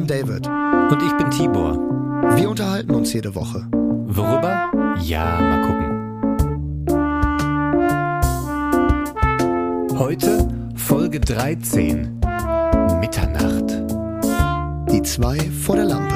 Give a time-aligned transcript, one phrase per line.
[0.00, 0.46] bin David.
[0.46, 1.76] Und ich bin Tibor.
[2.36, 3.66] Wir unterhalten uns jede Woche.
[3.72, 4.70] Worüber?
[5.02, 5.90] Ja, mal gucken.
[9.98, 12.20] Heute Folge 13.
[13.00, 13.82] Mitternacht.
[14.90, 16.14] Die zwei vor der Lampe.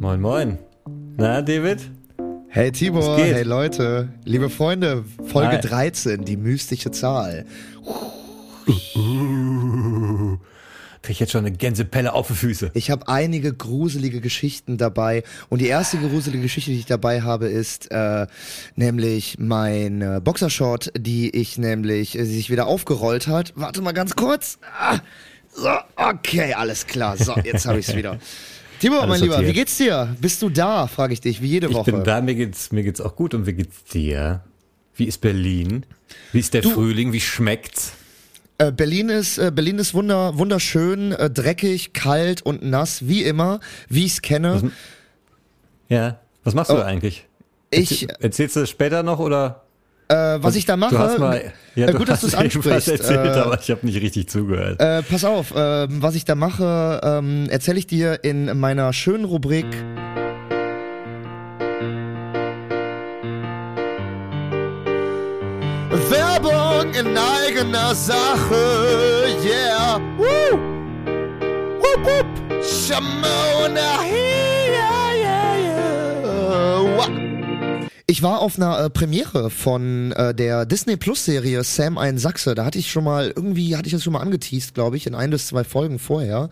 [0.00, 0.58] Moin, moin.
[1.16, 1.95] Na, David?
[2.56, 5.60] Hey Tibor, hey Leute, liebe Freunde, Folge Hi.
[5.60, 7.44] 13, die mystische Zahl.
[11.02, 12.70] Krieg ich jetzt schon eine Gänsepelle auf die Füße.
[12.72, 17.48] Ich habe einige gruselige Geschichten dabei und die erste gruselige Geschichte, die ich dabei habe,
[17.48, 18.26] ist äh,
[18.74, 23.52] nämlich mein äh, Boxershort, die ich nämlich äh, sich wieder aufgerollt hat.
[23.54, 24.58] Warte mal ganz kurz.
[24.80, 25.00] Ah,
[25.52, 27.18] so, okay, alles klar.
[27.18, 28.18] So, jetzt habe ich's wieder.
[28.80, 29.54] Tibor, Alles mein Lieber, sortiert.
[29.54, 30.16] wie geht's dir?
[30.20, 30.86] Bist du da?
[30.86, 31.92] Frage ich dich, wie jede Ich Woche.
[31.92, 33.34] bin da, mir geht's, mir geht's auch gut.
[33.34, 34.42] Und wie geht's dir?
[34.94, 35.84] Wie ist Berlin?
[36.32, 37.12] Wie ist der Du- Frühling?
[37.12, 37.92] Wie schmeckt's?
[38.58, 43.60] Äh, Berlin ist äh, Berlin ist wunder, wunderschön, äh, dreckig, kalt und nass, wie immer,
[43.90, 44.70] wie ich's kenne.
[45.88, 46.18] Ja.
[46.44, 47.26] Was machst Oh, du eigentlich?
[47.70, 49.65] Ich, Erzähl- Erzählst du das später noch oder?
[50.08, 52.34] Äh, was ich da mache, Du hast mal, ja, äh, du gut, dass du es
[52.34, 52.88] ansprichst.
[52.88, 54.80] erzählt, äh, aber ich habe nicht richtig zugehört.
[54.80, 59.24] Äh, pass auf, ähm, was ich da mache, ähm, erzähle ich dir in meiner schönen
[59.24, 59.66] Rubrik.
[66.10, 69.98] Werbung in eigener Sache, yeah.
[70.18, 70.58] Woo!
[71.80, 72.62] Wupp, wupp.
[72.62, 74.00] Shamona,
[78.08, 82.54] Ich war auf einer äh, Premiere von äh, der Disney Plus Serie Sam ein Sachse.
[82.54, 85.16] Da hatte ich schon mal irgendwie hatte ich das schon mal angeteased, glaube ich, in
[85.16, 86.48] ein bis zwei Folgen vorher.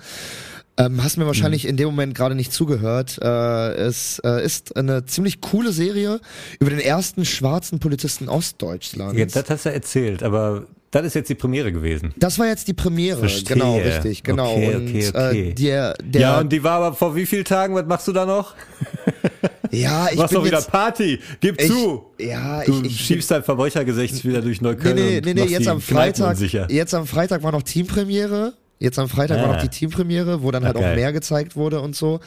[0.76, 3.20] Ähm, hast mir wahrscheinlich in dem Moment gerade nicht zugehört.
[3.22, 6.20] Äh, es äh, ist eine ziemlich coole Serie
[6.58, 9.16] über den ersten schwarzen Polizisten Ostdeutschlands.
[9.16, 10.66] Ja, das hast du erzählt, aber
[11.02, 12.14] das ist jetzt die Premiere gewesen.
[12.16, 13.56] das war jetzt die Premiere, Verstehe.
[13.56, 14.52] genau, richtig, genau.
[14.52, 15.48] Okay, und okay, okay.
[15.50, 17.74] Äh, der, der, ja, und die war aber vor wie vielen Tagen?
[17.74, 18.54] Was machst du da noch?
[19.70, 21.18] ja, ich Machst bin doch wieder jetzt, Party.
[21.40, 22.04] Gib ich, zu.
[22.18, 25.52] ja, Du ich, ich schiebst dein Verbrechergesicht wieder durch Nee, Neukölln nee, nee, nee, machst
[25.52, 28.54] jetzt am Freitag, jetzt am Freitag war noch Teampremiere.
[28.84, 29.52] Jetzt am Freitag war Ah.
[29.54, 30.90] noch die Teampremiere, wo dann halt Okay.
[30.92, 32.20] auch mehr gezeigt wurde und so.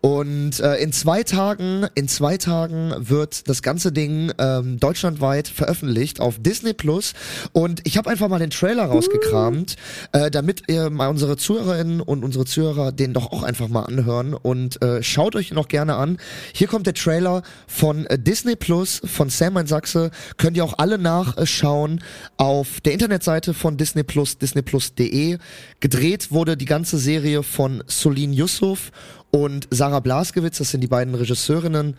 [0.00, 6.20] Und äh, in zwei Tagen, in zwei Tagen wird das ganze Ding ähm, deutschlandweit veröffentlicht
[6.20, 7.12] auf Disney Plus.
[7.52, 9.76] Und ich habe einfach mal den Trailer rausgekramt,
[10.12, 14.34] äh, damit ihr mal unsere Zuhörerinnen und unsere Zuhörer den doch auch einfach mal anhören.
[14.34, 16.16] Und äh, schaut euch noch gerne an.
[16.54, 20.10] Hier kommt der Trailer von äh, Disney Plus von Sam ein Sachse.
[20.38, 22.02] Könnt ihr auch alle nachschauen
[22.36, 25.38] auf der Internetseite von Disney Plus, disneyplus.de.
[25.80, 25.99] Gedreht
[26.30, 28.90] wurde die ganze Serie von Solin Yusuf
[29.30, 30.56] und Sarah Blaskewitz.
[30.56, 31.94] Das sind die beiden Regisseurinnen.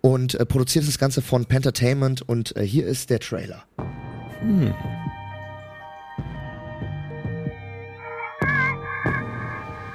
[0.00, 2.28] Und äh, produziert das Ganze von Pentertainment.
[2.28, 3.62] Und äh, hier ist der Trailer.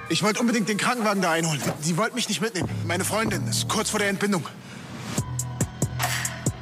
[0.07, 1.61] Ich wollte unbedingt den Krankenwagen da einholen.
[1.81, 2.69] Sie wollten mich nicht mitnehmen.
[2.87, 4.45] Meine Freundin ist kurz vor der Entbindung.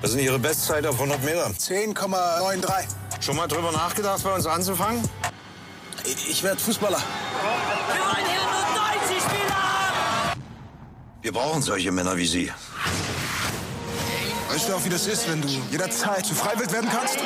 [0.01, 1.45] Was denn Ihre Bestzeit auf 100 Meter?
[1.47, 3.21] 10,93.
[3.21, 5.03] Schon mal drüber nachgedacht, bei uns anzufangen?
[6.07, 7.01] Ich- werde Fußballer.
[11.21, 12.51] Wir brauchen solche Männer wie Sie.
[14.49, 17.17] Weißt du auch, wie das ist, wenn du jederzeit zu Freiwild werden kannst?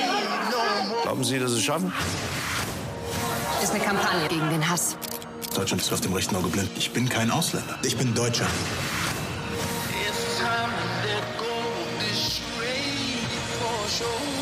[1.03, 1.93] Glauben Sie, dass Sie es schaffen?
[3.61, 4.97] ist eine Kampagne gegen den Hass.
[5.53, 6.71] Deutschland ist auf dem rechten Auge blind.
[6.75, 7.77] Ich bin kein Ausländer.
[7.83, 8.47] Ich bin Deutscher.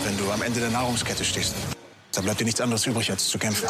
[0.03, 1.53] Wenn du am Ende der Nahrungskette stehst,
[2.13, 3.67] dann bleibt dir nichts anderes übrig, als zu kämpfen.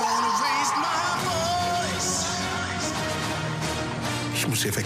[4.49, 4.85] Muss hier weg.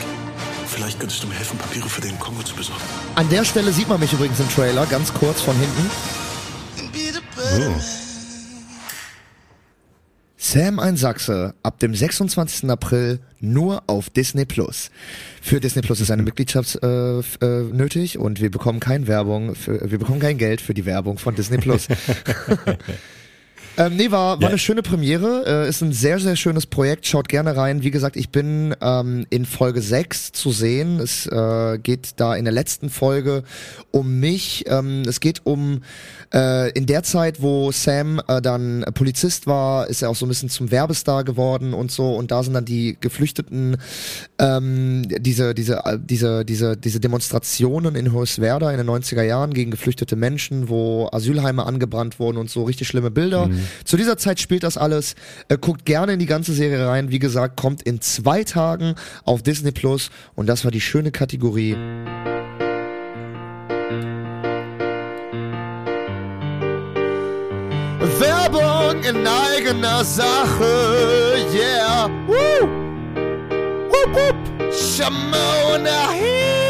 [0.67, 2.81] Vielleicht könntest du mir helfen, Papiere für den Kongo zu besorgen.
[3.15, 5.89] An der Stelle sieht man mich übrigens im Trailer, ganz kurz von hinten.
[10.37, 12.69] Sam ein Sachse ab dem 26.
[12.69, 14.91] April nur auf Disney Plus.
[15.41, 17.23] Für Disney Plus ist eine Mitgliedschaft äh, äh,
[17.71, 21.33] nötig und wir bekommen keine Werbung, für, wir bekommen kein Geld für die Werbung von
[21.33, 21.87] Disney Plus.
[23.75, 24.47] Ähm, nee, war, war Ja.
[24.49, 27.81] eine schöne Premiere, äh, ist ein sehr, sehr schönes Projekt, schaut gerne rein.
[27.81, 30.99] Wie gesagt, ich bin ähm, in Folge 6 zu sehen.
[30.99, 33.43] Es äh, geht da in der letzten Folge
[33.89, 34.65] um mich.
[34.67, 35.81] Ähm, es geht um
[36.33, 40.29] äh, in der Zeit, wo Sam äh, dann Polizist war, ist er auch so ein
[40.29, 42.13] bisschen zum Werbestar geworden und so.
[42.15, 43.77] Und da sind dann die Geflüchteten,
[44.39, 49.71] ähm, diese, diese, äh, diese, diese, diese Demonstrationen in Hoyerswerda in den 90er Jahren gegen
[49.71, 53.49] geflüchtete Menschen, wo Asylheime angebrannt wurden und so richtig schlimme Bilder.
[53.85, 55.15] Zu dieser Zeit spielt das alles.
[55.49, 57.11] Äh, guckt gerne in die ganze Serie rein.
[57.11, 61.75] Wie gesagt, kommt in zwei Tagen auf Disney Plus und das war die schöne Kategorie.
[68.19, 72.09] Werbung in eigener Sache, yeah.
[72.27, 72.67] Woo!
[73.89, 74.73] Wupp, wupp.
[74.73, 76.62] Shamona, yeah,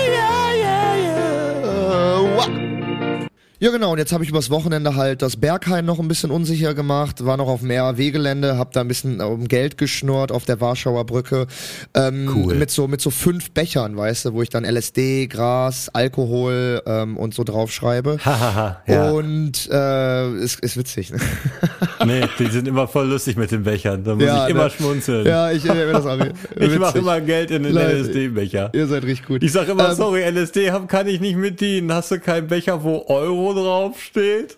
[3.63, 6.73] Ja genau, und jetzt habe ich übers Wochenende halt das Berghain noch ein bisschen unsicher
[6.73, 10.59] gemacht, war noch auf dem RAW-Gelände, hab da ein bisschen um Geld geschnurrt auf der
[10.59, 11.47] Warschauer Brücke.
[11.93, 12.55] Ähm, Cool.
[12.55, 17.15] Mit so, mit so fünf Bechern, weißt du, wo ich dann LSD, Gras, Alkohol ähm,
[17.15, 18.17] und so draufschreibe.
[18.25, 19.11] Hahaha, ja.
[19.11, 21.19] Und äh, ist, ist witzig, ne?
[22.05, 24.03] Nee, die sind immer voll lustig mit den Bechern.
[24.03, 24.69] Da muss Ja, ich immer ne?
[24.71, 25.25] schmunzeln.
[25.25, 26.17] Ja, ich erinnere das auch.
[26.59, 28.71] ich mache immer Geld in den LSD-Becher.
[28.73, 29.41] Ihr seid richtig gut.
[29.41, 31.93] Ich sag immer, Ähm, sorry, LSD hab, kann ich nicht mit dienen.
[31.93, 34.57] Hast du keinen Becher, wo Euro draufsteht?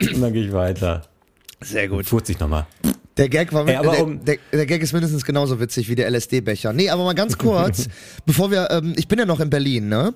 [0.00, 1.02] Und dann gehe ich weiter.
[1.60, 2.06] Sehr gut.
[2.06, 2.66] Furzt sich nochmal.
[3.16, 6.72] Der Gag war der, um- der, der Gag ist mindestens genauso witzig wie der LSD-Becher.
[6.72, 7.88] Nee, aber mal ganz kurz,
[8.26, 10.14] bevor wir, ähm, ich bin ja noch in Berlin, ne?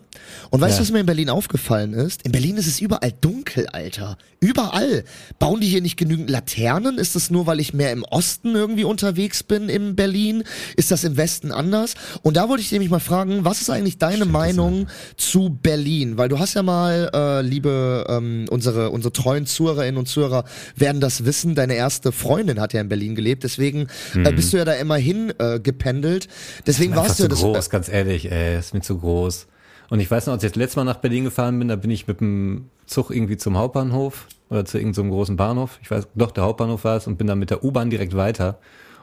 [0.51, 0.83] Und weißt du, Ja.
[0.87, 2.23] was mir in Berlin aufgefallen ist?
[2.23, 4.17] In Berlin ist es überall dunkel, Alter.
[4.41, 5.05] Überall.
[5.39, 6.99] Bauen die hier nicht genügend Laternen?
[6.99, 10.45] Ist das nur, weil ich mehr im Osten irgendwie unterwegs bin in Berlin?
[10.77, 11.95] Ist das im Westen anders?
[12.23, 14.87] Und da wollte ich nämlich mal fragen, was ist eigentlich deine Meinung
[15.17, 16.17] zu Berlin?
[16.17, 20.45] Weil du hast ja mal, äh, liebe ähm, unsere unsere treuen Zuhörerinnen und Zuhörer
[20.77, 21.55] werden das wissen.
[21.55, 24.97] Deine erste Freundin hat ja in Berlin gelebt, deswegen äh, bist du ja da immer
[24.97, 26.29] hin äh, gependelt.
[26.67, 27.71] Deswegen warst zu du ja groß, das.
[27.71, 29.47] ganz ehrlich, ey, ist mir zu groß.
[29.91, 31.91] Und ich weiß noch, als ich das letzte Mal nach Berlin gefahren bin, da bin
[31.91, 35.79] ich mit dem Zug irgendwie zum Hauptbahnhof oder zu irgendeinem großen Bahnhof.
[35.83, 38.59] Ich weiß, doch, der Hauptbahnhof war es und bin dann mit der U-Bahn direkt weiter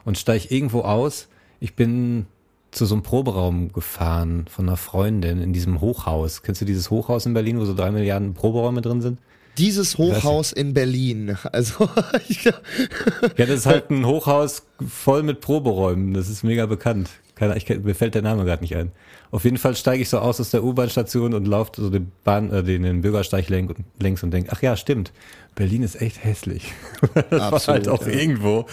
[0.05, 1.27] und steige irgendwo aus.
[1.59, 2.25] Ich bin
[2.71, 6.41] zu so einem Proberaum gefahren von einer Freundin in diesem Hochhaus.
[6.41, 9.19] Kennst du dieses Hochhaus in Berlin, wo so drei Milliarden Proberäume drin sind?
[9.57, 11.38] Dieses Hochhaus in Berlin.
[11.51, 11.89] Also
[12.44, 16.13] Ja, das ist halt ein Hochhaus voll mit Proberäumen.
[16.13, 17.09] Das ist mega bekannt.
[17.36, 18.92] Keine, ich, mir fällt der Name gerade nicht ein.
[19.31, 22.51] Auf jeden Fall steige ich so aus aus der U-Bahn-Station und laufe so den Bahn,
[22.51, 25.12] äh, den, den Bürgersteig längs und denke, ach ja, stimmt.
[25.56, 26.71] Berlin ist echt hässlich.
[27.13, 28.13] das war Absolut, halt auch ja.
[28.13, 28.65] irgendwo.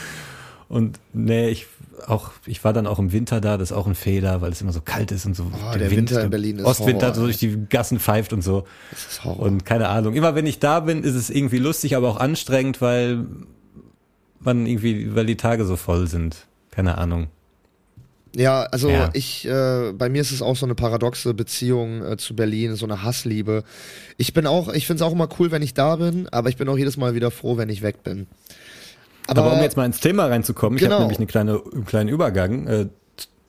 [0.69, 1.67] Und nee, ich
[2.07, 4.61] auch, ich war dann auch im Winter da, das ist auch ein Fehler, weil es
[4.61, 5.51] immer so kalt ist und so.
[5.53, 8.65] Oh, der Winter in Berlin ist Ostwind Horror, so durch die Gassen pfeift und so.
[8.91, 9.41] das ist Horror.
[9.47, 10.15] Und keine Ahnung.
[10.15, 13.25] Immer wenn ich da bin, ist es irgendwie lustig, aber auch anstrengend, weil
[14.41, 16.47] man irgendwie, weil die Tage so voll sind.
[16.71, 17.29] Keine Ahnung.
[18.37, 19.11] Ja, also Ja.
[19.15, 22.85] ich, äh, bei mir ist es auch so eine paradoxe Beziehung äh, zu Berlin, so
[22.87, 23.65] eine Hassliebe.
[24.17, 26.57] Ich bin auch, ich finde es auch immer cool, wenn ich da bin, aber ich
[26.57, 28.27] bin auch jedes Mal wieder froh, wenn ich weg bin.
[29.29, 30.95] Aber, um jetzt mal ins Thema reinzukommen, ich Genau.
[30.97, 32.67] habe nämlich eine kleine, einen kleinen Übergang.
[32.67, 32.87] Äh,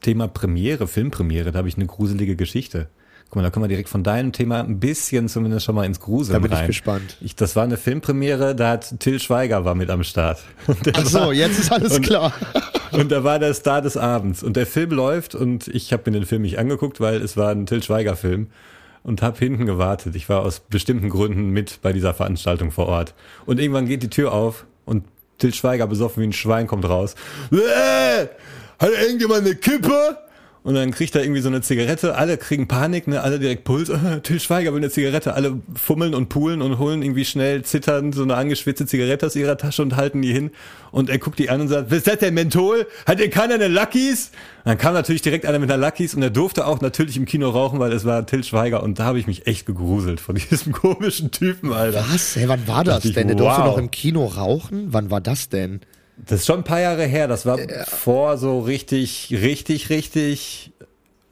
[0.01, 2.87] Thema Premiere, Filmpremiere, da habe ich eine gruselige Geschichte.
[3.25, 5.99] Guck mal, da können wir direkt von deinem Thema ein bisschen zumindest schon mal ins
[5.99, 6.67] Gruseln Da bin ich rein.
[6.67, 7.17] gespannt.
[7.21, 10.39] Ich, das war eine Filmpremiere, da hat Till Schweiger war mit am Start.
[10.93, 12.33] Ach so, war- jetzt ist alles und- klar.
[12.91, 14.41] Und da war der Star des Abends.
[14.41, 17.51] Und der Film läuft und ich habe mir den Film nicht angeguckt, weil es war
[17.51, 18.47] ein Till Schweiger-Film.
[19.03, 20.15] Und habe hinten gewartet.
[20.15, 23.13] Ich war aus bestimmten Gründen mit bei dieser Veranstaltung vor Ort.
[23.45, 25.03] Und irgendwann geht die Tür auf und
[25.39, 27.15] Till Schweiger, besoffen wie ein Schwein, kommt raus.
[27.51, 28.27] Äh,
[28.77, 30.17] hat irgendjemand eine Kippe?
[30.69, 32.13] Und dann kriegt er irgendwie so eine Zigarette.
[32.13, 33.21] Alle kriegen Panik, ne?
[33.21, 33.91] Alle direkt Puls.
[34.21, 35.33] Till Schweiger will eine Zigarette.
[35.33, 39.57] Alle fummeln und poolen und holen irgendwie schnell zitternd so eine angeschwitzte Zigarette aus ihrer
[39.57, 40.51] Tasche und halten die hin.
[40.91, 42.85] Und er guckt die an und sagt, was ist das denn Menthol?
[43.07, 44.29] Hat ihr keiner eine Luckies?
[44.63, 47.49] Dann kam natürlich direkt einer mit einer Luckies und er durfte auch natürlich im Kino
[47.49, 50.71] rauchen, weil es war Till Schweiger und da habe ich mich echt gegruselt von diesem
[50.71, 52.05] komischen Typen, Alter.
[52.11, 52.35] Was?
[52.35, 53.25] Hey, wann war das denn?
[53.25, 53.69] Der durfte wow.
[53.69, 54.89] noch im Kino rauchen?
[54.89, 55.79] Wann war das denn?
[56.25, 57.27] Das ist schon ein paar Jahre her.
[57.27, 57.57] Das war
[57.87, 60.71] vor so richtig, richtig, richtig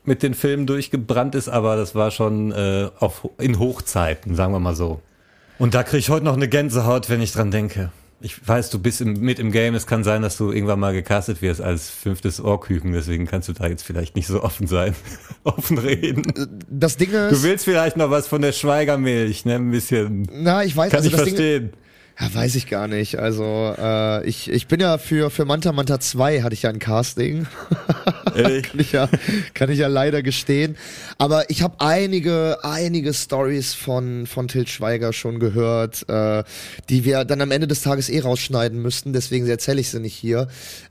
[0.05, 4.59] mit den Filmen durchgebrannt ist, aber das war schon äh, auf, in Hochzeiten, sagen wir
[4.59, 5.01] mal so.
[5.59, 7.91] Und da kriege ich heute noch eine Gänsehaut, wenn ich dran denke.
[8.19, 9.75] Ich weiß, du bist im, mit im Game.
[9.75, 12.93] Es kann sein, dass du irgendwann mal gecastet wirst als fünftes Ohrküken.
[12.93, 14.95] Deswegen kannst du da jetzt vielleicht nicht so offen sein,
[15.43, 16.23] offen reden.
[16.69, 19.55] Das Ding Du ist, willst vielleicht noch was von der Schweigermilch, ne?
[19.55, 20.27] Ein bisschen.
[20.31, 21.73] na, ich weiß, Kann also ich das Ding, verstehen.
[22.19, 23.19] Ja, weiß ich gar nicht.
[23.19, 26.79] Also, äh, ich, ich bin ja für, für Manta Manta 2 hatte ich ja ein
[26.79, 27.45] Casting.
[28.33, 29.09] Kann ich ja,
[29.55, 30.77] kann ich ja leider gestehen.
[31.17, 36.43] Aber ich habe einige, einige Stories von, von Til Schweiger schon gehört, äh,
[36.89, 39.13] die wir dann am Ende des Tages eh rausschneiden müssten.
[39.13, 40.47] Deswegen erzähle ich sie nicht hier.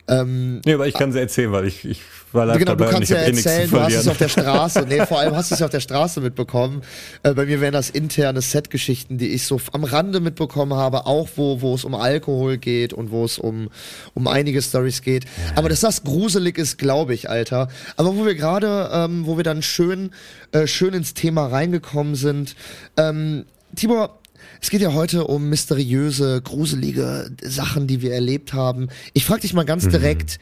[0.08, 2.02] Ähm, Nee, aber ich kann sie erzählen, weil ich, ich
[2.32, 4.28] war live Genau, du dabei und kannst ja eh erzählen, du hast es auf der
[4.28, 4.84] Straße.
[4.88, 6.82] Nee, vor allem hast du es ja auf der Straße mitbekommen.
[7.22, 11.28] Äh, bei mir wären das interne Set-Geschichten, die ich so am Rande mitbekommen habe, auch
[11.36, 13.68] wo, wo es um Alkohol geht und wo es um,
[14.14, 15.24] um einige Stories geht.
[15.54, 17.68] Aber dass das gruselig ist, glaube ich, Alter.
[17.96, 20.10] Aber wo wir gerade, ähm, wo wir dann schön,
[20.52, 22.56] äh, schön ins Thema reingekommen sind,
[22.96, 24.18] ähm, Tibor,
[24.60, 28.88] es geht ja heute um mysteriöse, gruselige Sachen, die wir erlebt haben.
[29.12, 29.66] Ich frage dich mal Mhm.
[29.66, 30.38] ganz direkt,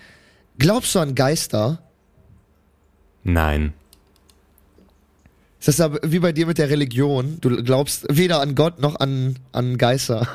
[0.58, 1.80] glaubst du an Geister?
[3.22, 3.72] Nein.
[5.58, 7.38] Ist das aber wie bei dir mit der Religion?
[7.40, 10.28] Du glaubst weder an Gott noch an, an Geister.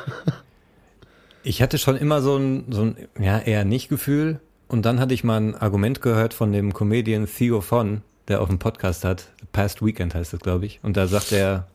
[1.44, 4.40] Ich hatte schon immer so ein, so ein, ja, eher nicht Gefühl.
[4.68, 8.50] Und dann hatte ich mal ein Argument gehört von dem Comedian Theo Von, der auch
[8.50, 9.30] einen Podcast hat.
[9.52, 10.80] Past Weekend heißt das, glaube ich.
[10.84, 11.68] Und da sagt er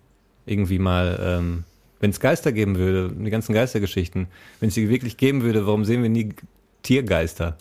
[0.46, 1.64] irgendwie mal, ähm,
[2.00, 4.26] wenn es Geister geben würde, die ganzen Geistergeschichten,
[4.60, 6.34] wenn es die wirklich geben würde, warum sehen wir nie
[6.82, 7.56] Tiergeister?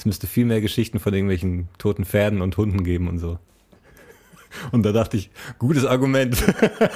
[0.00, 3.38] Es müsste viel mehr Geschichten von irgendwelchen toten Pferden und Hunden geben und so.
[4.72, 5.28] Und da dachte ich,
[5.58, 6.42] gutes Argument.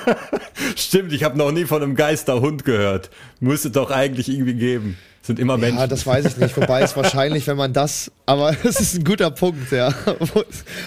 [0.75, 3.11] Stimmt, ich habe noch nie von einem Geisterhund gehört.
[3.41, 4.97] Müsste doch eigentlich irgendwie geben.
[5.27, 5.79] Sind immer Menschen.
[5.79, 6.55] Ja, das weiß ich nicht.
[6.55, 9.89] Wobei es wahrscheinlich, wenn man das, aber es ist ein guter Punkt, ja.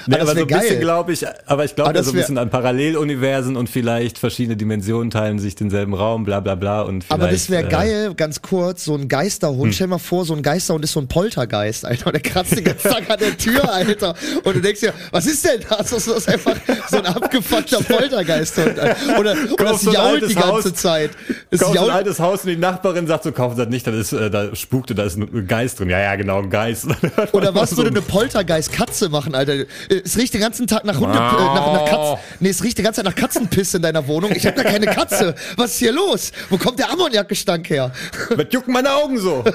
[0.06, 0.60] Nee, aber, so ein geil.
[0.60, 3.68] bisschen glaube ich, aber ich glaube Aber ja das so ein bisschen an Paralleluniversen und
[3.68, 7.66] vielleicht verschiedene Dimensionen teilen sich denselben Raum, bla bla bla und vielleicht, Aber das wäre
[7.66, 9.74] äh, geil, ganz kurz, so ein Geisterhund.
[9.74, 12.06] Stell dir mal vor, so ein Geisterhund ist so ein Poltergeist, Alter.
[12.06, 14.14] Und der kratzt den ganzen Tag an der Tür, Alter.
[14.44, 15.90] Und du denkst dir, was ist denn das?
[15.90, 16.56] Das ist einfach
[16.92, 18.78] so ein abgefuckter Poltergeisthund.
[18.78, 19.20] Alter.
[19.20, 20.74] Oder, oder es ein jault die ganze Haus.
[20.76, 21.12] Zeit.
[21.50, 23.96] Es Kaufst ein jault, altes Haus und die Nachbarin sagt so, kaufen das nicht, das
[23.96, 25.90] ist, äh, da spukte, da ist ein Geist drin.
[25.90, 26.86] Ja, ja, genau, ein Geist.
[27.34, 29.54] oder was würde ein- eine Poltergeist-Katze machen, Alter?
[29.54, 29.66] Äh,
[30.04, 32.84] Es riecht den ganzen Tag nach Hunde, äh, nach, nach Katz, nee, es riecht die
[32.84, 34.32] ganze Zeit nach Katzenpiss in deiner Wohnung.
[34.36, 35.36] Ich habe da keine Katze.
[35.56, 36.32] Was ist hier los?
[36.50, 37.92] Wo kommt der Ammoniakgestank her?
[38.36, 39.44] Was jucken meine Augen so?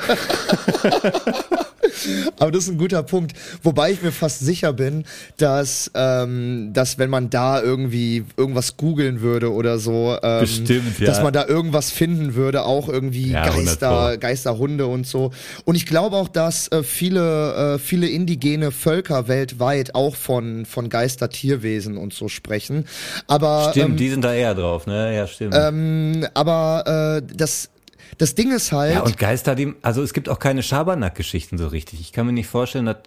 [2.39, 3.33] Aber das ist ein guter Punkt.
[3.63, 5.05] Wobei ich mir fast sicher bin,
[5.37, 11.07] dass, ähm, dass wenn man da irgendwie irgendwas googeln würde oder so, ähm, Bestimmt, ja.
[11.07, 14.17] dass man da irgendwas finden würde, auch irgendwie Ja, 100 Geister.
[14.19, 15.31] Geisterhunde und so.
[15.65, 20.89] Und ich glaube auch, dass äh, viele, äh, viele indigene Völker weltweit auch von, von
[20.89, 22.87] Geister-Tierwesen und so sprechen.
[23.27, 25.15] Aber, Stimmt, ähm, die sind da eher drauf, ne?
[25.15, 25.55] Ja, stimmt.
[25.57, 27.71] ähm, aber äh, das,
[28.19, 28.95] das Ding ist halt.
[28.95, 32.00] ja, und Geister, die, also es gibt auch keine Schabernack-Geschichten so richtig.
[32.00, 32.99] Ich kann mir nicht vorstellen, dass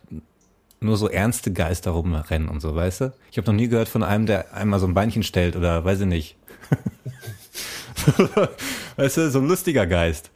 [0.80, 3.14] nur so ernste Geister rumrennen und so, weißt du?
[3.32, 6.02] Ich habe noch nie gehört von einem, der einmal so ein Beinchen stellt oder weiß
[6.02, 6.36] ich nicht.
[8.96, 10.32] weißt du, so ein lustiger Geist.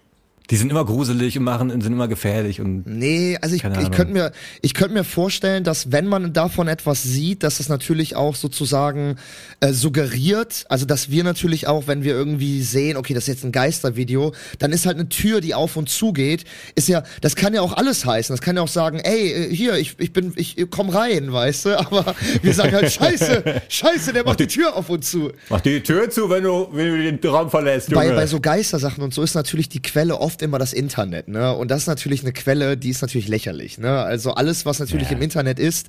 [0.49, 4.13] Die sind immer gruselig und machen, sind immer gefährlich und Nee, also ich, ich könnte
[4.13, 8.35] mir, ich könnte mir vorstellen, dass wenn man davon etwas sieht, dass es natürlich auch
[8.35, 9.17] sozusagen
[9.59, 13.43] äh, suggeriert, also dass wir natürlich auch, wenn wir irgendwie sehen, okay, das ist jetzt
[13.43, 17.35] ein Geistervideo, dann ist halt eine Tür, die auf und zu geht, ist ja, das
[17.35, 18.33] kann ja auch alles heißen.
[18.33, 21.65] Das kann ja auch sagen, ey, äh, hier, ich, ich bin, ich komm rein, weißt
[21.65, 25.31] du, aber wir sagen halt, scheiße, scheiße, der macht die Tür auf und zu.
[25.49, 28.03] mach die Tür zu, wenn du, wenn du den Raum verlässt, Junge.
[28.03, 31.53] Bei, bei so Geistersachen und so ist natürlich die Quelle oft immer das Internet, ne?
[31.53, 34.01] Und das ist natürlich eine Quelle, die ist natürlich lächerlich, ne?
[34.01, 35.15] Also alles, was natürlich Ja.
[35.17, 35.87] im Internet ist,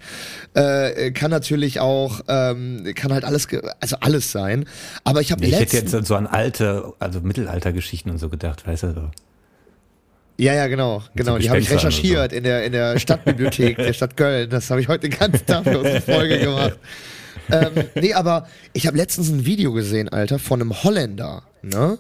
[0.54, 3.48] äh, kann natürlich auch, ähm, kann halt alles,
[3.80, 4.64] also alles sein.
[5.04, 8.82] Aber ich habe ich hätte jetzt so an alte, also Mittelaltergeschichten und so gedacht, weißt
[8.84, 8.92] du?
[8.94, 9.10] So.
[10.38, 14.16] ja, ja, genau, genau, die habe ich recherchiert in der in der Stadtbibliothek der Stadt
[14.16, 14.48] Köln.
[14.50, 16.78] Das habe ich heute den ganzen Tag für unsere Folge gemacht.
[17.52, 21.98] ähm, nee, aber ich habe letztens ein Video gesehen, Alter, von einem Holländer, ne?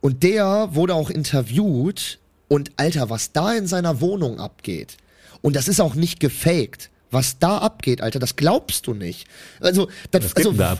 [0.00, 4.96] Und der wurde auch interviewt und Alter, was da in seiner Wohnung abgeht.
[5.42, 6.90] Und das ist auch nicht gefaked.
[7.10, 9.26] Was da abgeht, Alter, das glaubst du nicht.
[9.60, 10.78] Also, das, Was also, da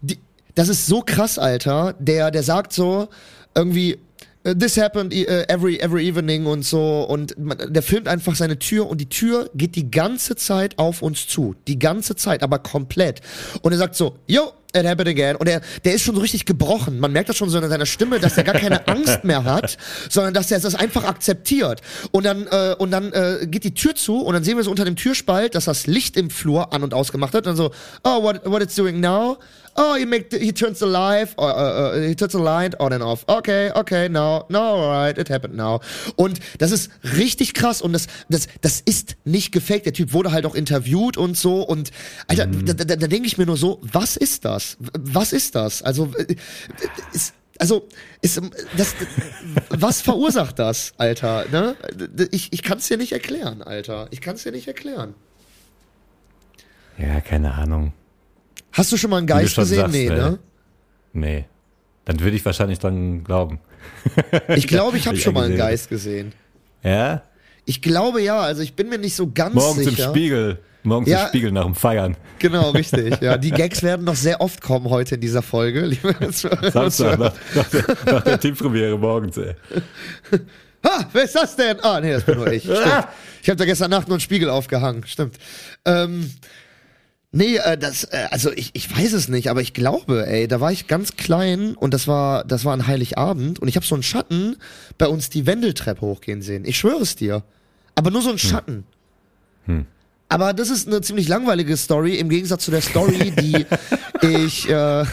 [0.00, 0.18] die,
[0.54, 1.94] das ist so krass, Alter.
[1.98, 3.08] Der, der sagt so
[3.54, 3.98] irgendwie,
[4.44, 8.88] this happened äh, every every evening und so und man, der filmt einfach seine Tür
[8.88, 13.20] und die Tür geht die ganze Zeit auf uns zu, die ganze Zeit, aber komplett.
[13.62, 15.36] Und er sagt so, yo, it happened again.
[15.36, 16.98] Und er, der ist schon so richtig gebrochen.
[16.98, 19.76] Man merkt das schon so in seiner Stimme, dass er gar keine Angst mehr hat,
[20.08, 21.80] sondern dass er das einfach akzeptiert.
[22.10, 24.70] Und dann, äh, und dann äh, geht die Tür zu und dann sehen wir so
[24.70, 27.46] unter dem Türspalt, dass das Licht im Flur an und ausgemacht hat.
[27.46, 27.72] Und dann so,
[28.04, 29.38] oh, what, what it's doing now?
[29.74, 32.78] Oh, he make the, he turns the light, uh, uh, uh, he turns the light
[32.78, 33.24] on and off.
[33.26, 35.80] Okay, okay, now, now, alright, it happened now.
[36.16, 39.86] Und das ist richtig krass und das, das, das ist nicht gefaked.
[39.86, 41.90] Der Typ wurde halt auch interviewt und so und
[42.26, 44.76] Alter, da, da, da denke ich mir nur so, was ist das?
[44.98, 45.82] Was ist das?
[45.82, 46.36] Also, äh,
[47.12, 47.88] ist, also,
[48.20, 48.40] ist,
[48.76, 48.94] das,
[49.70, 51.46] was verursacht das, Alter?
[51.50, 51.76] Ne?
[52.30, 54.08] Ich, ich kann es dir nicht erklären, Alter.
[54.10, 55.14] Ich kann es dir nicht erklären.
[56.98, 57.92] Ja, keine Ahnung.
[58.72, 59.78] Hast du schon mal einen Geist gesehen?
[59.78, 60.38] sagst, nee, äh, ne?
[61.12, 61.44] Nee.
[62.04, 63.58] Dann würde ich wahrscheinlich dran glauben.
[64.48, 65.56] Ich glaube, ich habe schon mal einen.
[65.56, 66.32] Geist gesehen.
[66.82, 67.22] Ja?
[67.64, 70.04] Ich glaube ja, also ich bin mir nicht so ganz Morgens sicher.
[70.06, 70.58] im Spiegel.
[70.84, 71.22] Morgens Ja.
[71.22, 72.16] im Spiegel nach dem Feiern.
[72.38, 73.20] Genau, richtig.
[73.20, 75.80] Ja, die Gags werden noch sehr oft kommen heute in dieser Folge.
[75.86, 79.54] liebe Samstag nach, nach, der, nach der Teampremiere morgens, ey.
[80.84, 81.78] Ha, wer ist das denn?
[81.82, 82.64] Ah, nee, das bin nur ich.
[82.64, 83.06] Stimmt.
[83.42, 85.04] Ich habe da gestern Nacht nur einen Spiegel aufgehangen.
[85.06, 85.38] Stimmt.
[85.84, 86.30] Ähm,
[87.32, 90.60] nee, äh, das, äh, also ich, ich weiß es nicht, aber ich glaube, ey, da
[90.60, 93.94] war ich ganz klein und das war, das war ein Heiligabend und ich habe so
[93.94, 94.56] einen Schatten
[94.98, 96.64] bei uns die Wendeltreppe hochgehen sehen.
[96.64, 97.42] Ich schwöre es dir.
[97.94, 98.84] Aber nur so ein Schatten.
[100.28, 103.66] Aber das ist eine ziemlich langweilige Story im Gegensatz zu der Story, die
[104.26, 105.04] ich äh,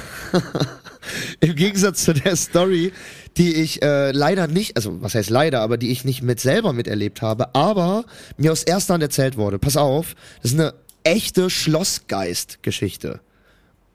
[1.41, 2.93] im Gegensatz zu der Story,
[3.37, 6.71] die ich äh, leider nicht, also was heißt leider, aber die ich nicht mit selber
[6.71, 8.05] miterlebt habe, aber
[8.37, 9.59] mir aus erster Hand erzählt wurde.
[9.59, 10.73] Pass auf, das ist eine
[11.09, 13.19] echte Schlossgeist-Geschichte.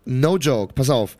[0.04, 1.16] No joke, pass auf.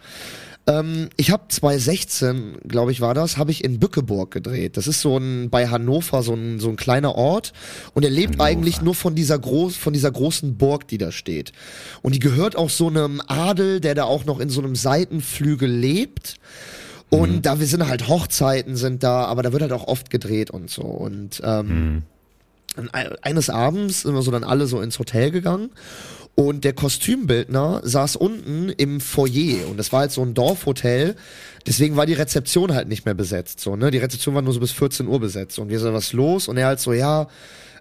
[0.67, 4.77] Ähm, ich habe 2016, glaube ich, war das, habe ich in Bückeburg gedreht.
[4.79, 7.53] Das ist so ein bei Hannover so ein so ein kleiner Ort
[7.93, 8.45] und er lebt Hannover.
[8.49, 11.53] eigentlich nur von dieser groß von dieser großen Burg, die da steht.
[12.03, 15.71] Und die gehört auch so einem Adel, der da auch noch in so einem Seitenflügel
[15.71, 16.37] lebt.
[17.11, 20.51] Und da wir sind halt Hochzeiten sind da, aber da wird halt auch oft gedreht
[20.51, 20.83] und so.
[20.83, 22.03] Und ähm, ein-
[23.23, 25.71] eines Abends sind wir so dann alle so ins Hotel gegangen
[26.35, 31.15] und der Kostümbildner saß unten im Foyer und das war halt so ein Dorfhotel,
[31.67, 34.61] deswegen war die Rezeption halt nicht mehr besetzt, so, ne, die Rezeption war nur so
[34.61, 36.49] bis 14 Uhr besetzt und wir so, was los?
[36.49, 37.29] Und er halt so, ja,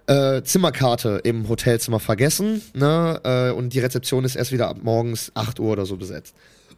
[0.06, 5.32] äh, Zimmerkarte im Hotelzimmer vergessen, ne, äh, und die Rezeption ist erst wieder ab morgens
[5.34, 6.34] 8 Uhr oder so besetzt.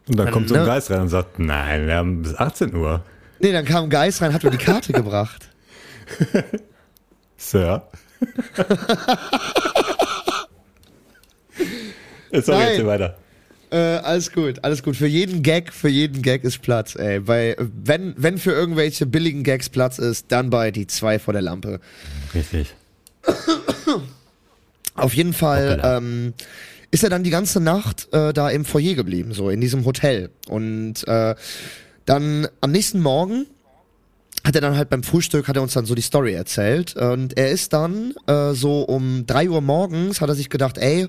[0.08, 0.66] Und dann kommt so ein ne?
[0.66, 3.02] Geist rein und sagt, nein, wir haben bis 18 Uhr.
[3.40, 5.48] Nee, dann kam ein Geist rein, hat mir die Karte gebracht.
[7.36, 7.82] Sir.
[12.30, 12.74] Jetzt sorry, Nein.
[12.76, 13.16] jetzt weiter.
[13.70, 14.96] Äh, alles gut, alles gut.
[14.96, 17.20] Für jeden Gag, für jeden Gag ist Platz, ey.
[17.20, 21.42] Bei, wenn, wenn für irgendwelche billigen Gags Platz ist, dann bei die zwei vor der
[21.42, 21.80] Lampe.
[22.34, 22.74] Richtig.
[24.94, 26.32] Auf jeden Fall ähm,
[26.90, 30.30] ist er dann die ganze Nacht äh, da im Foyer geblieben, so in diesem Hotel.
[30.48, 31.34] Und äh,
[32.06, 33.46] dann am nächsten Morgen
[34.46, 36.94] hat er dann halt beim Frühstück, hat er uns dann so die Story erzählt.
[36.94, 41.08] Und er ist dann äh, so um drei Uhr morgens, hat er sich gedacht, ey,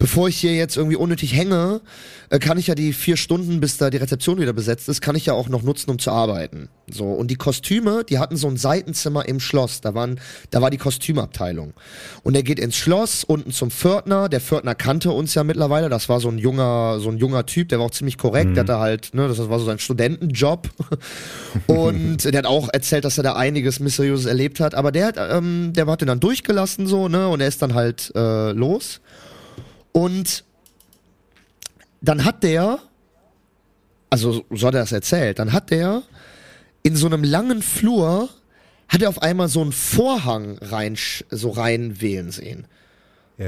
[0.00, 1.82] bevor ich hier jetzt irgendwie unnötig hänge,
[2.30, 5.14] äh, kann ich ja die vier Stunden, bis da die Rezeption wieder besetzt ist, kann
[5.14, 6.68] ich ja auch noch nutzen, um zu arbeiten.
[6.90, 9.82] So und die Kostüme, die hatten so ein Seitenzimmer im Schloss.
[9.82, 10.18] Da waren,
[10.50, 11.74] da war die Kostümabteilung.
[12.22, 14.28] Und er geht ins Schloss unten zum Pförtner.
[14.28, 15.90] Der Pförtner kannte uns ja mittlerweile.
[15.90, 17.68] Das war so ein junger, so ein junger Typ.
[17.68, 18.56] Der war auch ziemlich korrekt.
[18.56, 20.70] Der hatte halt, ne, das war so sein Studentenjob.
[21.66, 24.74] und der hat auch erzählt, dass er da einiges Mysteriöses erlebt hat.
[24.74, 27.74] Aber der hat, ähm, der hat den dann durchgelassen so, ne, und er ist dann
[27.74, 29.00] halt äh, los.
[29.92, 30.44] Und
[32.00, 32.78] dann hat der,
[34.08, 36.02] also so hat er das erzählt, dann hat der
[36.82, 38.28] in so einem langen Flur,
[38.88, 40.96] hat er auf einmal so einen Vorhang rein,
[41.30, 42.66] so reinwählen sehen.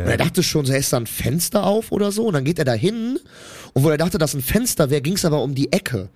[0.04, 2.26] Und er dachte schon, so, ist da ein Fenster auf oder so.
[2.26, 3.18] Und dann geht er da hin.
[3.74, 6.08] Und wo er dachte, dass ein Fenster wäre, ging es aber um die Ecke.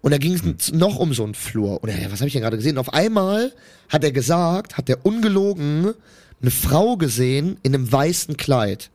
[0.00, 1.80] Und da ging es noch um so einen Flur.
[1.82, 2.72] Und er, was habe ich denn gerade gesehen?
[2.72, 3.52] Und auf einmal
[3.88, 5.94] hat er gesagt, hat er ungelogen
[6.42, 8.90] eine Frau gesehen in einem weißen Kleid.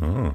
[0.00, 0.32] Oh.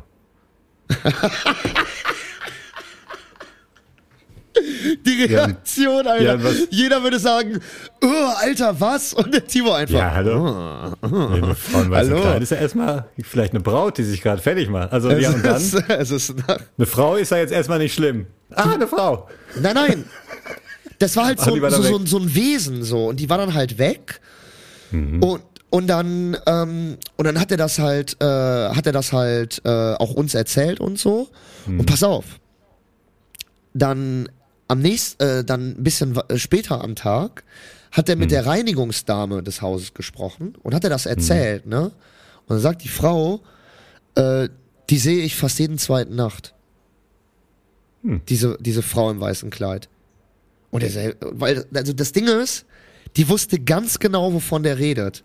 [5.06, 6.36] Die Reaktion, Alter.
[6.38, 7.60] Ja, Jeder würde sagen,
[8.04, 9.14] oh, Alter, was?
[9.14, 9.98] Und der Timo einfach.
[9.98, 10.96] Ja, hallo.
[11.02, 12.22] Nee, Frau in weißem Hallo.
[12.22, 14.92] Kleid ist ja erstmal vielleicht eine Braut, die sich gerade fertig macht.
[14.92, 15.56] Also, Es, ja, und dann?
[15.58, 16.36] ist, es ist
[16.78, 18.28] Eine Frau ist ja jetzt erstmal nicht schlimm.
[18.54, 19.30] Ah, eine Frau.
[19.60, 20.06] Nein, nein.
[21.00, 23.78] Das war halt so, so, so, so ein Wesen so und die war dann halt
[23.78, 24.20] weg
[24.92, 29.62] und und dann ähm, und dann hat er das halt äh, hat er das halt
[29.64, 31.30] äh, auch uns erzählt und so.
[31.80, 32.26] Und pass auf.
[33.74, 34.30] Dann
[34.68, 37.46] am nächsten äh, dann ein bisschen äh, später am Tag
[37.92, 41.84] hat er mit der Reinigungsdame des Hauses gesprochen und hat er das erzählt ne?
[41.84, 43.42] Und dann sagt die Frau
[44.16, 44.50] äh,
[44.90, 46.54] die sehe ich fast jeden zweiten Nacht.
[48.04, 49.88] Diese diese Frau im weißen Kleid.
[50.70, 52.66] Und er weil, also das Ding ist,
[53.16, 55.24] die wusste ganz genau, wovon der redet.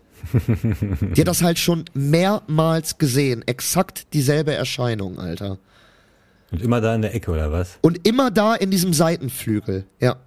[1.15, 3.43] Die hat das halt schon mehrmals gesehen.
[3.47, 5.57] Exakt dieselbe Erscheinung, Alter.
[6.51, 7.77] Und immer da in der Ecke, oder was?
[7.81, 10.17] Und immer da in diesem Seitenflügel, ja.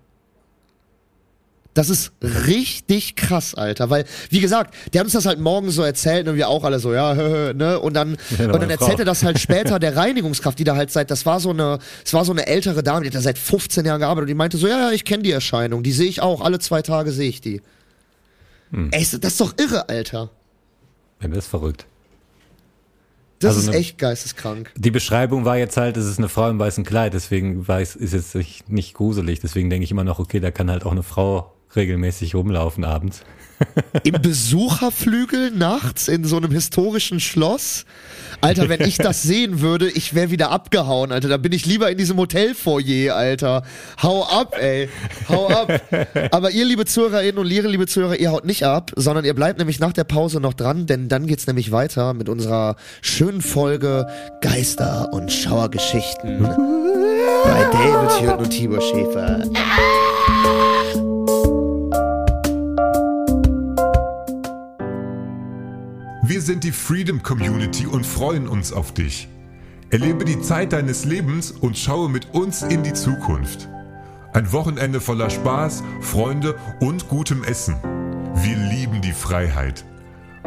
[1.73, 5.83] Das ist richtig krass, Alter, weil, wie gesagt, der hat uns das halt morgen so
[5.83, 7.15] erzählt und wir auch alle so, ja,
[7.55, 8.99] ne, und dann, Ja, und dann eine erzählt Frau.
[8.99, 12.13] er das halt später der Reinigungskraft, die da halt seit, das war so eine, es
[12.13, 14.57] war so eine ältere Dame, die hat da seit 15 Jahren gearbeitet und die meinte
[14.59, 17.29] so, ja, ja, ich kenne die Erscheinung, die sehe ich auch, alle zwei Tage sehe
[17.29, 17.63] ich die.
[18.73, 18.91] Hm.
[18.93, 20.31] Ey, das ist doch irre, Alter.
[21.21, 21.87] Ja, das ist verrückt.
[23.41, 24.71] Das Also ist eine- echt geisteskrank.
[24.77, 28.13] Die Beschreibung war jetzt halt, es ist eine Frau im weißen Kleid, deswegen weiß, ist
[28.13, 29.41] jetzt nicht, nicht gruselig.
[29.41, 33.23] Deswegen denke ich immer noch, okay, da kann halt auch eine Frau regelmäßig rumlaufen abends.
[34.05, 37.85] Im Besucherflügel nachts in so einem historischen Schloss.
[38.41, 41.29] Alter, wenn ich das sehen würde, ich wäre wieder abgehauen, Alter.
[41.29, 43.63] Da bin ich lieber in diesem Hotelfoyer, Alter.
[44.03, 44.89] Hau ab, ey.
[45.29, 45.83] Hau ab.
[46.31, 49.59] Aber ihr, liebe Zuhörerinnen und ihre liebe Zuhörer, ihr haut nicht ab, sondern ihr bleibt
[49.59, 54.07] nämlich nach der Pause noch dran, denn dann geht's nämlich weiter mit unserer schönen Folge
[54.41, 59.45] Geister und Schauergeschichten bei David Jürgen und Tibor Schäfer.
[66.41, 69.29] Wir sind die Freedom Community und freuen uns auf dich.
[69.91, 73.69] Erlebe die Zeit deines Lebens und schaue mit uns in die Zukunft.
[74.33, 77.77] Ein Wochenende voller Spaß, Freunde und gutem Essen.
[78.37, 79.85] Wir lieben die Freiheit.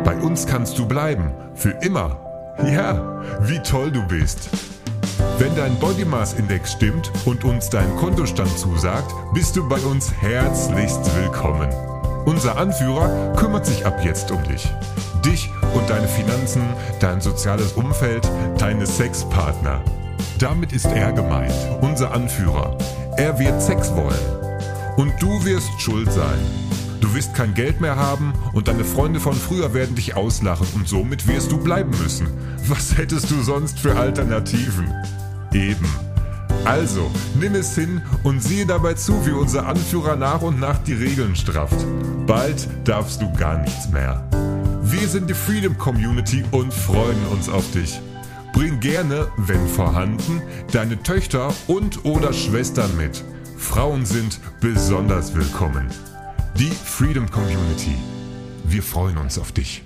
[0.03, 2.55] Bei uns kannst du bleiben, für immer.
[2.65, 4.49] Ja, wie toll du bist.
[5.37, 10.11] Wenn dein Body Mass Index stimmt und uns dein Kontostand zusagt, bist du bei uns
[10.11, 11.69] herzlichst willkommen.
[12.25, 14.67] Unser Anführer kümmert sich ab jetzt um dich.
[15.25, 16.63] Dich und deine Finanzen,
[16.99, 19.81] dein soziales Umfeld, deine Sexpartner.
[20.39, 22.77] Damit ist er gemeint, unser Anführer.
[23.17, 24.97] Er wird Sex wollen.
[24.97, 26.39] Und du wirst schuld sein.
[26.99, 30.87] Du wirst kein Geld mehr haben und deine Freunde von früher werden dich auslachen und
[30.87, 32.27] somit wirst du bleiben müssen.
[32.67, 34.93] Was hättest du sonst für Alternativen?
[35.53, 35.87] Eben.
[36.65, 40.93] Also, nimm es hin und siehe dabei zu, wie unser Anführer nach und nach die
[40.93, 41.85] Regeln strafft.
[42.25, 44.23] Bald darfst du gar nichts mehr.
[45.03, 47.99] Wir sind die Freedom Community und freuen uns auf dich.
[48.53, 53.21] Bring gerne, wenn vorhanden, deine Töchter und oder Schwestern mit.
[53.57, 55.89] Frauen sind besonders willkommen.
[56.57, 57.95] Die Freedom Community.
[58.63, 59.83] Wir freuen uns auf dich.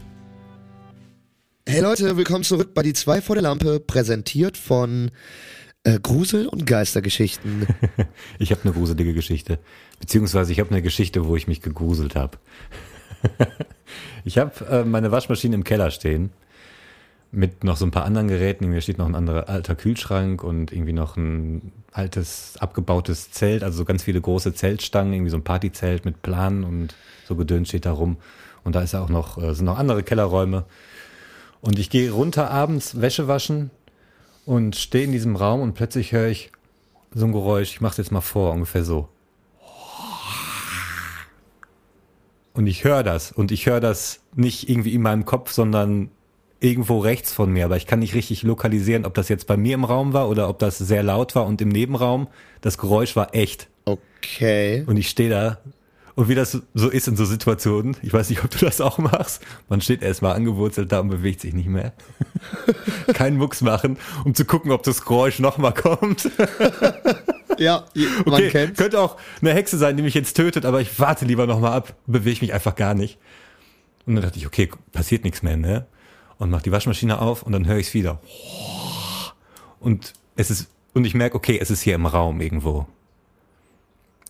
[1.67, 5.10] Hey Leute, willkommen zurück bei die zwei vor der Lampe, präsentiert von
[5.84, 7.65] äh, Grusel- und Geistergeschichten.
[8.38, 9.58] Ich habe eine gruselige Geschichte.
[9.99, 12.38] Beziehungsweise ich habe eine Geschichte, wo ich mich gegruselt habe.
[14.25, 16.32] ich habe äh, meine Waschmaschine im Keller stehen.
[17.32, 18.63] Mit noch so ein paar anderen Geräten.
[18.63, 23.63] Irgendwie steht noch ein anderer alter Kühlschrank und irgendwie noch ein altes, abgebautes Zelt.
[23.63, 25.13] Also so ganz viele große Zeltstangen.
[25.13, 26.95] Irgendwie so ein Partyzelt mit Planen und
[27.27, 28.17] so Gedöns steht da rum.
[28.63, 30.65] Und da ist auch noch, äh, sind noch andere Kellerräume.
[31.62, 33.71] Und ich gehe runter abends Wäsche waschen
[34.45, 36.51] und stehe in diesem Raum und plötzlich höre ich
[37.13, 37.71] so ein Geräusch.
[37.71, 39.10] Ich mache es jetzt mal vor, ungefähr so.
[42.58, 43.32] Und ich höre das.
[43.32, 46.10] Und ich höre das nicht irgendwie in meinem Kopf, sondern
[46.60, 47.65] irgendwo rechts von mir.
[47.65, 50.50] Aber ich kann nicht richtig lokalisieren, ob das jetzt bei mir im Raum war oder
[50.50, 52.28] ob das sehr laut war und im Nebenraum.
[52.62, 53.70] Das Geräusch war echt.
[53.86, 54.84] Okay.
[54.88, 55.60] Und ich stehe da.
[56.17, 58.97] Und wie das so ist in so Situationen, ich weiß nicht, ob du das auch
[58.97, 61.93] machst, man steht erstmal angewurzelt da und bewegt sich nicht mehr.
[63.13, 66.30] Keinen Mucks machen, um zu gucken, ob das Geräusch nochmal kommt.
[67.60, 67.86] Ja,
[68.25, 68.77] man Okay, kennt's.
[68.77, 71.95] könnte auch eine Hexe sein, die mich jetzt tötet, aber ich warte lieber nochmal ab,
[72.06, 73.17] bewege mich einfach gar nicht.
[74.06, 75.88] Und dann dachte ich, okay, passiert nichts mehr, ne?
[76.38, 78.21] Und mach die Waschmaschine auf und dann höre ich es wieder.
[79.80, 82.86] Und es ist, und ich merke, okay, es ist hier im Raum irgendwo.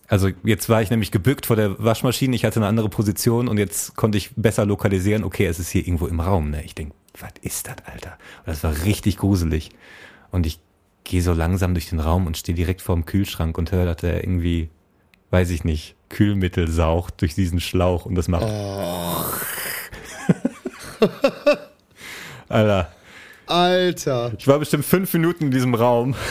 [0.08, 3.58] Also jetzt war ich nämlich gebückt vor der Waschmaschine, ich hatte eine andere Position und
[3.58, 6.64] jetzt konnte ich besser lokalisieren, okay, es ist hier irgendwo im Raum, ne?
[6.64, 8.16] Ich denk, was ist das, Alter?
[8.38, 9.68] Und das war richtig gruselig.
[10.30, 10.60] Und ich
[11.04, 14.24] gehe so langsam durch den Raum und stehe direkt vorm Kühlschrank und höre, dass er
[14.24, 14.70] irgendwie,
[15.30, 18.46] weiß ich nicht, Kühlmittel saugt durch diesen Schlauch und das macht.
[22.48, 22.90] Alter,
[23.46, 24.32] Alter.
[24.38, 26.14] ich war bestimmt fünf Minuten in diesem Raum.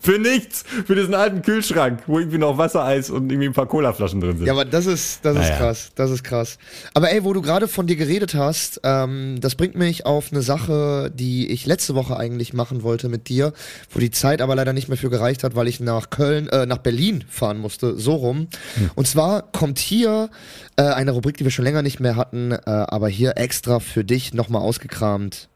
[0.00, 4.20] für nichts, für diesen alten Kühlschrank, wo irgendwie noch Wassereis und irgendwie ein paar Colaflaschen
[4.20, 4.46] drin sind.
[4.46, 5.56] Ja, aber das ist, das ist Naja.
[5.58, 6.58] krass, das ist krass.
[6.94, 10.42] Aber ey, wo du gerade von dir geredet hast, ähm, das bringt mich auf eine
[10.42, 13.52] Sache, die ich letzte Woche eigentlich machen wollte mit dir,
[13.90, 16.64] wo die Zeit aber leider nicht mehr für gereicht hat, weil ich nach Köln, äh,
[16.66, 18.48] nach Berlin fahren musste, so rum.
[18.94, 20.30] Und zwar kommt hier
[20.76, 24.04] äh, eine Rubrik, die wir schon länger nicht mehr hatten, äh, aber hier extra für
[24.04, 25.48] dich nochmal ausgekramt.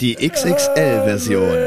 [0.00, 1.58] Die XXL-Version.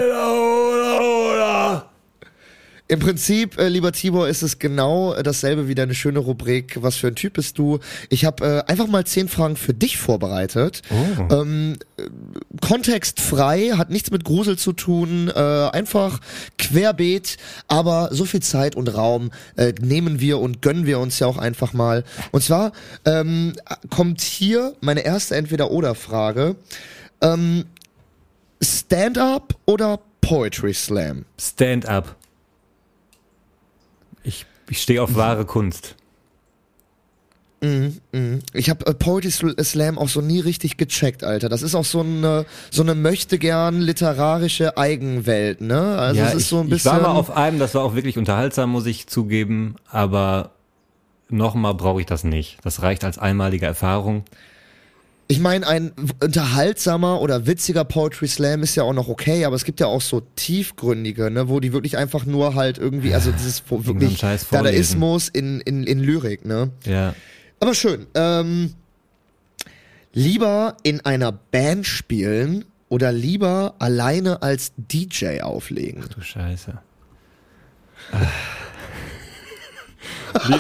[2.88, 6.82] Im Prinzip, äh, lieber Tibor, ist es genau äh, dasselbe wie deine schöne Rubrik.
[6.82, 7.80] Was für ein Typ bist du?
[8.10, 10.82] Ich habe äh, einfach mal zehn Fragen für dich vorbereitet.
[11.30, 12.04] Ähm, äh,
[12.66, 16.20] kontextfrei, hat nichts mit Grusel zu tun, äh, einfach
[16.58, 17.36] querbeet,
[17.68, 21.38] aber so viel Zeit und Raum äh, nehmen wir und gönnen wir uns ja auch
[21.38, 22.06] einfach mal.
[22.32, 22.72] Und zwar
[23.04, 23.54] ähm,
[23.90, 26.56] kommt hier meine erste Entweder-Oder-Frage.
[27.22, 27.66] Ähm,
[28.92, 31.24] Stand-up oder Poetry Slam?
[31.40, 32.18] Stand up.
[34.22, 35.96] Ich, ich stehe auf wahre Kunst.
[37.62, 41.48] Ich habe äh, Poetry Sl- Slam auch so nie richtig gecheckt, Alter.
[41.48, 45.98] Das ist auch so eine so eine möchte gern literarische Eigenwelt, ne?
[45.98, 47.96] Also es ist ich, so ein ich bisschen war mal auf einem, das war auch
[47.96, 50.52] wirklich unterhaltsam, muss ich zugeben, aber
[51.30, 52.58] nochmal brauche ich das nicht.
[52.64, 54.26] Das reicht als einmalige Erfahrung.
[55.32, 59.64] Ich meine, ein unterhaltsamer oder witziger Poetry Slam ist ja auch noch okay, aber es
[59.64, 63.64] gibt ja auch so tiefgründige, ne, wo die wirklich einfach nur halt irgendwie, also dieses
[63.72, 64.20] Irgendeinen wirklich.
[64.50, 66.72] Dadaismus in, in, in Lyrik, ne?
[66.86, 67.16] Ja.
[67.62, 68.08] Aber schön.
[68.14, 68.74] Ähm,
[70.12, 76.04] lieber in einer Band spielen oder lieber alleine als DJ auflegen?
[76.14, 76.74] Du Scheiße.
[80.48, 80.60] Lie-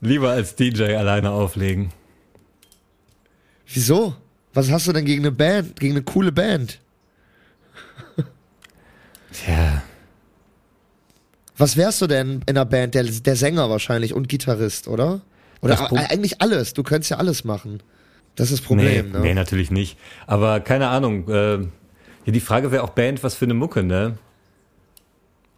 [0.00, 1.90] Lieber als DJ alleine auflegen.
[3.72, 4.14] Wieso?
[4.52, 6.80] Was hast du denn gegen eine Band, gegen eine coole Band?
[9.32, 9.82] Tja.
[11.56, 12.94] Was wärst du denn in einer Band?
[12.94, 15.20] Der, der Sänger wahrscheinlich und Gitarrist, oder?
[15.60, 16.72] Oder eigentlich alles.
[16.72, 17.82] Du könntest ja alles machen.
[18.34, 19.20] Das ist das Problem, nee, ne?
[19.20, 19.98] nee, natürlich nicht.
[20.26, 21.28] Aber keine Ahnung.
[21.28, 21.58] Äh,
[22.24, 24.16] ja, die Frage wäre auch Band, was für eine Mucke, ne?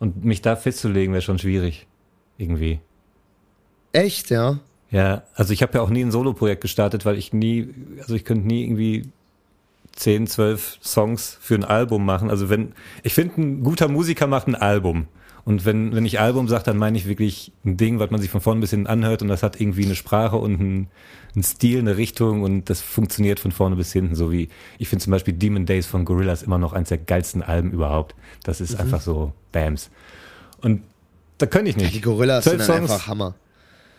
[0.00, 1.86] Und mich da festzulegen wäre schon schwierig.
[2.36, 2.80] Irgendwie.
[3.92, 4.58] Echt, ja?
[4.92, 8.24] Ja, also ich habe ja auch nie ein Soloprojekt gestartet, weil ich nie, also ich
[8.24, 9.08] könnte nie irgendwie
[9.96, 12.30] 10, 12 Songs für ein Album machen.
[12.30, 15.06] Also wenn, ich finde, ein guter Musiker macht ein Album.
[15.44, 18.30] Und wenn, wenn ich Album sage, dann meine ich wirklich ein Ding, was man sich
[18.30, 20.88] von vorn bis hinten anhört und das hat irgendwie eine Sprache und einen,
[21.34, 24.14] einen Stil, eine Richtung und das funktioniert von vorne bis hinten.
[24.14, 27.42] So wie, ich finde zum Beispiel Demon Days von Gorillaz immer noch eins der geilsten
[27.42, 28.14] Alben überhaupt.
[28.44, 29.90] Das ist einfach so Bams.
[30.60, 30.82] Und
[31.38, 31.92] da könnte ich nicht.
[31.92, 33.34] Die Gorillas Zwölf sind Songs- einfach Hammer.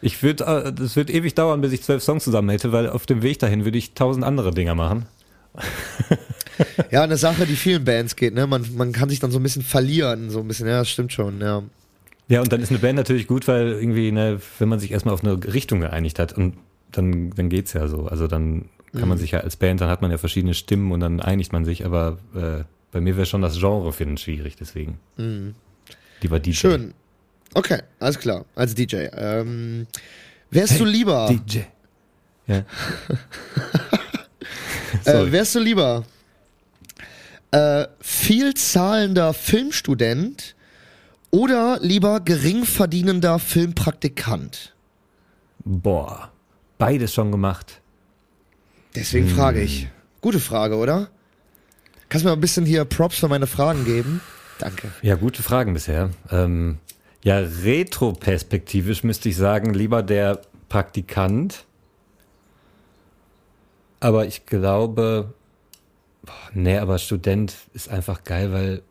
[0.04, 3.22] Ich würde, das wird ewig dauern, bis ich zwölf Songs zusammen hätte, weil auf dem
[3.22, 5.06] Weg dahin würde ich tausend andere Dinger machen.
[6.92, 8.46] Ja, eine Sache, die vielen Bands geht, ne?
[8.46, 11.12] Man, man kann sich dann so ein bisschen verlieren, so ein bisschen, ja, das stimmt
[11.12, 11.64] schon, ja.
[12.28, 15.16] Ja, und dann ist eine Band natürlich gut, weil irgendwie, ne, wenn man sich erstmal
[15.16, 16.56] auf eine Richtung geeinigt hat und
[16.92, 18.06] dann, dann geht's ja so.
[18.06, 21.00] Also dann kann man sich ja als Band, dann hat man ja verschiedene Stimmen und
[21.00, 25.00] dann einigt man sich, aber äh, bei mir wäre schon das Genre finden schwierig, deswegen.
[26.22, 26.54] Lieber DJ.
[26.54, 26.94] Schön.
[27.54, 29.08] Okay, alles klar, als DJ.
[29.14, 29.88] Ähm,
[30.50, 31.60] wärst du lieber, DJ.
[32.48, 32.58] Ja.
[35.06, 36.04] äh, wärst du lieber
[37.52, 40.56] äh, viel zahlender Filmstudent
[41.32, 44.74] oder lieber gering verdienender Filmpraktikant?
[45.64, 46.32] Boah,
[46.78, 47.82] beides schon gemacht.
[48.96, 49.88] Deswegen frage ich.
[50.22, 51.10] Gute Frage, oder?
[52.10, 54.22] Kannst du mir ein bisschen hier Props für meine Fragen geben?
[54.60, 54.92] Danke.
[55.02, 56.12] Ja, gute Fragen bisher.
[56.30, 56.78] Ähm,
[57.24, 61.66] ja, retroperspektivisch müsste ich sagen, lieber der Praktikant.
[64.02, 65.34] Aber ich glaube,
[66.26, 68.82] boah, nee, aber Student ist einfach geil, weil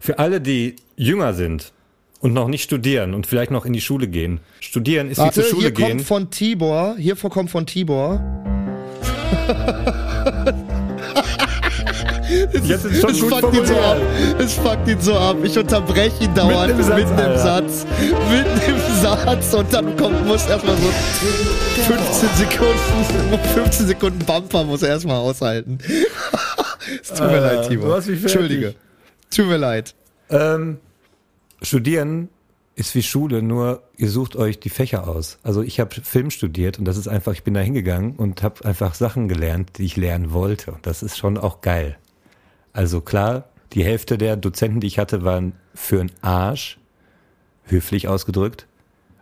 [0.00, 1.72] für alle, die jünger sind
[2.20, 5.42] und noch nicht studieren und vielleicht noch in die Schule gehen, studieren ist Warte, wie
[5.42, 5.88] zur Schule hier gehen.
[5.98, 8.22] kommt von Tibor, hier kommt von Tibor.
[12.28, 13.96] Jetzt ist schon Es gut fuckt ihn so ab.
[14.38, 15.36] Es fuckt ihn so ab.
[15.42, 17.38] Ich unterbreche ihn dauernd Mitten im Satz, im Alter.
[17.38, 17.86] Satz.
[19.02, 20.88] Satz und dann kommt, muss erstmal so
[21.82, 25.78] 15 Sekunden, 15 Sekunden Bumper muss er erstmal aushalten.
[27.02, 27.94] es tut mir Äh, leid, Timo.
[27.94, 28.74] Entschuldige.
[29.30, 29.94] Tut mir leid.
[30.30, 30.78] Ähm,
[31.62, 32.28] studieren
[32.74, 35.38] ist wie Schule, nur ihr sucht euch die Fächer aus.
[35.42, 38.64] Also ich habe Film studiert und das ist einfach, ich bin da hingegangen und habe
[38.64, 40.72] einfach Sachen gelernt, die ich lernen wollte.
[40.72, 41.96] Und das ist schon auch geil.
[42.76, 46.78] Also klar, die Hälfte der Dozenten, die ich hatte, waren für einen Arsch,
[47.64, 48.66] höflich ausgedrückt.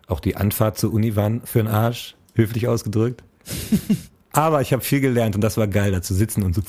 [0.08, 3.22] Auch die Anfahrt zur Uni waren für einen Arsch, höflich ausgedrückt.
[4.32, 6.62] Aber ich habe viel gelernt und das war geil, da zu sitzen und so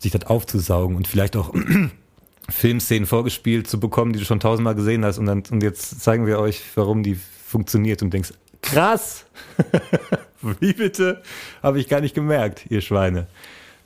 [0.00, 1.54] sich das aufzusaugen und vielleicht auch
[2.50, 6.26] Filmszenen vorgespielt zu bekommen, die du schon tausendmal gesehen hast und dann und jetzt zeigen
[6.26, 7.14] wir euch, warum die
[7.46, 9.24] funktioniert und denkst, krass,
[10.60, 11.22] wie bitte,
[11.62, 13.28] habe ich gar nicht gemerkt, ihr Schweine.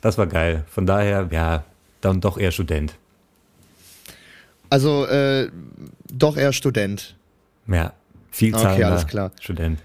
[0.01, 0.65] Das war geil.
[0.69, 1.63] Von daher, ja,
[2.01, 2.93] dann doch eher Student.
[4.69, 5.49] Also, äh,
[6.11, 7.15] doch eher Student.
[7.67, 7.93] Ja,
[8.31, 9.31] viel Okay, alles klar.
[9.39, 9.79] Student.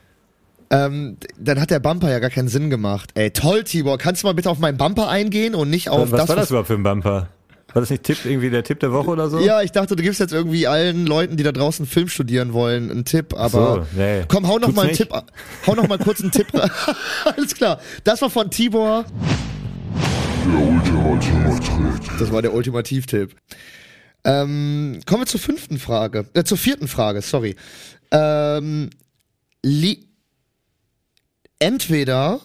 [0.71, 3.11] Ähm, dann hat der Bumper ja gar keinen Sinn gemacht.
[3.15, 3.99] Ey, toll, Tibor.
[3.99, 6.45] Kannst du mal bitte auf meinen Bumper eingehen und nicht auf was das, war das
[6.45, 7.29] was überhaupt für ein Bumper?
[7.75, 9.39] War das nicht Tipp, irgendwie der Tipp der Woche oder so?
[9.41, 12.91] Ja, ich dachte, du gibst jetzt irgendwie allen Leuten, die da draußen Film studieren wollen,
[12.91, 14.25] einen Tipp, aber so, nee.
[14.29, 14.99] komm, hau noch Tut's mal einen nicht.
[14.99, 15.13] Tipp,
[15.67, 16.47] hau noch mal kurz einen Tipp.
[17.25, 17.79] Alles klar.
[18.05, 19.05] Das war von Tibor.
[22.19, 23.35] Das war der Ultimativtipp.
[24.25, 27.57] Ähm, kommen wir zur fünften Frage, äh, zur vierten Frage, sorry.
[28.11, 28.91] Ähm,
[31.59, 32.41] entweder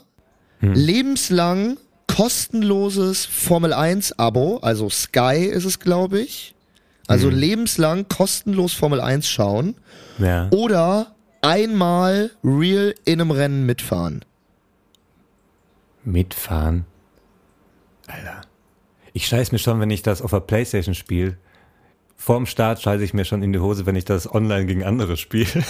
[0.62, 6.56] lebenslang kostenloses Formel 1 Abo, also Sky ist es, glaube ich.
[7.08, 9.76] Also lebenslang kostenlos Formel 1 schauen
[10.18, 10.50] Ja.
[10.52, 14.26] oder einmal real in einem Rennen mitfahren.
[16.04, 16.87] Mitfahren.
[18.08, 18.42] Alter.
[19.14, 21.38] Ich scheiß mir schon, wenn ich das auf der Playstation spiele.
[22.16, 25.18] Vorm Start scheiße ich mir schon in die Hose, wenn ich das online gegen andere
[25.18, 25.48] spiele.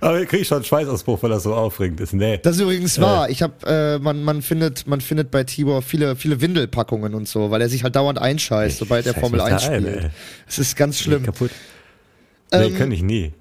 [0.00, 2.12] Aber ich krieg schon einen Schweißausbruch, weil das so aufregend ist.
[2.12, 2.38] Nee.
[2.38, 3.28] Das ist übrigens wahr.
[3.30, 7.50] Ich habe, äh, man, man findet, man findet bei Tibor viele, viele Windelpackungen und so,
[7.50, 10.10] weil er sich halt dauernd einscheißt, Ich sobald er Formel mich da 1 ein, spielt.
[10.46, 11.24] Es ist ganz schlimm.
[11.24, 11.50] Kaputt.
[12.52, 13.32] Nee, Ähm, kann ich nie.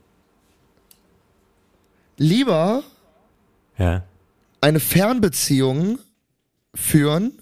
[2.18, 2.84] Lieber
[3.78, 4.04] Ja.
[4.62, 6.00] eine Fernbeziehung
[6.78, 7.42] führen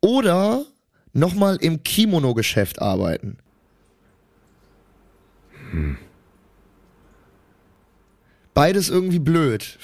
[0.00, 0.64] oder
[1.12, 3.38] nochmal im Kimono-Geschäft arbeiten.
[8.54, 9.78] beides irgendwie blöd.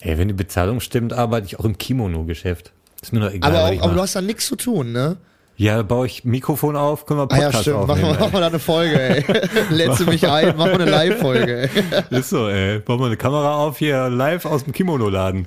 [0.00, 2.72] Ey, wenn die Bezahlung stimmt, arbeite ich auch im Kimono-Geschäft.
[3.00, 3.54] Ist mir doch egal.
[3.54, 5.16] aber, auch, aber du hast da nichts zu tun, ne?
[5.56, 7.86] ja, baue ich Mikrofon auf, können wir Ah ja, Podcast stimmt.
[7.86, 8.12] Machen aufnehmen.
[8.14, 9.24] wir, machen wir da eine Folge, ey.
[9.70, 11.70] Letze mich ein, machen wir eine Live-Folge.
[12.10, 12.80] Ist so, ey.
[12.80, 15.46] Bauen wir eine Kamera auf hier live aus dem Kimono-Laden.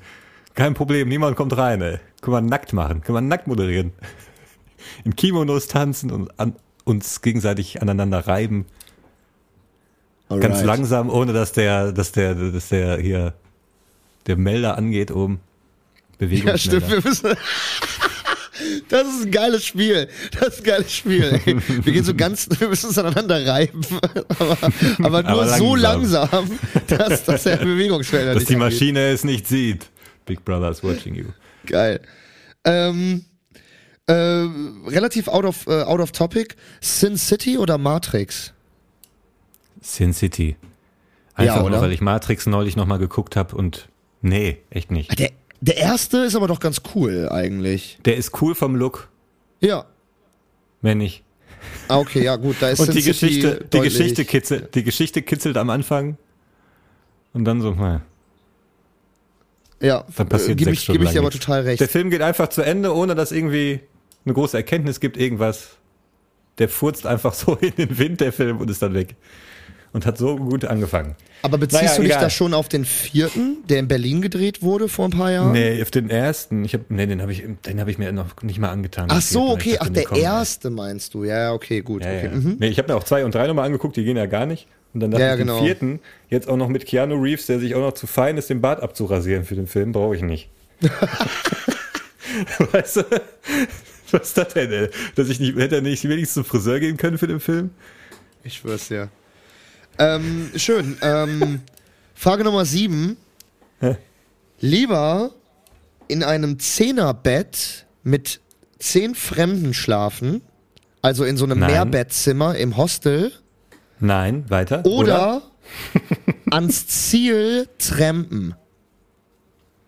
[0.55, 1.99] Kein Problem, niemand kommt rein, ey.
[2.21, 3.91] Können wir nackt machen, können wir nackt moderieren.
[5.03, 8.65] In Kimonos tanzen und an, uns gegenseitig aneinander reiben.
[10.29, 10.65] Ganz Alright.
[10.65, 13.33] langsam, ohne dass der, dass der, dass der hier,
[14.27, 15.39] der Melder angeht oben.
[16.17, 16.51] Bewegungsmelder.
[16.51, 16.89] Ja, stimmt.
[16.89, 17.37] Wir müssen.
[18.87, 20.07] Das ist ein geiles Spiel.
[20.39, 21.41] Das ist ein geiles Spiel.
[21.45, 21.57] Ey.
[21.83, 23.81] Wir gehen so ganz, wir müssen uns aneinander reiben,
[24.39, 24.57] aber,
[25.03, 26.29] aber nur Aber so langsam.
[26.31, 28.71] langsam, dass, dass der Bewegungsfelder dass die angeht.
[28.71, 29.89] Maschine es nicht sieht.
[30.25, 31.25] Big Brother is watching you.
[31.65, 31.99] Geil.
[32.63, 33.25] Ähm,
[34.07, 36.55] äh, relativ out of, äh, out of topic.
[36.81, 38.53] Sin City oder Matrix?
[39.81, 40.55] Sin City.
[41.35, 43.89] Einfach Ja, nur, weil ich Matrix neulich nochmal geguckt habe und
[44.21, 45.17] nee, echt nicht.
[45.19, 47.97] Der, der erste ist aber doch ganz cool eigentlich.
[48.05, 49.09] Der ist cool vom Look,
[49.59, 49.85] Ja.
[50.81, 51.23] wenn nicht.
[51.87, 54.83] Ah, okay, ja gut, da ist Und Sin die City Geschichte, die Geschichte kitzelt, die
[54.83, 56.17] Geschichte kitzelt am Anfang
[57.33, 58.01] und dann so, naja,
[59.81, 61.79] Ja, dann passiert äh, gebe sechs ich, Stunden geb ich dir aber total recht.
[61.79, 63.81] Der Film geht einfach zu Ende, ohne dass irgendwie
[64.25, 65.77] eine große Erkenntnis gibt, irgendwas.
[66.57, 69.15] Der furzt einfach so in den Wind, der Film, und ist dann weg.
[69.91, 71.15] Und hat so gut angefangen.
[71.41, 72.23] Aber beziehst Naja, du dich egal.
[72.23, 75.53] da schon auf den vierten, der in Berlin gedreht wurde vor ein paar Jahren?
[75.53, 78.41] Nee, auf den ersten, ich hab, nee, den habe ich, den habe ich mir noch
[78.41, 79.07] nicht mal angetan.
[79.09, 81.23] Ach so, okay, ach, der erste meinst du.
[81.23, 82.03] Ja, ja, okay, gut.
[82.03, 82.25] Ja, okay.
[82.25, 82.31] ja.
[82.31, 82.57] Mhm.
[82.59, 84.67] Nee, ich habe mir auch zwei und drei nochmal angeguckt, die gehen ja gar nicht.
[84.95, 85.61] Und dann dachte Ja, ja, genau.
[85.61, 88.61] vierten, jetzt auch noch mit Keanu Reeves, der sich auch noch zu fein ist, den
[88.61, 90.49] Bart abzurasieren für den Film, brauche ich nicht.
[92.71, 93.03] weißt du?
[94.11, 94.89] Was ist das denn, ey?
[95.15, 97.71] Dass ich nicht, hätte er nicht wenigstens zum Friseur gehen können für den Film?
[98.45, 99.09] Ich schwör's dir.
[99.99, 100.97] Ähm, schön.
[101.01, 101.61] Ähm,
[102.13, 103.17] Frage Nummer sieben.
[103.81, 103.97] Hä?
[104.61, 105.31] Lieber
[106.07, 108.39] in einem Zehnerbett mit
[108.79, 110.41] zehn Fremden schlafen,
[111.01, 111.71] also in so einem Nein.
[111.71, 113.33] Mehrbettzimmer im Hostel,
[114.05, 114.85] Nein, weiter.
[114.85, 115.41] oder,
[116.51, 118.55] ans Ziel trampen.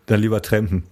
[0.06, 0.84] Dann lieber trampen.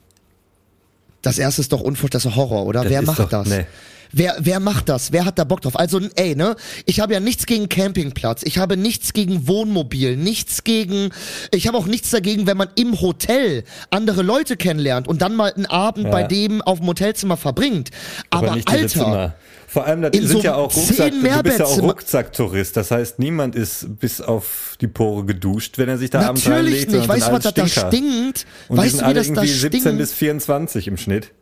[1.22, 2.82] Das erste ist doch unvorstellbar, das ist Horror, oder?
[2.82, 3.48] Das wer macht doch- das?
[3.48, 3.66] nee.
[4.12, 5.10] Wer, wer macht das?
[5.10, 5.76] Wer hat da Bock drauf?
[5.76, 6.54] Also, ey, ne?
[6.86, 8.42] Ich habe ja nichts gegen Campingplatz.
[8.44, 10.16] Ich habe nichts gegen Wohnmobil.
[10.16, 11.10] Nichts gegen.
[11.50, 15.52] Ich habe auch nichts dagegen, wenn man im Hotel andere Leute kennenlernt und dann mal
[15.52, 16.10] einen Abend Ja.
[16.12, 17.90] bei dem auf dem Hotelzimmer verbringt.
[18.30, 18.68] Aber, diese
[19.04, 19.34] Alter.
[19.76, 22.78] Vor allem, das in sind so ja auch Rucksack, du bist ja auch Rucksacktourist.
[22.78, 26.64] Das heißt, niemand ist bis auf die Pore geduscht, wenn er sich da abends Natürlich
[26.64, 26.90] reinlegt.
[26.92, 27.00] nicht.
[27.02, 28.46] sondern Weißt du, was das da stinkt?
[28.68, 29.98] Und die weißt sind du, wie alle das da irgendwie 17 stinkt?
[29.98, 31.32] bis 24 im Schnitt.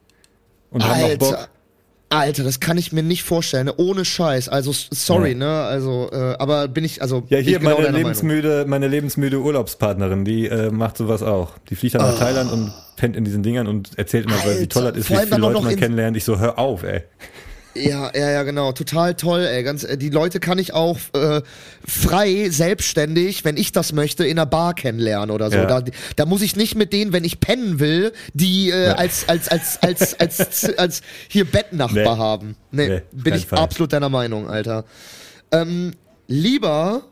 [0.73, 1.35] Und haben noch Bock.
[1.35, 1.49] Alter.
[2.11, 3.66] Alter, das kann ich mir nicht vorstellen.
[3.66, 3.75] ne?
[3.77, 4.49] Ohne Scheiß.
[4.49, 5.37] Also, sorry, Ja.
[5.38, 5.49] ne?
[5.62, 7.23] Also, äh, aber bin ich, also.
[7.29, 8.09] Ja, hier genau meine deiner Meinung.
[8.09, 11.53] lebensmüde, meine lebensmüde Urlaubspartnerin, die äh, macht sowas auch.
[11.70, 14.61] Die fliegt dann nach Thailand und pennt in diesen Dingern und erzählt immer, weil wie
[14.62, 16.16] Alter, toll das ist, wie viele Leute man kennenlernt.
[16.16, 17.03] Ich so, hör auf, ey.
[17.77, 18.73] Ja, ja, ja, genau.
[18.73, 19.63] Total toll, ey.
[19.65, 21.43] Ganz, äh, die Leute kann ich auch äh,
[21.87, 25.57] frei, selbstständig, wenn ich das möchte, in einer Bar kennenlernen oder so.
[25.57, 25.67] Ja.
[25.67, 25.83] Da,
[26.17, 29.83] da muss ich nicht mit denen, wenn ich pennen will, die äh, als, als, als,
[29.83, 32.21] als, als, als, als hier Bettnachbar Nee.
[32.23, 32.57] haben.
[32.71, 33.59] Nee, Nee, bin ich Fall.
[33.59, 34.85] absolut deiner Meinung, Alter.
[35.51, 35.93] Ähm,
[36.29, 37.03] lieber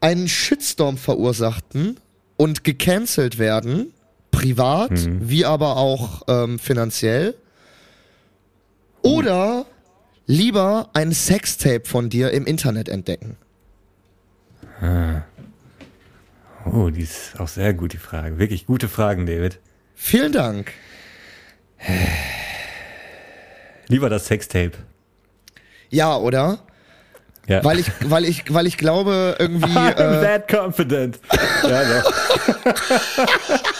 [0.00, 1.98] einen Shitstorm verursachten
[2.36, 3.92] und gecancelt werden,
[4.30, 5.28] privat, Mhm.
[5.28, 7.34] wie aber auch ähm, finanziell.
[9.02, 9.66] Oder
[10.26, 13.36] lieber ein Sextape von dir im Internet entdecken.
[16.64, 18.38] Oh, die ist auch sehr gut, die Frage.
[18.38, 19.58] Wirklich gute Fragen, David.
[19.94, 20.72] Vielen Dank.
[23.88, 24.72] Lieber das Sextape.
[25.90, 26.58] Ja, oder?
[27.46, 27.64] Ja.
[27.64, 29.64] Weil ich, weil ich, weil ich glaube, irgendwie.
[29.72, 31.18] I'm Äh, that confident.
[31.62, 32.12] Ja, doch.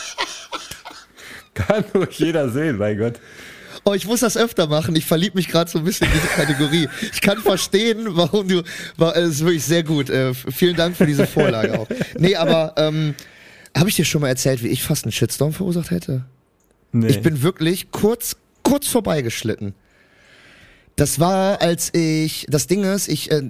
[1.55, 3.21] Kann nur jeder sehen, mein Gott.
[3.85, 4.95] Oh, ich muss das öfter machen.
[4.97, 6.89] Ich verlieb mich gerade so ein bisschen in diese Kategorie.
[7.13, 8.63] Ich kann verstehen, warum du.
[8.97, 10.11] War, es ist wirklich sehr gut.
[10.11, 11.89] Äh, vielen Dank für diese Vorlage auch.
[12.19, 13.15] Nee, aber ähm,
[13.77, 16.25] habe ich dir schon mal erzählt, wie ich fast einen Shitstorm verursacht hätte?
[16.93, 17.09] Nee.
[17.09, 19.75] Ich bin wirklich kurz, kurz vorbeigeschlitten.
[20.99, 23.41] Das war, als ich, das Ding ist, ich, äh,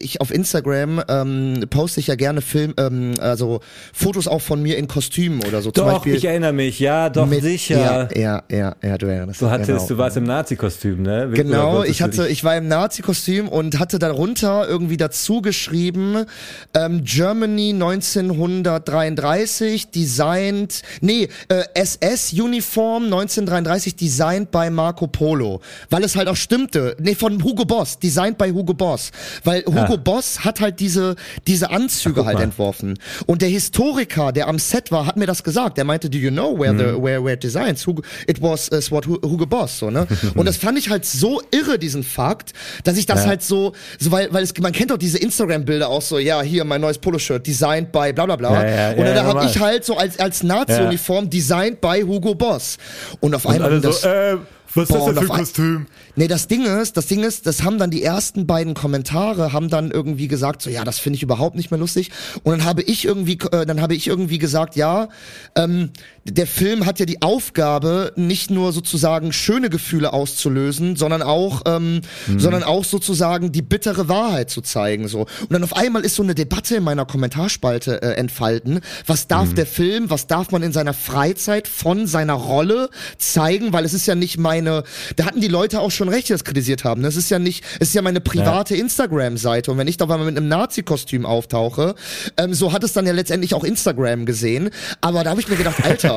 [0.00, 3.60] ich auf Instagram ähm, poste ich ja gerne Film, ähm, also
[3.94, 5.70] Fotos auch von mir in Kostümen oder so.
[5.70, 6.78] Zum doch, Beispiel ich erinnere mich.
[6.78, 8.10] Ja, doch, mit, sicher.
[8.14, 9.86] Ja, ja, ja, ja, du erinnerst Du hattest, genau.
[9.86, 11.28] du warst im Nazi-Kostüm, ne?
[11.28, 16.26] Oder Genau, ich hatte, ich war im Nazi-Kostüm und hatte darunter irgendwie dazu geschrieben,
[16.74, 25.62] ähm, Germany 1933, designed, nee, äh, SS-Uniform 1933, designed bei Marco Polo.
[25.88, 29.10] Weil es halt auch stimmte, äh, nee, von Hugo Boss, designed by Hugo Boss.
[29.44, 29.96] Weil Hugo Ah.
[29.96, 31.16] Boss hat halt diese,
[31.46, 32.44] diese Anzüge guck halt mal.
[32.44, 32.98] entworfen.
[33.26, 35.76] Und der Historiker, der am Set war, hat mir das gesagt.
[35.78, 36.78] Der meinte, do you know where Mhm.
[36.78, 37.86] the, where, where it designs?
[37.86, 40.06] Hugo, it was, uh, what Hu- Hugo Boss, so, ne?
[40.34, 42.52] Und das fand ich halt so irre, diesen Fakt,
[42.84, 43.28] dass ich das Ja.
[43.30, 46.64] halt so, so weil, weil es, man kennt doch diese Instagram-Bilder auch so, ja, hier
[46.64, 48.52] mein neues Poloshirt, designed by bla bla bla.
[48.52, 52.02] Ja, ja, und ja, dann ja, habe ich halt so als, als Nazi-Uniform designed by
[52.06, 52.76] Hugo Boss.
[53.20, 54.36] Und auf Und einmal das, so, äh,
[54.74, 55.86] was ist das denn für ein- Kostüm?
[56.16, 59.68] Nee, das Ding ist, das Ding ist, das haben dann die ersten beiden Kommentare haben
[59.68, 62.10] dann irgendwie gesagt, so ja, das finde ich überhaupt nicht mehr lustig.
[62.42, 65.08] Und dann habe ich irgendwie, äh, dann habe ich irgendwie gesagt, ja,
[65.56, 65.90] ähm,
[66.24, 72.02] der Film hat ja die Aufgabe, nicht nur sozusagen schöne Gefühle auszulösen, sondern auch, ähm,
[72.36, 75.08] sondern auch sozusagen die bittere Wahrheit zu zeigen.
[75.08, 75.20] So.
[75.20, 78.80] Und dann auf einmal ist so eine Debatte in meiner Kommentarspalte äh, entfalten.
[79.06, 83.72] Was darf der Film, was darf man in seiner Freizeit von seiner Rolle zeigen?
[83.72, 84.84] Weil es ist ja nicht meine,
[85.16, 87.02] da hatten die Leute auch schon recht, die das kritisiert haben.
[87.02, 89.70] Das ist ja nicht, es ist ja meine private Instagram-Seite.
[89.70, 91.94] Und wenn ich da mal mit einem Nazi-Kostüm auftauche,
[92.36, 94.70] ähm, so hat es dann ja letztendlich auch Instagram gesehen.
[95.00, 96.09] Aber da habe ich mir gedacht, Alter,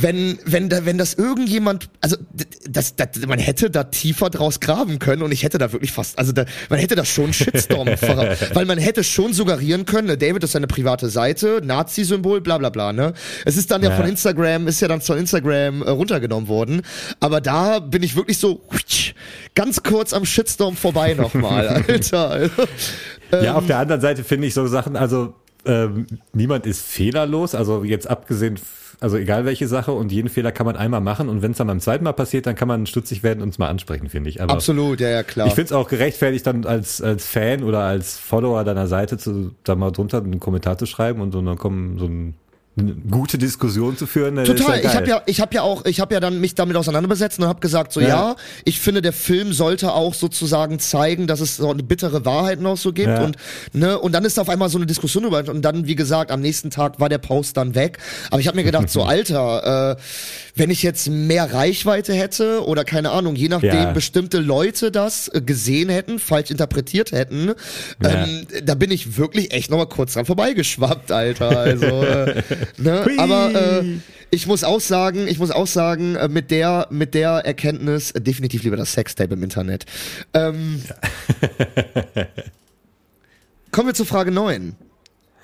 [0.00, 2.16] wenn, wenn, da, wenn das irgendjemand, also
[2.68, 6.18] das, das, man hätte da tiefer draus graben können und ich hätte da wirklich fast,
[6.18, 10.08] also da, man hätte da schon einen Shitstorm, ver- weil man hätte schon suggerieren können,
[10.08, 13.12] ne, David ist seine private Seite, Nazi-Symbol, bla bla bla, ne?
[13.44, 13.96] Es ist dann ja, Ja.
[13.96, 16.82] von Instagram, ist ja dann von Instagram äh, runtergenommen worden,
[17.20, 18.62] aber da bin ich wirklich so
[19.54, 22.50] ganz kurz am Shitstorm vorbei nochmal, Alter.
[23.32, 25.34] Ja, auf der anderen Seite finde ich so Sachen, also
[25.66, 28.62] ähm, niemand ist fehlerlos, also jetzt abgesehen, f-
[29.00, 31.66] also egal welche Sache und jeden Fehler kann man einmal machen und wenn es dann
[31.66, 34.42] beim zweiten Mal passiert, dann kann man stutzig werden und es mal ansprechen, finde ich.
[34.42, 35.46] Aber Absolut, ja, ja, klar.
[35.46, 39.52] ich finde es auch gerechtfertigt, dann als, als Fan oder als Follower deiner Seite zu,
[39.64, 42.34] da mal drunter einen Kommentar zu schreiben und so dann kommen so ein,
[43.10, 44.36] gute Diskussion zu führen.
[44.44, 44.78] Total.
[44.78, 47.38] ist ich habe ja, ich habe ja auch, ich habe ja dann mich damit auseinandergesetzt
[47.38, 48.08] und habe gesagt, so ja.
[48.08, 48.36] Ja.
[48.64, 52.76] ich finde, der Film sollte auch sozusagen zeigen, dass es so eine bittere Wahrheit noch
[52.76, 53.24] so gibt Ja.
[53.24, 53.36] und
[53.72, 56.40] ne und dann ist auf einmal so eine Diskussion über und dann wie gesagt am
[56.40, 57.98] nächsten Tag war der Post dann weg.
[58.30, 60.00] Aber ich habe mir gedacht, so Alter, äh,
[60.60, 63.92] wenn ich jetzt mehr Reichweite hätte oder keine Ahnung, je nachdem Ja.
[63.92, 67.52] bestimmte Leute das äh, gesehen hätten, falsch interpretiert hätten,
[68.02, 68.24] Ja.
[68.26, 71.58] ähm, da bin ich wirklich echt noch mal kurz dran vorbeigeschwappt, Alter.
[71.58, 72.42] Also, äh,
[72.76, 73.06] ne?
[73.16, 73.84] Aber äh,
[74.30, 78.20] ich muss auch sagen, ich muss auch sagen, äh, mit der, mit der Erkenntnis äh,
[78.20, 79.86] definitiv lieber das Sextape im Internet.
[80.34, 80.82] Ähm,
[83.72, 84.76] kommen wir zu Frage 9.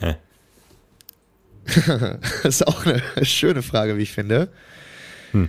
[0.00, 0.16] Hä?
[2.42, 4.50] das ist auch eine schöne Frage, wie ich finde.
[5.32, 5.48] Hm.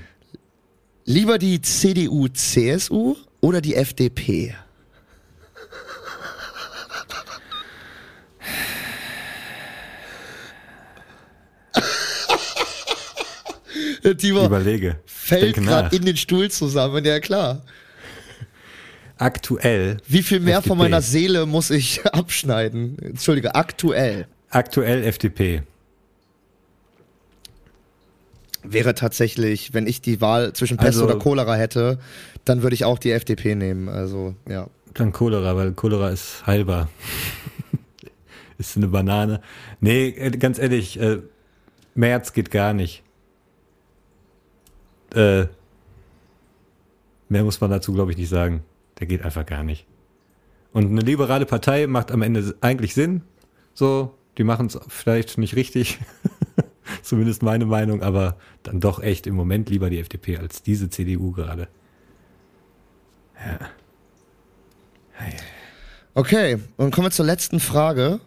[1.05, 4.53] Lieber die CDU, CSU oder die FDP?
[14.17, 14.99] Timo Überlege.
[15.05, 17.61] fällt gerade in den Stuhl zusammen, ja klar.
[19.17, 19.97] Aktuell.
[20.07, 20.83] Wie viel mehr von FDP.
[20.83, 22.97] meiner Seele muss ich abschneiden?
[22.99, 24.27] Entschuldige, aktuell.
[24.49, 25.63] Aktuell FDP.
[28.71, 31.99] Wäre tatsächlich, wenn ich die Wahl zwischen Pest Also- oder Cholera hätte,
[32.45, 33.89] dann würde ich auch die FDP nehmen.
[33.89, 34.67] Also, ja.
[34.93, 36.89] Dann Cholera, weil Cholera ist heilbar.
[38.57, 39.41] ist eine Banane.
[39.79, 41.19] Nee, äh, ganz ehrlich, äh,
[41.95, 43.03] März geht gar nicht.
[45.13, 45.45] Äh,
[47.29, 48.63] mehr muss man dazu, glaube ich, nicht sagen.
[48.99, 49.85] Der geht einfach gar nicht.
[50.73, 53.21] Und eine liberale Partei macht am Ende eigentlich Sinn.
[53.73, 55.99] So, die machen es vielleicht nicht richtig.
[57.03, 61.31] Zumindest meine Meinung, aber dann doch echt im Moment lieber die FDP als diese CDU
[61.31, 61.67] gerade.
[66.13, 68.19] Okay, und kommen wir zur letzten Frage.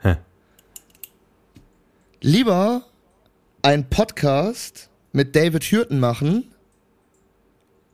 [0.00, 0.16] Hä?
[2.20, 2.82] Lieber
[3.62, 6.52] ein Podcast mit David Hürten machen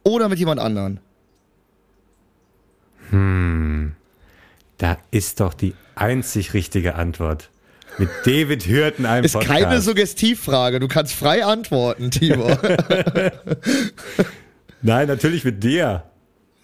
[0.03, 1.01] oder mit jemand anderen?
[4.79, 7.51] Da ist doch die einzig richtige Antwort.
[7.99, 9.61] Mit David Hürten einem Ist Podcast.
[9.61, 12.59] keine Suggestivfrage, du kannst frei antworten, Tibor.
[14.83, 16.05] Nein, natürlich mit dir.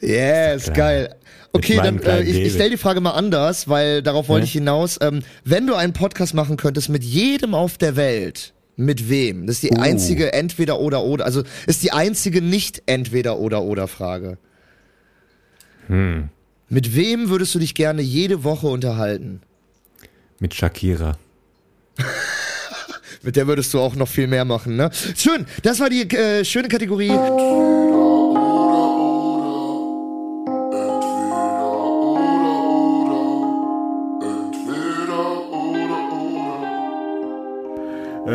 [0.01, 1.15] yes, geil.
[1.53, 4.49] Okay, dann äh, ich, ich stelle die Frage mal anders, weil darauf wollte Hä?
[4.49, 4.99] ich hinaus.
[5.01, 9.47] Ähm, wenn du einen Podcast machen könntest mit jedem auf der Welt, mit wem?
[9.47, 9.81] Das ist die Oh.
[9.81, 14.39] einzige Entweder oder oder, also ist die einzige nicht Entweder oder oder Frage.
[15.89, 16.29] Hm.
[16.69, 19.41] Mit wem würdest du dich gerne jede Woche unterhalten?
[20.41, 21.19] Mit Shakira.
[23.23, 24.91] Mit der würdest du auch noch viel mehr machen, ne?
[25.15, 27.11] Schön, das war die äh, schöne Kategorie.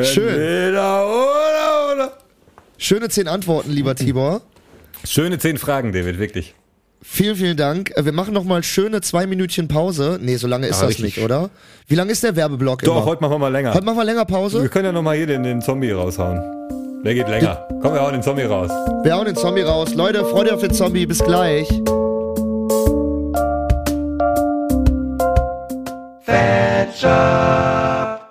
[0.03, 0.27] Schön.
[0.27, 2.17] Entweder oder oder.
[2.77, 4.41] Schöne zehn Antworten, lieber Tibor.
[5.03, 6.53] Schöne zehn Fragen, David, wirklich.
[7.07, 7.91] Vielen, vielen Dank.
[7.95, 10.17] Äh, Wir machen noch mal schöne zwei Minütchen Pause.
[10.21, 11.17] Nee, so lange ist Aber das richtig.
[11.17, 11.49] nicht, oder?
[11.87, 13.05] Wie lange ist der Werbeblock Doch, immer?
[13.05, 13.73] heute machen wir mal länger.
[13.73, 14.69] Heute machen wir länger Wir Pause.
[14.69, 16.41] können ja nochmal hier den, den Zombie raushauen.
[17.03, 17.67] Der geht länger.
[17.81, 18.69] Komm, wir hauen den Zombie raus.
[19.03, 19.93] Wir hauen den Zombie raus.
[19.93, 21.05] Leute, freut euch auf den Zombie.
[21.05, 21.69] Bis gleich.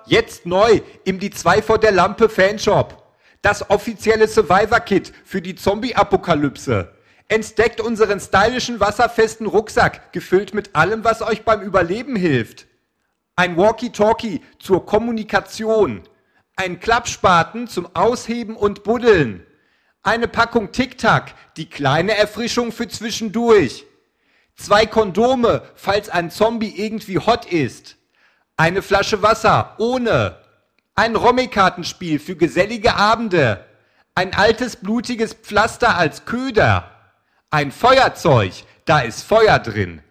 [0.07, 3.01] Jetzt neu im Die 2 vor der Lampe Fanshop.
[3.41, 6.89] Das offizielle Survivor-Kit für die Zombie-Apokalypse.
[7.27, 12.67] Entdeckt unseren stylischen wasserfesten Rucksack, gefüllt mit allem, was euch beim Überleben hilft.
[13.35, 16.03] Ein Walkie-Talkie zur Kommunikation.
[16.55, 19.45] Ein Klappspaten zum Ausheben und Buddeln.
[20.03, 23.85] Eine Packung Tic-Tac, die kleine Erfrischung für zwischendurch.
[24.55, 27.97] Zwei Kondome, falls ein Zombie irgendwie hot ist.
[28.55, 30.37] Eine Flasche Wasser ohne.
[30.93, 33.65] Ein Rommi-Kartenspiel für gesellige Abende.
[34.13, 36.94] Ein altes blutiges Pflaster als Köder.
[37.55, 38.51] Ein Feuerzeug,
[38.83, 40.01] da ist Feuer drin.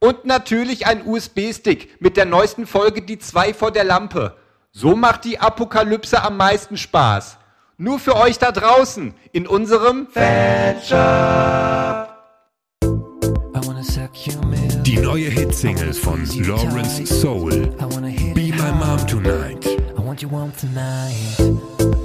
[0.00, 4.36] Und natürlich ein USB-Stick mit der neuesten Folge Die 2 vor der Lampe.
[4.72, 7.38] So macht die Apokalypse am meisten Spaß.
[7.76, 10.08] Nur für euch da draußen in unserem
[14.82, 17.76] Die neue Hitsingle von Lawrence Soul.
[18.34, 19.64] Be My Mom Tonight.
[19.96, 21.14] I want you warm tonight.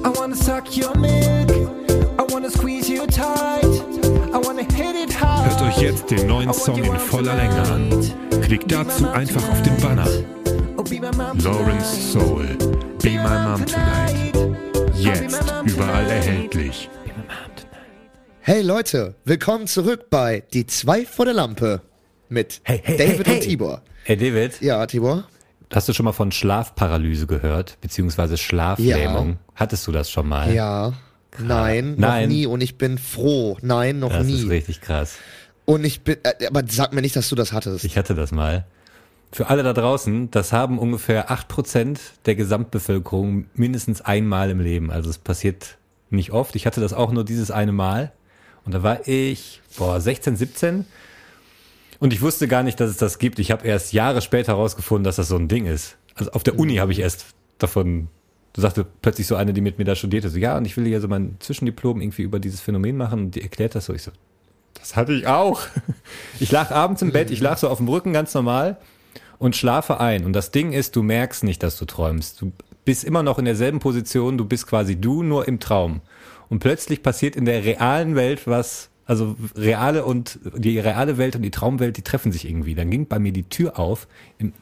[0.05, 1.49] I wanna suck your milk.
[2.19, 3.72] I wanna squeeze you tight.
[4.33, 8.41] Hört euch jetzt den neuen Song in voller Länge an.
[8.41, 10.07] Klickt dazu einfach auf den Banner.
[10.75, 12.43] Oh, be my mom Lawrence Soul.
[13.03, 14.35] Be My Mom Tonight.
[14.95, 16.89] Jetzt überall erhältlich.
[18.39, 21.81] Hey Leute, willkommen zurück bei Die zwei vor der Lampe
[22.29, 23.81] mit David und Tibor.
[24.03, 25.25] Hey David, Ja, Tibor?
[25.71, 27.77] hast du schon mal von Schlafparalyse gehört?
[27.81, 29.37] Beziehungsweise Schlaflähmung?
[29.53, 30.51] Hattest du das schon mal?
[30.51, 30.93] Ja.
[31.39, 32.23] Nein, Nein.
[32.23, 33.57] noch nie und ich bin froh.
[33.61, 34.49] Nein, noch Das ist nie.
[34.49, 35.15] richtig krass.
[35.65, 37.85] Und ich bin, äh, aber sag mir nicht, dass du das hattest.
[37.85, 38.65] Ich hatte das mal.
[39.31, 44.91] Für alle da draußen, das haben ungefähr 8% der Gesamtbevölkerung mindestens einmal im Leben.
[44.91, 45.77] Also es passiert
[46.11, 46.55] nicht oft.
[46.55, 48.11] Ich hatte das auch nur dieses eine Mal.
[48.65, 50.85] Und da war ich, boah, 16, 17.
[51.99, 53.39] Und ich wusste gar nicht, dass es das gibt.
[53.39, 55.95] Ich habe erst Jahre später herausgefunden, dass das so ein Ding ist.
[56.15, 57.25] Also auf der Uni habe ich erst
[57.57, 58.09] davon,
[58.53, 60.85] du sagte plötzlich so eine, die mit mir da studierte, so, ja, und ich will
[60.85, 63.19] hier so mein Zwischendiplom irgendwie über dieses Phänomen machen.
[63.19, 63.93] Und die erklärt das so.
[63.93, 64.11] Ich so,
[64.75, 65.61] das hatte ich auch.
[66.39, 68.77] Ich lag abends im Bett, ich lag so auf dem Rücken ganz normal
[69.39, 70.25] und schlafe ein.
[70.25, 72.41] Und das Ding ist, du merkst nicht, dass du träumst.
[72.41, 72.51] Du
[72.85, 76.01] bist immer noch in derselben Position, du bist quasi du, nur im Traum.
[76.49, 81.43] Und plötzlich passiert in der realen Welt was, also reale und die reale Welt und
[81.43, 82.73] die Traumwelt, die treffen sich irgendwie.
[82.75, 84.07] Dann ging bei mir die Tür auf.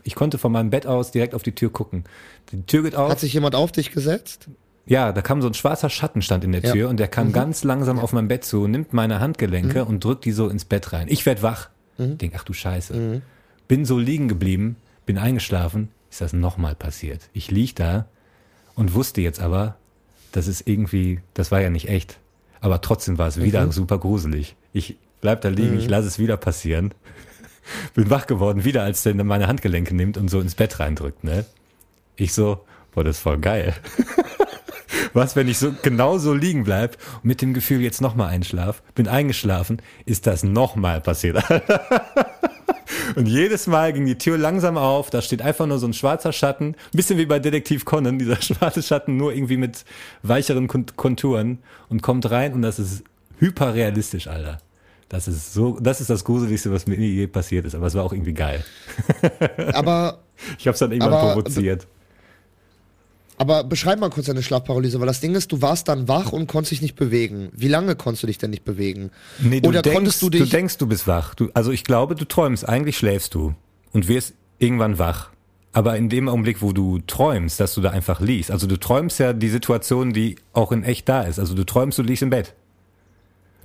[0.03, 2.03] Ich konnte von meinem Bett aus direkt auf die Tür gucken.
[2.51, 3.09] Die Tür geht auf.
[3.09, 4.49] Hat sich jemand auf dich gesetzt?
[4.85, 6.73] Ja, da kam so ein schwarzer Schatten stand in der Ja.
[6.73, 10.25] Tür und der kam ganz langsam auf mein Bett zu, nimmt meine Handgelenke und drückt
[10.25, 11.07] die so ins Bett rein.
[11.09, 11.69] Ich werd wach.
[11.97, 13.21] Denk, ach du Scheiße.
[13.67, 14.75] Bin so liegen geblieben,
[15.05, 17.29] bin eingeschlafen, ist das nochmal passiert.
[17.31, 18.05] Ich lieg da
[18.75, 19.75] und wusste jetzt aber,
[20.31, 22.17] das ist irgendwie, das war ja nicht echt.
[22.61, 24.55] Aber trotzdem war es wieder super gruselig.
[24.71, 26.93] Ich bleib da liegen, ich lasse es wieder passieren.
[27.93, 31.45] Bin wach geworden, wieder als der meine Handgelenke nimmt und so ins Bett reindrückt, ne?
[32.15, 33.73] Ich so, boah, das ist voll geil.
[35.13, 38.81] Was, wenn ich so genau so liegen bleib und mit dem Gefühl jetzt nochmal einschlaf,
[38.95, 41.43] bin eingeschlafen, ist das nochmal passiert.
[43.15, 46.31] und jedes Mal ging die Tür langsam auf, da steht einfach nur so ein schwarzer
[46.33, 49.85] Schatten, ein bisschen wie bei Detektiv Conan, dieser schwarze Schatten, nur irgendwie mit
[50.23, 53.03] weicheren Kon- Konturen und kommt rein und das ist
[53.39, 54.59] hyperrealistisch, Alter.
[55.09, 58.03] Das ist so, das ist das Gruseligste, was mir je passiert ist, aber es war
[58.03, 58.63] auch irgendwie geil.
[59.73, 60.19] Aber,
[60.57, 61.85] Ich hab's dann irgendwann Aber- provoziert.
[63.41, 66.45] Aber beschreib mal kurz deine Schlafparalyse, weil das Ding ist, du warst dann wach und
[66.45, 67.49] konntest dich nicht bewegen.
[67.53, 69.09] Wie lange konntest du dich denn nicht bewegen?
[69.39, 70.47] Nee, du Oder denkst, konntest du dich.
[70.51, 71.33] denkst, du bist wach.
[71.33, 72.69] Du, also ich glaube, du träumst.
[72.69, 73.55] Eigentlich schläfst du
[73.93, 75.31] und wirst irgendwann wach.
[75.73, 79.17] Aber in dem Augenblick, wo du träumst, dass du da einfach liegst, also du träumst
[79.17, 81.39] ja die Situation, die auch in echt da ist.
[81.39, 82.53] Also du träumst, du liegst im Bett.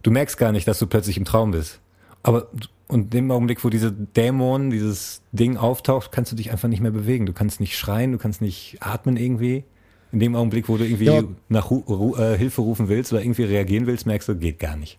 [0.03, 1.81] Du merkst gar nicht, dass du plötzlich im Traum bist.
[2.27, 2.49] Aber
[2.89, 6.81] und in dem Augenblick, wo diese Dämon, dieses Ding auftaucht, kannst du dich einfach nicht
[6.81, 7.25] mehr bewegen.
[7.25, 9.65] Du kannst nicht schreien, du kannst nicht atmen irgendwie.
[10.13, 11.23] In dem Augenblick, wo du irgendwie Ja.
[11.49, 14.77] nach Ru Ru äh, Hilfe rufen willst oder irgendwie reagieren willst, merkst du, geht gar
[14.77, 14.99] nicht.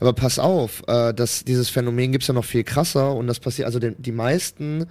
[0.00, 3.66] Aber pass auf, äh, dass dieses Phänomen gibt's ja noch viel krasser und das passiert,
[3.66, 4.86] also den, die meisten,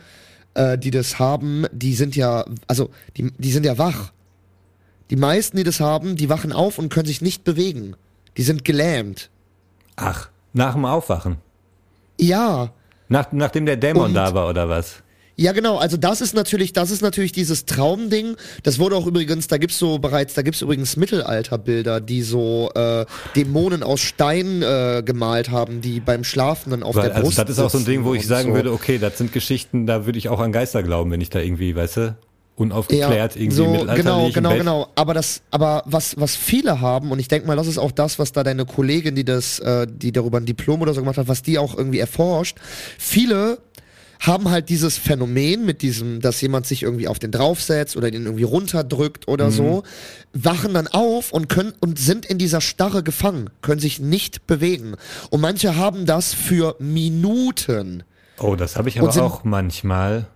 [0.54, 4.14] äh, die das haben, die sind ja, also die, die sind ja wach.
[5.10, 7.96] Die meisten, die das haben, die wachen auf und können sich nicht bewegen.
[8.38, 9.30] Die sind gelähmt.
[9.98, 11.38] Ach, nach dem Aufwachen.
[12.20, 12.72] Ja,
[13.10, 15.04] Nach, nachdem der Dämon Und- da war oder was?
[15.36, 15.78] Ja, genau.
[15.78, 18.36] Also das ist natürlich, das ist natürlich dieses Traumding.
[18.62, 23.06] Das wurde auch übrigens, da gibt's so bereits, da gibt's übrigens Mittelalterbilder, die so äh,
[23.36, 27.40] Dämonen aus Stein äh, gemalt haben, die beim Schlafen dann auf Weil, der also Brust
[27.40, 28.56] das ist auch so ein Ding, wo ich sagen so.
[28.56, 31.40] würde, okay, das sind Geschichten, da würde ich auch an Geister glauben, wenn ich da
[31.40, 32.18] irgendwie, weißt du,
[32.56, 34.60] unaufgeklärt irgendwie so, im Mittelalter genau, genau, Bett.
[34.60, 34.88] genau.
[34.96, 38.20] Aber das, aber was, was viele haben, und ich denke mal, das ist auch das,
[38.20, 41.28] was da deine Kollegin, die das, äh, die darüber ein Diplom oder so gemacht hat,
[41.28, 42.58] was die auch irgendwie erforscht.
[42.98, 43.58] Viele
[44.20, 48.24] haben halt dieses Phänomen mit diesem, dass jemand sich irgendwie auf den draufsetzt oder den
[48.24, 49.84] irgendwie runterdrückt oder so,
[50.32, 54.96] wachen dann auf und können und sind in dieser Starre gefangen, können sich nicht bewegen.
[55.30, 58.04] Und manche haben das für Minuten.
[58.40, 60.28] Oh, das habe ich aber sind- auch manchmal.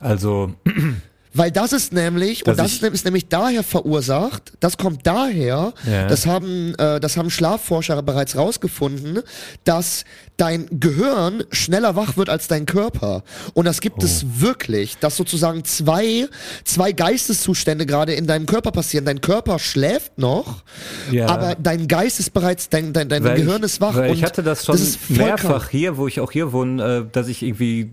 [0.00, 0.54] Also,
[1.38, 5.06] Weil das ist nämlich, Dass und das ist, nämlich- ist nämlich daher verursacht, das kommt
[5.06, 6.06] daher, Ja.
[6.08, 9.20] das haben, äh, das haben Schlafforscher bereits rausgefunden,
[9.62, 10.04] dass
[10.36, 13.22] dein Gehirn schneller wach wird als dein Körper.
[13.54, 14.04] Und das gibt Oh.
[14.04, 16.26] es wirklich, dass sozusagen zwei,
[16.64, 19.04] zwei Geisteszustände gerade in deinem Körper passieren.
[19.04, 20.64] Dein Körper schläft noch,
[21.12, 21.26] Ja.
[21.28, 23.96] aber dein Geist ist bereits, dein, dein, dein weil Gehirn ich, ist wach.
[24.06, 27.28] Ich hatte das schon ist voll mehrfach hier, wo ich auch hier wohne, äh, dass
[27.28, 27.92] ich irgendwie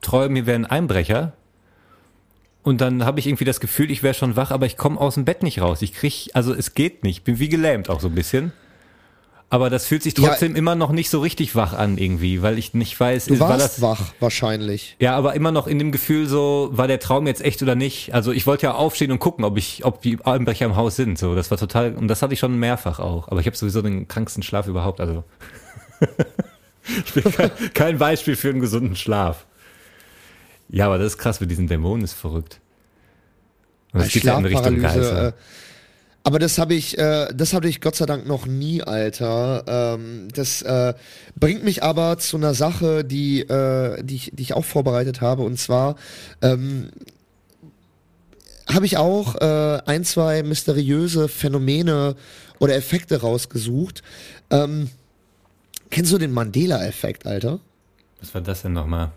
[0.00, 1.32] träume, mir wäre ein Einbrecher.
[2.64, 5.14] Und dann habe ich irgendwie das Gefühl, ich wäre schon wach, aber ich komme aus
[5.14, 5.82] dem Bett nicht raus.
[5.82, 7.18] Ich krieg, also es geht nicht.
[7.18, 8.52] Ich bin wie gelähmt auch so ein bisschen.
[9.50, 10.30] Aber das fühlt sich Ja.
[10.30, 13.40] trotzdem immer noch nicht so richtig wach an irgendwie, weil ich nicht weiß, Du ist,
[13.40, 14.96] war warst das wach, wahrscheinlich.
[14.98, 18.14] ja, aber immer noch in dem Gefühl so, war der Traum jetzt echt oder nicht?
[18.14, 21.18] Also ich wollte ja aufstehen und gucken, ob ich, ob die Einbrecher im Haus sind.
[21.18, 23.28] So, das war total, und das hatte ich schon mehrfach auch.
[23.28, 25.00] Aber ich habe sowieso den kranksten Schlaf überhaupt.
[25.00, 25.22] Also
[27.06, 29.44] ich bin kein, kein Beispiel für einen gesunden Schlaf.
[30.68, 32.60] Ja, aber das ist krass mit diesen Dämonen, ist verrückt.
[33.92, 35.28] Und das geht ja in Richtung Geister.
[35.28, 35.32] äh,
[36.26, 39.62] aber das habe ich, äh, das hatte ich Gott sei Dank noch nie, Alter.
[39.66, 40.94] Ähm, das äh,
[41.38, 45.42] bringt mich aber zu einer Sache, die, äh, die, ich, die ich auch vorbereitet habe.
[45.42, 45.96] Und zwar
[46.40, 46.88] ähm,
[48.72, 52.16] habe ich auch äh, ein, zwei mysteriöse Phänomene
[52.58, 54.02] oder Effekte rausgesucht.
[54.48, 54.88] Ähm,
[55.90, 57.60] kennst du den Mandela-Effekt, Alter?
[58.20, 59.12] Was war das denn nochmal?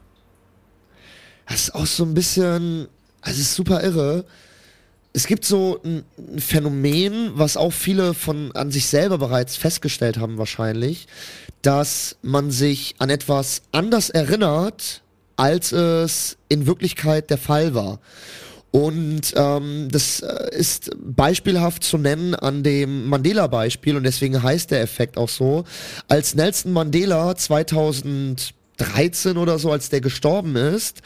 [1.47, 2.87] Das ist auch so ein bisschen,
[3.21, 4.25] also ist super irre.
[5.13, 6.03] Es gibt so ein,
[6.39, 11.07] Phänomen, was auch viele von an sich selber bereits festgestellt haben wahrscheinlich,
[11.61, 15.01] dass man sich an etwas anders erinnert,
[15.37, 17.99] als es in Wirklichkeit der Fall war.
[18.71, 24.81] Und ähm, das äh, ist beispielhaft zu nennen an dem Mandela-Beispiel und deswegen heißt der
[24.81, 25.63] Effekt auch so.
[26.07, 27.35] Als Nelson Mandela
[28.77, 31.01] 2013 oder so, als der gestorben ist,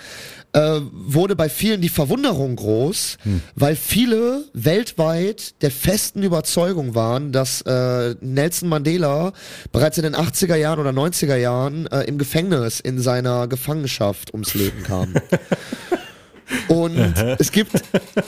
[0.53, 3.17] äh, wurde bei vielen die Verwunderung groß,
[3.55, 9.31] weil viele weltweit der festen Überzeugung waren, dass äh, Nelson Mandela
[9.71, 14.53] bereits in den 80er Jahren oder 90er Jahren äh, im Gefängnis in seiner Gefangenschaft ums
[14.53, 15.13] Leben kam.
[16.67, 16.97] Und
[17.39, 17.81] es gibt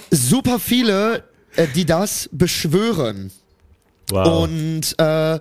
[0.10, 1.24] super viele,
[1.58, 3.32] äh, die das beschwören.
[4.10, 4.44] Wow.
[4.44, 5.40] Und äh,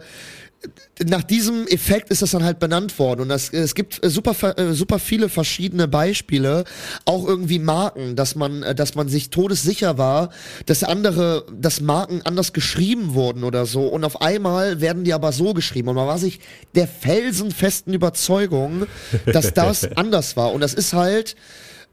[1.04, 3.22] nach diesem Effekt ist das dann halt benannt worden.
[3.22, 6.64] Und das, es gibt äh, super, äh, super viele verschiedene Beispiele,
[7.04, 10.30] auch irgendwie Marken, dass man, äh, dass man sich todessicher war,
[10.66, 13.86] dass andere, dass Marken anders geschrieben wurden oder so.
[13.86, 15.88] Und auf einmal werden die aber so geschrieben.
[15.88, 16.40] Und man war sich
[16.74, 18.86] der felsenfesten Überzeugung,
[19.26, 20.52] dass das anders war.
[20.52, 21.36] Und das ist halt,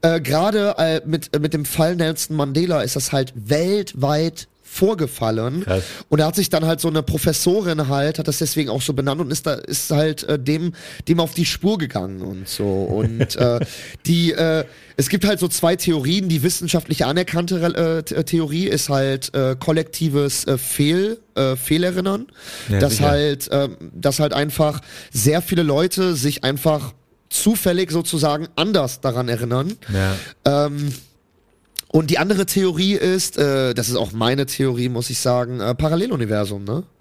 [0.02, 5.62] äh, gerade äh, mit, mit dem Fall Nelson Mandela ist das halt weltweit vorgefallen.
[5.64, 5.82] Krass.
[6.08, 8.92] Und da hat sich dann halt so eine Professorin halt, hat das deswegen auch so
[8.92, 10.72] benannt und ist da, ist halt äh, dem,
[11.08, 12.64] dem auf die Spur gegangen und so.
[12.66, 13.60] Und äh,
[14.06, 14.64] die, äh,
[14.96, 16.28] es gibt halt so zwei Theorien.
[16.28, 22.26] Die wissenschaftlich anerkannte äh, The- Theorie ist halt äh, kollektives äh, Fehl, äh, Fehlerinnern.
[22.68, 23.08] Ja, dass sicher.
[23.10, 24.80] halt, ähm, dass halt einfach
[25.12, 26.92] sehr viele Leute sich einfach
[27.28, 29.74] zufällig sozusagen anders daran erinnern.
[29.92, 30.66] ja.
[30.66, 30.92] Ähm,
[31.92, 35.74] und die andere Theorie ist, äh, das ist auch meine Theorie, muss ich sagen, äh,
[35.74, 36.84] Paralleluniversum, ne?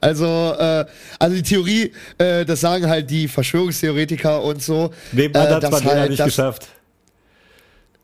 [0.00, 0.26] Also,
[0.58, 0.84] äh,
[1.20, 4.90] also die Theorie, äh, das sagen halt die Verschwörungstheoretiker und so.
[5.12, 6.68] Nebenan äh, dass Mandela halt nicht geschafft.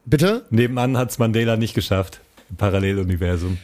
[0.05, 0.45] Bitte?
[0.51, 2.21] Nebenan hat's Mandela nicht geschafft.
[2.51, 3.59] Im Paralleluniversum.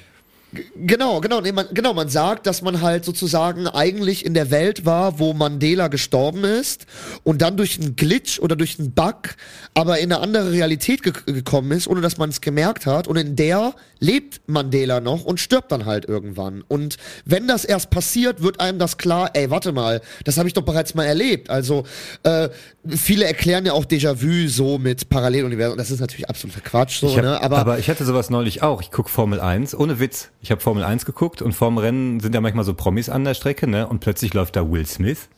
[0.76, 4.84] Genau, genau, nee, man, genau, man sagt, dass man halt sozusagen eigentlich in der Welt
[4.84, 6.86] war, wo Mandela gestorben ist
[7.24, 9.36] und dann durch einen Glitch oder durch einen Bug
[9.74, 13.16] aber in eine andere Realität ge gekommen ist, ohne dass man es gemerkt hat und
[13.16, 16.62] in der lebt Mandela noch und stirbt dann halt irgendwann.
[16.66, 20.54] Und wenn das erst passiert, wird einem das klar, ey, warte mal, das habe ich
[20.54, 21.48] doch bereits mal erlebt.
[21.48, 21.84] Also
[22.24, 22.48] äh,
[22.88, 25.78] viele erklären ja auch Déjà-vu so mit Paralleluniversum.
[25.78, 27.40] Das ist natürlich absoluter Quatsch, so, hab, ne?
[27.42, 28.82] aber, ich hatte sowas neulich auch.
[28.82, 30.30] Ich guck Formel 1, ohne Witz.
[30.42, 33.34] Ich habe Formel 1 geguckt und vorm Rennen sind ja manchmal so Promis an der
[33.34, 33.86] Strecke, ne?
[33.86, 35.28] Und plötzlich läuft da Will Smith.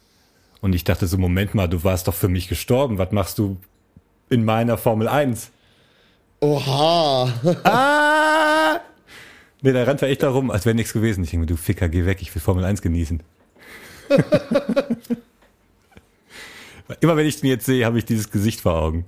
[0.62, 2.96] Und ich dachte so, Moment mal, du warst doch für mich gestorben.
[2.96, 3.58] Was machst du
[4.30, 5.50] In meiner Formel 1.
[6.40, 7.28] Oha.
[7.64, 8.80] Ah!
[9.60, 11.22] Nee, da rennt er echt da rum, als wäre nichts gewesen.
[11.22, 13.22] Ich denke mir, du Ficker, geh weg, ich will Formel 1 genießen.
[17.00, 19.04] Immer wenn ich den jetzt sehe, habe ich dieses Gesicht vor Augen.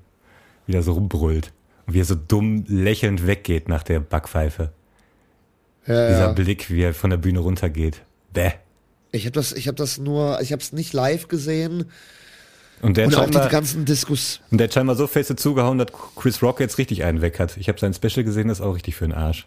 [0.66, 1.52] Wie er so rumbrüllt.
[1.86, 4.72] Und wie er so dumm lächelnd weggeht nach der Backpfeife.
[5.86, 6.32] Ja, Dieser ja.
[6.32, 8.02] Blick, wie er von der Bühne runtergeht.
[8.32, 8.52] Bäh.
[9.12, 11.86] Ich habe das, ich habe das nur, ich habe es nicht live gesehen
[12.82, 14.40] Und der, hat und auch die ganzen Diskus.
[14.50, 17.56] und der hat scheinbar so feste zugehauen, dass Chris Rock jetzt richtig einen weg hat.
[17.56, 19.46] Ich habe sein Special gesehen, das ist auch richtig für den Arsch.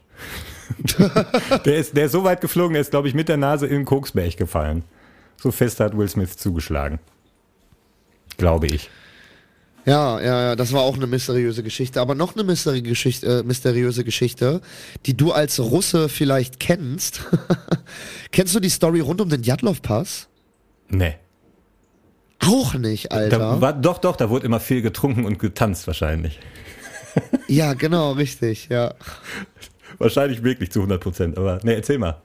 [1.66, 3.74] der, ist, der ist so weit geflogen, der ist, glaube ich, mit der Nase in
[3.76, 4.84] den Koksberg gefallen.
[5.38, 7.00] So fest hat Will Smith zugeschlagen.
[8.38, 8.90] Glaube ich.
[9.90, 12.00] Ja, ja, ja, das war auch eine mysteriöse Geschichte.
[12.00, 14.62] Aber noch eine mysteriöse Geschichte, äh, mysteriöse Geschichte,
[15.08, 17.24] die du als Russe vielleicht kennst.
[18.32, 20.28] Kennst du die Story rund um den Djatlov-Pass?
[20.90, 21.16] Nee.
[22.46, 23.40] Auch nicht, Alter.
[23.40, 26.40] Da war, doch, doch, da wurde immer viel getrunken und getanzt wahrscheinlich.
[27.48, 28.94] ja, genau, richtig, ja.
[29.98, 32.22] Wahrscheinlich wirklich zu 100 Prozent, aber nee, erzähl mal.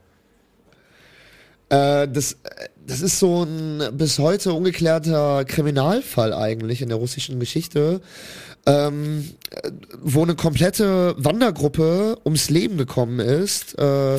[1.71, 7.41] Äh, das, äh, das ist so ein bis heute ungeklärter Kriminalfall eigentlich in der russischen
[7.41, 8.01] Geschichte,
[8.67, 9.71] ähm, äh,
[10.03, 13.79] wo eine komplette Wandergruppe ums Leben gekommen ist.
[13.79, 14.17] Äh,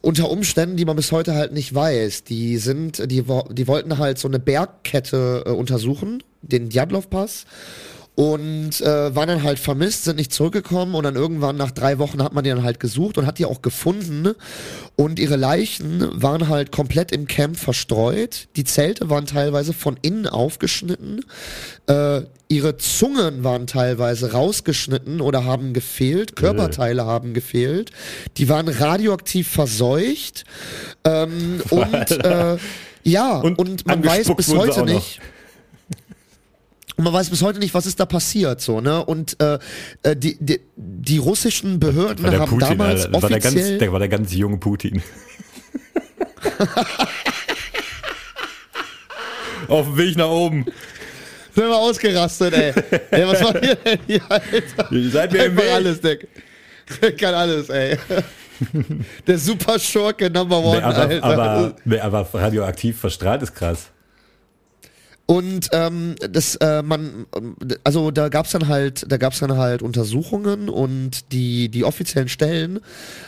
[0.00, 2.24] unter Umständen, die man bis heute halt nicht weiß.
[2.24, 7.46] Die sind, die, die wollten halt so eine Bergkette äh, untersuchen, den Djatlov-Pass.
[8.14, 12.22] Und äh, waren dann halt vermisst, sind nicht zurückgekommen und dann irgendwann nach drei Wochen
[12.22, 14.34] hat man die dann halt gesucht und hat die auch gefunden.
[14.96, 18.48] Und ihre Leichen waren halt komplett im Camp verstreut.
[18.56, 21.24] Die Zelte waren teilweise von innen aufgeschnitten.
[21.86, 26.36] Äh, ihre Zungen waren teilweise rausgeschnitten oder haben gefehlt.
[26.36, 27.92] Körperteile haben gefehlt.
[28.36, 30.44] Die waren radioaktiv verseucht.
[31.04, 32.58] Ähm, und äh,
[33.04, 35.20] ja, Und und, man weiß bis heute nicht.
[37.02, 39.04] Und man weiß bis heute nicht, was ist da passiert, so, ne?
[39.04, 39.58] Und äh,
[40.04, 43.10] äh, die, die, die russischen Behörden War der haben Putin, damals Alter.
[43.10, 43.78] Das war der, ganz, offiziell.
[43.78, 45.02] der war der ganz junge Putin.
[49.66, 50.64] Auf dem Weg nach oben.
[51.52, 52.72] sind wir ausgerastet, ey.
[53.10, 54.92] ey was war hier denn hier, Alter?
[54.92, 55.72] Ihr seid mir im Einfach Weg.
[55.72, 56.18] alles, der,
[57.02, 57.98] der kann alles, ey.
[59.26, 61.24] Der Super Schurke Number One, Nee, aber, Alter.
[61.24, 63.90] aber, nee, aber radioaktiv verstrahlt ist krass.
[65.26, 67.26] Und ähm, das, äh, man,
[67.84, 72.80] also da gab's dann halt, da gab's dann halt Untersuchungen und die die offiziellen Stellen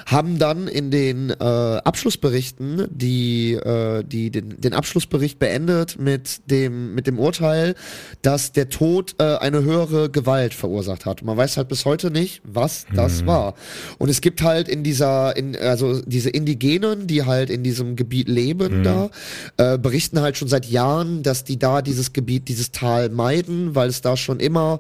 [0.07, 6.95] haben dann in den äh, Abschlussberichten die äh, die den, den Abschlussbericht beendet mit dem
[6.95, 7.75] mit dem Urteil,
[8.23, 11.23] dass der Tod äh, eine höhere Gewalt verursacht hat.
[11.23, 13.55] Man weiß halt bis heute nicht, was das war.
[13.99, 18.29] Und es gibt halt in dieser, in, also diese Indigenen, die halt in diesem Gebiet
[18.29, 19.11] leben da,
[19.57, 23.89] äh, berichten halt schon seit Jahren, dass die da dieses Gebiet, dieses Tal meiden, weil
[23.89, 24.79] es da schon immer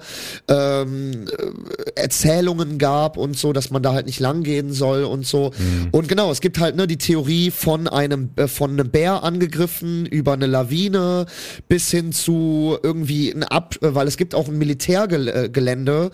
[0.48, 5.52] ähm, äh, Erzählungen gab und so, dass man da halt nicht langgehen soll und so.
[5.92, 10.07] Und genau, es gibt halt ne die Theorie von einem äh, von einem Bär angegriffen
[10.07, 11.26] über eine Lawine
[11.68, 16.11] bis hin zu irgendwie ein Ab, äh, weil es gibt auch ein Militärgelände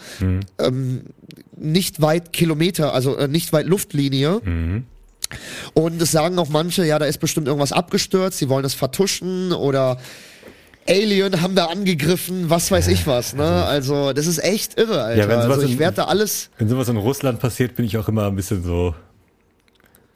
[0.59, 1.03] ähm,
[1.57, 4.41] nicht weit Kilometer, also äh, nicht weit Luftlinie.
[5.75, 9.53] Und es sagen auch manche, ja, da ist bestimmt irgendwas abgestürzt, sie wollen es vertuschen
[9.53, 9.99] oder
[10.91, 13.45] Alien haben da angegriffen, was weiß ich was, ne?
[13.45, 15.21] Also, das ist echt irre, Alter.
[15.23, 16.51] Ja, wenn sowas also ich in- werde da alles.
[16.59, 18.95] Wenn sowas in Russland passiert, bin ich auch immer ein bisschen so.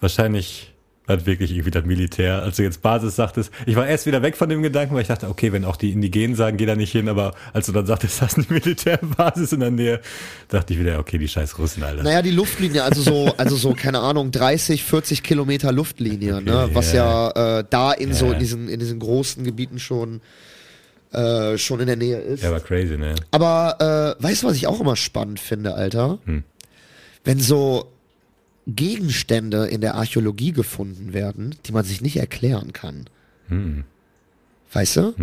[0.01, 0.71] Wahrscheinlich
[1.07, 4.39] hat wirklich irgendwie das Militär, als du jetzt Basis sagtest, ich war erst wieder weg
[4.39, 6.93] von dem Gedanken, weil ich dachte, okay, wenn auch die Indigenen sagen, geh da nicht
[6.93, 10.01] hin, aber als du dann sagtest, das ist eine Militärbasis in der Nähe,
[10.49, 12.03] dachte ich wieder, okay, die scheiß Russen, Alter.
[12.03, 16.71] Naja, die Luftlinie, also so, also so, keine Ahnung, 30, 40 Kilometer Luftlinie, ne?
[16.73, 18.33] Was ja äh, da in so Ja.
[18.33, 20.23] in diesen, in diesen großen Gebieten schon,
[21.15, 22.43] äh, schon in der Nähe ist.
[22.43, 23.15] Ja, war crazy, ne?
[23.31, 26.19] Aber äh, weißt du, was ich auch immer spannend finde, Alter?
[26.25, 26.45] Hm.
[27.25, 27.93] Wenn so
[28.67, 33.05] Gegenstände in der Archäologie gefunden werden, die man sich nicht erklären kann.
[33.49, 33.85] Hm.
[34.73, 35.15] Weißt du?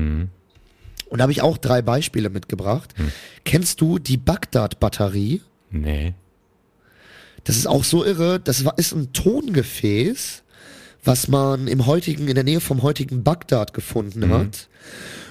[1.09, 2.93] Und da habe ich auch drei Beispiele mitgebracht.
[2.95, 3.11] Hm.
[3.43, 5.41] Kennst du die Bagdad-Batterie?
[5.71, 6.13] Nee.
[7.43, 8.39] Das ist auch so irre.
[8.39, 10.43] Das war, ist ein Tongefäß,
[11.03, 14.69] was man im heutigen, in der Nähe vom heutigen Bagdad gefunden hat,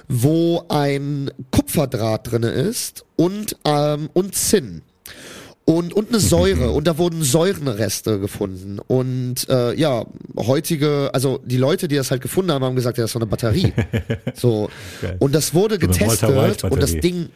[0.07, 4.81] wo ein Kupferdraht drinne ist und, ähm, und Zinn.
[5.63, 6.71] Und, und eine Säure.
[6.71, 8.79] und da wurden Säurenreste gefunden.
[8.79, 10.05] Und äh, ja,
[10.35, 13.29] heutige, also die Leute, die das halt gefunden haben, haben gesagt, ja, das war eine
[13.29, 13.71] Batterie.
[14.33, 14.69] so.
[15.01, 15.15] Geil.
[15.19, 16.91] Und das wurde getestet und das.
[16.95, 17.29] Ding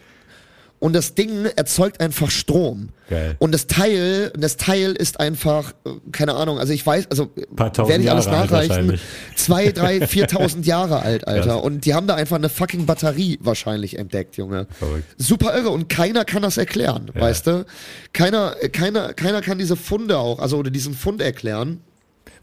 [0.80, 2.90] und das Ding erzeugt einfach Strom.
[3.10, 3.36] Geil.
[3.40, 8.04] Und das Teil, das Teil ist einfach, äh, keine Ahnung, also ich weiß, also werde
[8.04, 9.00] ich alles Jahre nachreichen,
[9.36, 11.64] zwei, drei, viertausend Jahre alt, Alter.
[11.64, 14.68] Und die haben da einfach eine fucking Batterie wahrscheinlich entdeckt, Junge.
[14.72, 15.06] Verrückt.
[15.18, 17.66] Super irre und keiner kann das erklären, weißt du?
[18.14, 21.82] Keiner, äh, keiner, keiner kann diese Funde auch, also oder diesen Fund erklären.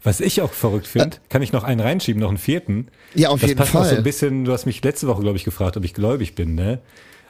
[0.01, 2.87] Was ich auch verrückt finde, kann ich noch einen reinschieben, noch einen vierten.
[3.15, 3.97] Ja, auf das jeden passt Auch so Fall.
[3.97, 6.79] ein bisschen, du hast mich letzte Woche, glaube ich, gefragt, ob ich gläubig bin, ne?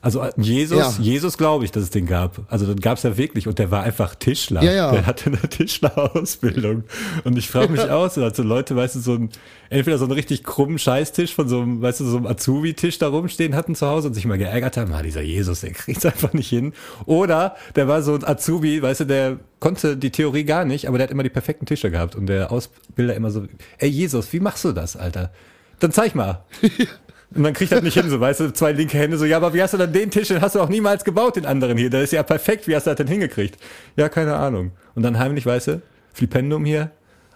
[0.04, 0.93] Also äh, Jesus, Ja.
[0.99, 2.41] Jesus glaube ich, dass es den gab.
[2.49, 4.62] Also den gab es ja wirklich und der war einfach Tischler.
[4.62, 4.91] Ja, ja.
[4.91, 6.84] Der hatte eine Tischlerausbildung.
[7.24, 9.30] Und ich frage mich aus, also Leute, weißt du, so ein,
[9.70, 13.08] entweder so einen richtig krummen Scheißtisch von so einem, weißt du, so einem Azubi-Tisch da
[13.08, 16.34] rumstehen hatten zu Hause und sich mal geärgert haben, ah, dieser Jesus, der kriegt's einfach
[16.34, 16.74] nicht hin.
[17.06, 20.97] Oder der war so ein Azubi, weißt du, der konnte die Theorie gar nicht, aber
[20.97, 23.47] der hat immer die perfekten Tische gehabt und der Ausbilder immer so,
[23.78, 25.32] ey Jesus, wie machst du das, Alter?
[25.80, 26.43] Dann zeig mal.
[27.36, 29.53] Und dann kriegt das nicht hin, so, weißt du, zwei linke Hände, so, ja, aber
[29.53, 31.89] wie hast du dann den Tisch, den hast du auch niemals gebaut, den anderen hier,
[31.89, 33.57] der ist ja perfekt, wie hast du das denn hingekriegt?
[33.95, 34.71] Ja, keine Ahnung.
[34.93, 35.81] Und dann heimlich, weißt du,
[36.13, 36.91] Flipendum hier,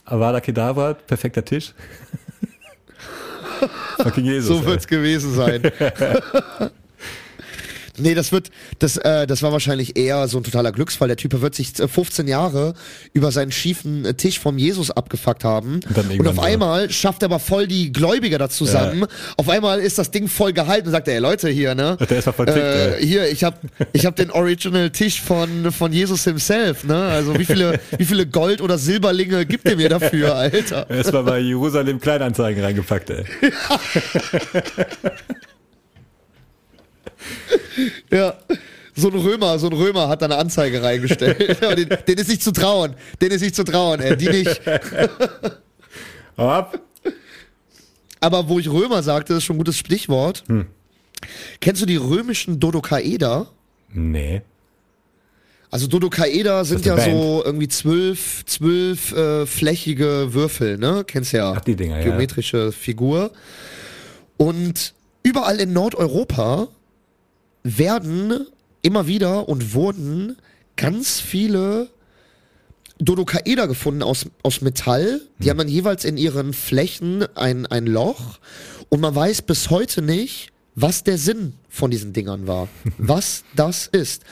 [0.06, 1.74] Avada Kedavra, perfekter Tisch.
[3.98, 4.48] Fucking Jesus.
[4.48, 4.66] So ey.
[4.68, 5.64] wird's gewesen sein.
[8.00, 11.08] Nee, das wird, das, äh, das war wahrscheinlich eher so ein totaler Glücksfall.
[11.08, 12.74] Der Typ wird sich äh, 15 Jahre
[13.14, 15.76] über seinen schiefen äh, Tisch vom Jesus abgefuckt haben.
[15.76, 19.06] Und, irgendwann auf einmal schafft er aber voll die Gläubiger da zusammen.
[19.38, 21.98] Auf einmal ist das Ding voll gehalten und sagt er, ey Leute hier, ne?
[22.10, 23.60] Der mal vertickt, äh, hier, ich hab,
[23.94, 26.96] ich hab den Original Tisch von, von Jesus himself, ne?
[26.96, 30.90] Also wie viele, wie viele Gold- oder Silberlinge gibt ihr mir dafür, Alter?
[30.98, 33.26] Erstmal bei Jerusalem Kleinanzeigen reingepackt, ey.
[38.12, 38.34] Ja.
[38.96, 41.62] So ein Römer, so ein Römer hat da eine Anzeige reingestellt.
[41.78, 42.96] Den, den ist nicht zu trauen.
[43.22, 44.18] Den ist nicht zu trauen, ey.
[44.18, 44.60] Die nicht.
[46.36, 46.80] Ab.
[48.20, 50.44] Aber wo ich Römer sagte, ist schon ein gutes Stichwort.
[50.48, 50.66] Hm.
[51.62, 53.48] Kennst du die römischen Dodokaeder?
[53.94, 54.42] Nee.
[55.70, 61.04] Also Dodokaeder sind ja eine so irgendwie zwölf, zwölf äh, flächige Würfel, ne?
[61.06, 61.54] Kennst ja.
[61.56, 62.04] Ach, die Dinger, ja.
[62.06, 63.32] Geometrische Figur.
[64.38, 66.70] Und überall in Nordeuropa
[67.76, 68.46] werden
[68.82, 70.38] immer wieder und wurden
[70.76, 71.90] ganz viele
[73.00, 75.22] Dodokaeder gefunden aus, aus Metall.
[75.40, 78.40] Die haben dann jeweils in ihren Flächen ein, ein Loch.
[78.90, 82.70] Und man weiß bis heute nicht, was der Sinn von diesen Dingern war.
[82.98, 84.24] was das ist.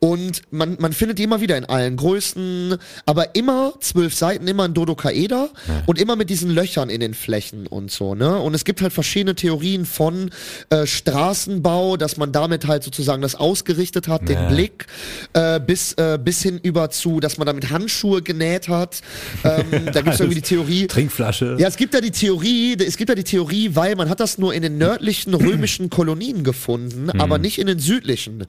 [0.00, 4.64] Und man, man findet die immer wieder in allen Größen, aber immer zwölf Seiten, immer
[4.64, 5.50] ein Dodokaeder
[5.86, 8.38] und immer mit diesen Löchern in den Flächen und so, ne?
[8.38, 10.30] Und es gibt halt verschiedene Theorien von
[10.70, 14.48] äh, Straßenbau, dass man damit halt sozusagen das ausgerichtet hat, den Ja.
[14.48, 14.86] Blick,
[15.32, 19.00] äh, bis, äh, bis hin über zu, dass man damit Handschuhe genäht hat.
[19.42, 20.86] Ähm, da gibt es irgendwie die Theorie.
[20.86, 21.56] Trinkflasche.
[21.58, 24.38] Ja, es gibt ja die Theorie, es gibt ja die Theorie, weil man hat das
[24.38, 28.46] nur in den nördlichen römischen Kolonien gefunden, aber nicht in den südlichen.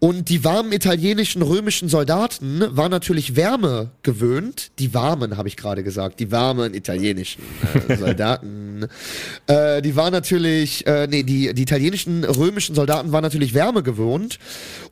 [0.00, 4.70] Und die warmen italienischen römischen Soldaten waren natürlich Wärme gewöhnt.
[4.78, 7.42] Die warmen, habe ich gerade gesagt, die warmen italienischen
[7.88, 8.86] äh, Soldaten.
[9.46, 14.38] äh, die waren natürlich, äh, nee, die, die italienischen römischen Soldaten waren natürlich Wärme gewohnt.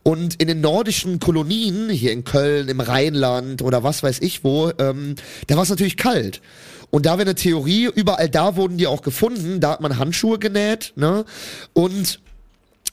[0.02, 4.72] Und in den nordischen Kolonien, hier in Köln, im Rheinland oder was weiß ich wo,
[4.78, 5.14] ähm,
[5.46, 6.42] da war es natürlich kalt.
[6.90, 10.38] Und da wäre eine Theorie, überall da wurden die auch gefunden, da hat man Handschuhe
[10.38, 11.24] genäht, ne?
[11.72, 12.20] Und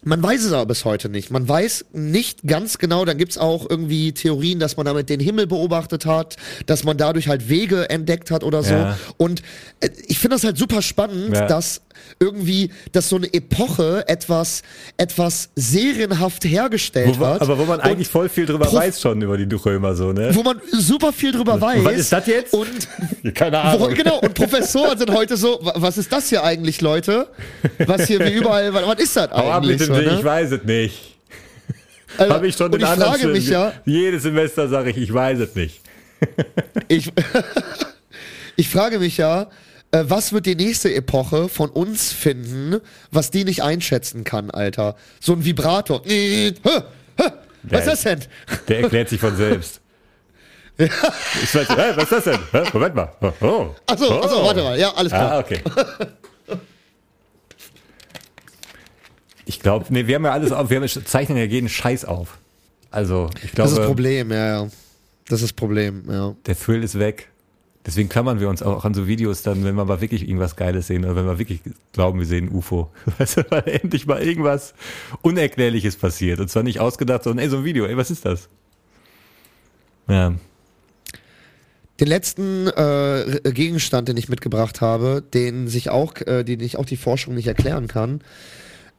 [0.02, 1.30] man weiß es aber bis heute nicht.
[1.30, 5.45] Man weiß nicht ganz genau, dann gibt's auch irgendwie Theorien, dass man damit den Himmel
[5.47, 8.74] beobachtet hat, dass man dadurch halt Wege entdeckt hat oder so.
[8.74, 8.97] Ja.
[9.18, 9.41] Und
[9.82, 11.47] äh, ich finde das halt super spannend, Ja.
[11.47, 11.82] dass
[12.20, 14.62] irgendwie, dass so eine Epoche etwas,
[14.97, 17.41] etwas serienhaft hergestellt Wo, hat.
[17.41, 20.30] aber wo man eigentlich voll viel drüber weiß schon über die Römer so, ne?
[20.34, 21.84] Wo man super viel drüber weiß.
[21.84, 22.54] was ist das jetzt?
[22.54, 22.70] Und
[23.36, 23.93] Keine wo, Ahnung.
[23.93, 27.28] genau, und Professoren sind heute so, wa- was ist das hier eigentlich, Leute?
[27.86, 29.82] Was hier wie überall, was, was ist das eigentlich?
[29.82, 30.16] so, ne?
[30.18, 31.16] ich weiß es nicht.
[32.18, 35.14] Also, Habe ich schon in ich anderen frage mich ja, Jedes Semester sage ich, ich
[35.14, 35.80] weiß es nicht.
[36.88, 37.12] ich,
[38.56, 39.47] ich frage mich ja,
[39.92, 42.80] äh, was wird die nächste Epoche von uns finden,
[43.12, 44.96] was die nicht einschätzen kann, Alter?
[45.20, 46.02] So ein Vibrator.
[46.06, 46.54] Hä?
[47.64, 48.20] Was ist das denn?
[48.68, 49.82] Der erklärt sich von selbst.
[50.80, 52.40] Ich weiß, hä, was ist das denn?
[52.54, 53.12] Hä, Moment mal.
[53.20, 53.76] Oh, oh.
[53.86, 54.24] Achso, oh.
[54.24, 54.80] achso, warte mal.
[54.80, 55.34] Ja, alles klar.
[55.34, 55.60] Ah, okay.
[59.46, 62.38] Ich glaube, nee, wir haben ja alles auf, wir haben, zeichnen ja jeden Scheiß auf.
[62.92, 64.70] Also, ich das ist das glaube, Problem, ja, ja.
[65.28, 66.36] Das ist das Problem, ja.
[66.46, 67.30] der Thrill ist weg.
[67.86, 70.88] Deswegen klammern wir uns auch an so Videos dann, wenn wir mal wirklich irgendwas Geiles
[70.88, 71.62] sehen oder wenn wir wirklich
[71.94, 72.92] glauben, wir sehen ein UFO.
[73.18, 74.74] Weißt du, weil endlich mal irgendwas
[75.22, 76.40] Unerklärliches passiert.
[76.40, 78.50] Und zwar nicht ausgedacht, sondern ey, so ein Video, ey, was ist das?
[80.08, 80.34] Ja.
[82.00, 86.86] Den letzten äh, Gegenstand, den ich mitgebracht habe, den sich auch, äh, den ich auch
[86.86, 88.22] die Forschung nicht erklären kann,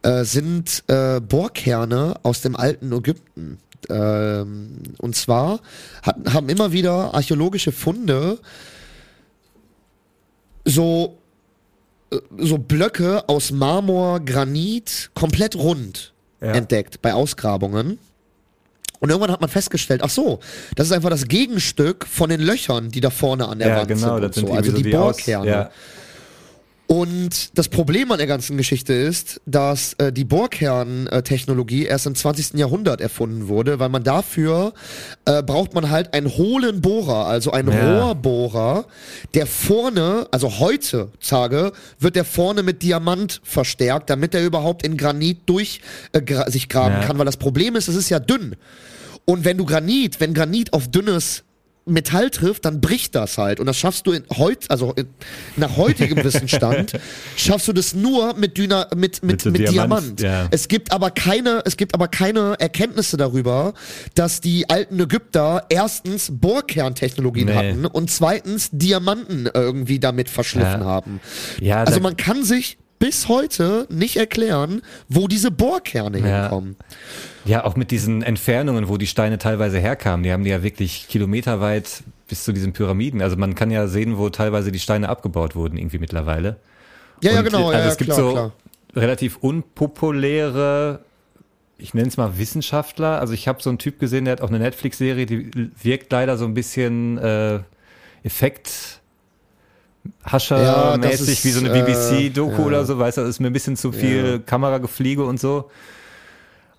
[0.03, 3.59] äh, sind äh, Bohrkerne aus dem alten Ägypten.
[3.89, 5.59] Ähm, und zwar
[6.03, 8.37] hat, haben immer wieder archäologische Funde
[10.65, 11.17] so,
[12.11, 16.51] äh, so Blöcke aus Marmor, Granit, komplett rund Ja.
[16.53, 17.97] entdeckt bei Ausgrabungen.
[18.99, 20.39] Und irgendwann hat man festgestellt, ach so,
[20.75, 23.87] das ist einfach das Gegenstück von den Löchern, die da vorne an der Ja, Wand
[23.87, 24.21] genau, sind.
[24.21, 24.53] das Und sind so.
[24.53, 25.47] Also irgendwie die so Aus- Bohrkerne.
[25.49, 25.71] Ja.
[26.91, 32.55] Und das Problem an der ganzen Geschichte ist, dass äh, die Bohrkerntechnologie erst im 20.
[32.55, 34.73] Jahrhundert erfunden wurde, weil man dafür
[35.23, 37.97] äh, braucht man halt einen hohlen Bohrer, also einen Ja.
[38.03, 38.87] Rohrbohrer,
[39.35, 45.43] der vorne, also heutzutage, wird der vorne mit Diamant verstärkt, damit er überhaupt in Granit
[45.45, 45.79] durch
[46.11, 47.07] äh, gra sich graben Ja.
[47.07, 48.57] kann, weil das Problem ist, es ist ja dünn.
[49.23, 51.43] Und wenn du Granit, wenn Granit auf dünnes
[51.85, 53.59] Metall trifft, dann bricht das halt.
[53.59, 55.07] Und das schaffst du in heut, also in,
[55.57, 56.93] nach heutigem Wissensstand,
[57.35, 60.21] schaffst du das nur mit Dyna, mit, mit, Mit mit Diamant, Diamant.
[60.21, 60.47] ja.
[60.51, 63.73] Es gibt aber keine, es gibt aber keine Erkenntnisse darüber,
[64.13, 67.53] dass die alten Ägypter erstens Bohrkerntechnologien Nee.
[67.55, 70.85] hatten und zweitens Diamanten irgendwie damit verschliffen Ja.
[70.85, 71.19] haben.
[71.59, 76.41] Ja, also man kann sich bis heute nicht erklären, wo diese Bohrkerne Ja.
[76.43, 76.75] hinkommen.
[77.45, 80.23] Ja, auch mit diesen Entfernungen, wo die Steine teilweise herkamen.
[80.23, 83.21] Die haben die ja wirklich kilometerweit bis zu diesen Pyramiden.
[83.21, 86.57] Also man kann ja sehen, wo teilweise die Steine abgebaut wurden, irgendwie mittlerweile.
[87.21, 87.67] Ja, ja, Und, genau.
[87.67, 88.51] Also ja, ja, es gibt klar, so klar.
[88.95, 90.99] relativ unpopuläre,
[91.77, 93.19] ich nenne es mal Wissenschaftler.
[93.19, 96.37] Also ich habe so einen Typ gesehen, der hat auch eine Netflix-Serie, die wirkt leider
[96.37, 97.59] so ein bisschen äh,
[98.23, 98.99] Effekt.
[100.03, 102.65] Ja, Hascher-mäßig, ist, wie so eine äh, BBC-Doku ja.
[102.65, 104.37] oder so, weißt du, das ist mir ein bisschen zu viel Ja.
[104.39, 105.69] Kameragefliege und so.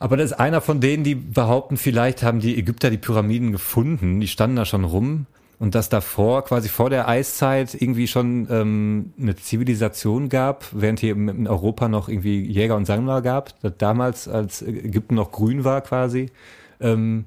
[0.03, 4.19] Aber das ist einer von denen, die behaupten, vielleicht haben die Ägypter die Pyramiden gefunden,
[4.19, 5.27] die standen da schon rum.
[5.61, 11.13] Und dass davor, quasi vor der Eiszeit, irgendwie schon ähm, eine Zivilisation gab, während hier
[11.13, 16.31] in Europa noch irgendwie Jäger und Sammler gab, damals, als Ägypten noch grün war quasi,
[16.81, 17.27] ähm,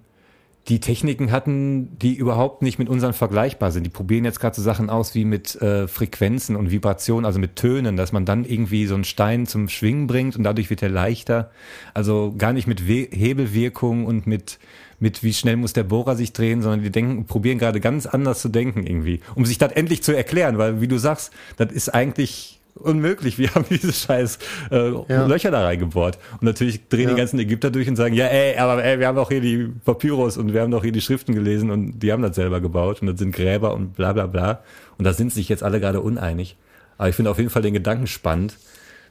[0.67, 3.83] die Techniken hatten, die überhaupt nicht mit unseren vergleichbar sind.
[3.83, 7.55] Die probieren jetzt gerade so Sachen aus wie mit äh, Frequenzen und Vibrationen, also mit
[7.55, 10.89] Tönen, dass man dann irgendwie so einen Stein zum Schwingen bringt und dadurch wird er
[10.89, 11.51] leichter.
[11.93, 14.57] Also gar nicht mit We Hebelwirkung und mit
[14.97, 18.41] mit wie schnell muss der Bohrer sich drehen, sondern die denken, probieren gerade ganz anders
[18.41, 21.89] zu denken irgendwie, um sich das endlich zu erklären, weil wie du sagst, das ist
[21.89, 23.37] eigentlich unmöglich.
[23.37, 24.39] Wir haben diese scheiß
[24.71, 25.25] äh, Ja.
[25.25, 26.17] Löcher da reingebohrt.
[26.33, 27.17] Und natürlich drehen die Ja.
[27.17, 30.37] ganzen Ägypter durch und sagen, ja, ey, aber ey, wir haben doch hier die Papyrus
[30.37, 33.07] und wir haben doch hier die Schriften gelesen und die haben das selber gebaut und
[33.07, 34.59] das sind Gräber und bla bla bla.
[34.97, 36.57] Und da sind sich jetzt alle gerade uneinig.
[36.97, 38.57] Aber ich finde auf jeden Fall den Gedanken spannend,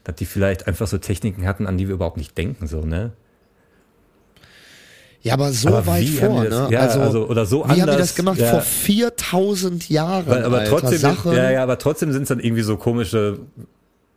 [0.05, 3.13] dass die vielleicht einfach so Techniken hatten, an die wir überhaupt nicht denken, so, ne?
[5.25, 6.69] Ja, aber so Aber weit wie vor, das- ne?
[6.71, 8.39] ja, also, oder so Wie haben die anders, das gemacht?
[8.39, 8.51] ja.
[8.51, 10.27] Vor 4000 Jahren.
[10.27, 10.71] Weil, aber Alter.
[10.79, 11.33] trotzdem, Sachen.
[11.33, 13.39] ja, ja, aber trotzdem sind es dann irgendwie so komische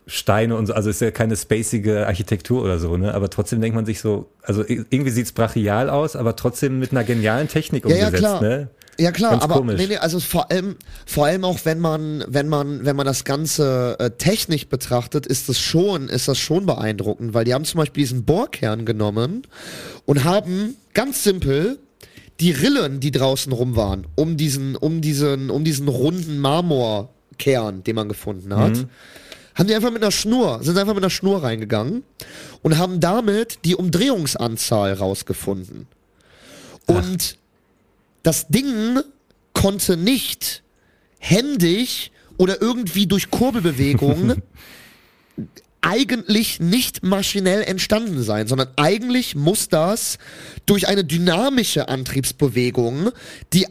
[0.05, 3.13] Steine und so, also ist ja keine spacige Architektur oder so, ne?
[3.13, 7.03] Aber trotzdem denkt man sich so, also irgendwie sieht's brachial aus, aber trotzdem mit einer
[7.03, 8.41] genialen Technik Ja, ja, umgesetzt, klar.
[8.41, 8.67] ne?
[8.99, 9.77] Ja klar, Ganz aber komisch.
[9.79, 10.75] nee, nee, also vor allem,
[11.05, 15.49] vor allem auch wenn man, wenn man, wenn man das Ganze äh, technisch betrachtet, ist
[15.49, 19.43] das schon, ist das schon beeindruckend, weil die haben zum Beispiel diesen Bohrkern genommen
[20.05, 21.77] und haben ganz simpel
[22.39, 27.95] die Rillen, die draußen rum waren, um diesen, um diesen, um diesen runden Marmorkern, den
[27.95, 28.89] man gefunden hat, Mhm.
[29.55, 32.03] haben die einfach mit einer Schnur, sind einfach mit einer Schnur reingegangen
[32.63, 35.87] und haben damit die Umdrehungsanzahl rausgefunden.
[36.85, 37.37] Und
[38.27, 38.99] das Ding
[39.53, 40.61] konnte nicht
[41.17, 44.41] händig oder irgendwie durch Kurbelbewegungen
[45.81, 50.17] eigentlich nicht maschinell entstanden sein, sondern eigentlich muss das
[50.65, 53.11] durch eine dynamische Antriebsbewegung,
[53.53, 53.65] die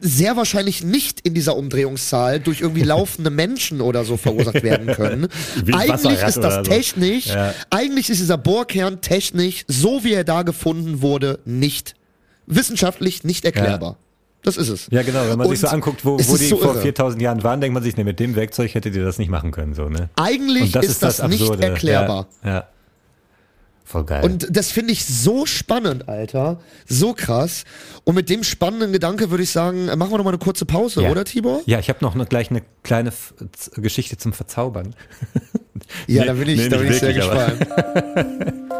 [0.00, 5.28] sehr wahrscheinlich nicht in dieser Umdrehungszahl durch irgendwie laufende Menschen oder so verursacht werden können.
[5.72, 6.70] Eigentlich ist das oder so.
[6.70, 7.54] technisch, Ja.
[7.70, 11.94] eigentlich ist dieser Bohrkern technisch, so wie er da gefunden wurde, nicht
[12.46, 13.96] wissenschaftlich nicht erklärbar.
[14.44, 14.88] Das ist es.
[14.90, 16.82] Ja, genau, wenn man Und sich so anguckt, wo, wo die so vor irre.
[16.82, 19.52] 4000 Jahren waren, denkt man sich, ne, mit dem Werkzeug hättet ihr das nicht machen
[19.52, 20.08] können, so, ne?
[20.16, 22.26] Eigentlich das ist, ist das, das nicht erklärbar.
[22.42, 22.68] Ja, ja.
[23.84, 24.24] Voll geil.
[24.24, 26.58] Und das finde ich so spannend, Alter.
[26.88, 27.64] So krass.
[28.04, 31.02] Und mit dem spannenden Gedanke würde ich sagen, machen wir noch mal eine kurze Pause,
[31.02, 31.10] Ja.
[31.10, 31.60] oder Tibor?
[31.66, 33.34] Ja, ich habe noch eine, gleich eine kleine F
[33.76, 34.94] Geschichte zum Verzaubern.
[36.06, 37.66] Ja, Nee, da bin ich, nee, da bin ich sehr gespannt.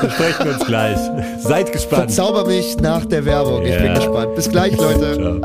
[0.00, 0.98] Besprechen wir uns gleich.
[1.38, 2.12] Seid gespannt.
[2.12, 3.64] Verzauber mich nach der Werbung.
[3.64, 4.34] Ich bin gespannt.
[4.34, 5.14] Bis gleich, Leute.
[5.14, 5.40] Ciao.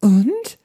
[0.00, 0.58] Und?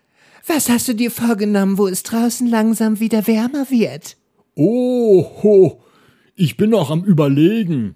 [0.47, 4.17] Was hast du dir vorgenommen, wo es draußen langsam wieder wärmer wird?
[4.55, 5.81] Oho,
[6.35, 7.95] ich bin noch am Überlegen.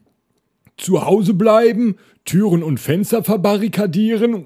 [0.78, 4.45] Zu Hause bleiben, Türen und Fenster verbarrikadieren,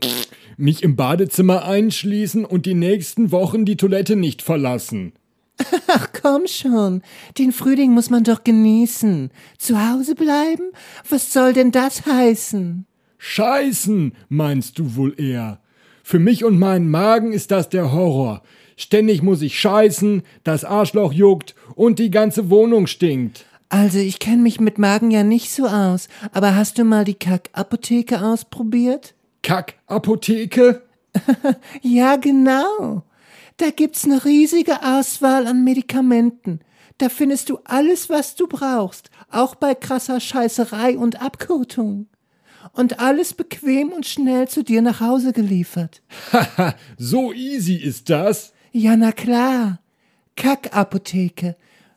[0.57, 5.13] mich im Badezimmer einschließen und die nächsten Wochen die Toilette nicht verlassen.
[5.87, 7.01] Ach komm schon,
[7.37, 9.31] den Frühling muss man doch genießen.
[9.57, 10.71] Zu Hause bleiben?
[11.09, 12.85] Was soll denn das heißen?
[13.17, 15.59] Scheißen, meinst du wohl eher?
[16.03, 18.43] Für mich und meinen Magen ist das der Horror.
[18.77, 23.45] Ständig muss ich scheißen, das Arschloch juckt und die ganze Wohnung stinkt.
[23.69, 27.15] Also ich kenne mich mit Magen ja nicht so aus, aber hast du mal die
[27.15, 29.15] Kackapotheke ausprobiert?
[29.41, 30.83] Kackapotheke?
[31.81, 33.03] Ja, genau.
[33.57, 36.59] Da gibt's eine riesige Auswahl an Medikamenten.
[36.99, 42.07] Da findest du alles, was du brauchst, auch bei krasser Scheißerei und Abkotung.
[42.73, 46.03] Und alles bequem und schnell zu dir nach Hause geliefert.
[46.31, 48.53] Haha, so easy ist das.
[48.71, 49.79] Ja, na klar.
[50.35, 51.55] Kackapotheke.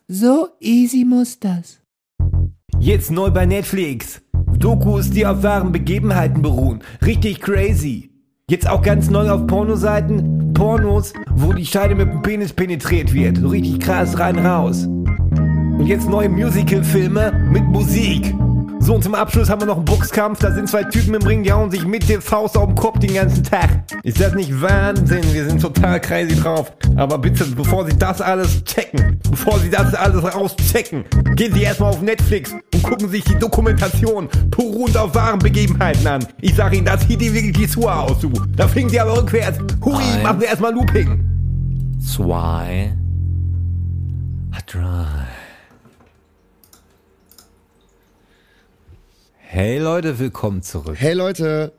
[0.09, 1.81] So easy muss das.
[2.79, 4.23] Jetzt neu bei Netflix.
[4.59, 6.83] Dokus, die auf wahren Begebenheiten beruhen.
[7.05, 8.10] Richtig crazy.
[8.51, 10.53] Jetzt auch ganz neu auf Pornoseiten.
[10.55, 13.37] Pornos, wo die Scheide mit dem Penis penetriert wird.
[13.37, 14.87] So richtig krass rein raus.
[14.87, 18.35] Und jetzt neue Musical-Filme mit Musik.
[18.91, 20.41] So, und zum Abschluss haben wir noch einen Boxkampf.
[20.41, 22.99] Da sind zwei Typen im Ring, die hauen sich mit der Faust auf den Kopf
[22.99, 23.85] den ganzen Tag.
[24.03, 25.23] Ist das nicht Wahnsinn?
[25.33, 26.73] Wir sind total crazy drauf.
[26.97, 31.05] Aber bitte, bevor Sie das alles checken, bevor Sie das alles rauschecken,
[31.37, 36.27] gehen Sie erstmal auf Netflix und gucken sich die Dokumentation beruhend auf wahren Begebenheiten an.
[36.41, 38.33] Ich sag Ihnen, das sieht die wirklich die Schuhe aus, du.
[38.57, 39.61] Da fliegen Sie aber rückwärts.
[39.85, 41.25] Hui, machen Sie erstmal Looping.
[42.01, 42.93] Zwei.
[44.67, 45.30] Drei.
[49.53, 50.95] Hey Leute, willkommen zurück.
[50.97, 51.73] Hey Leute,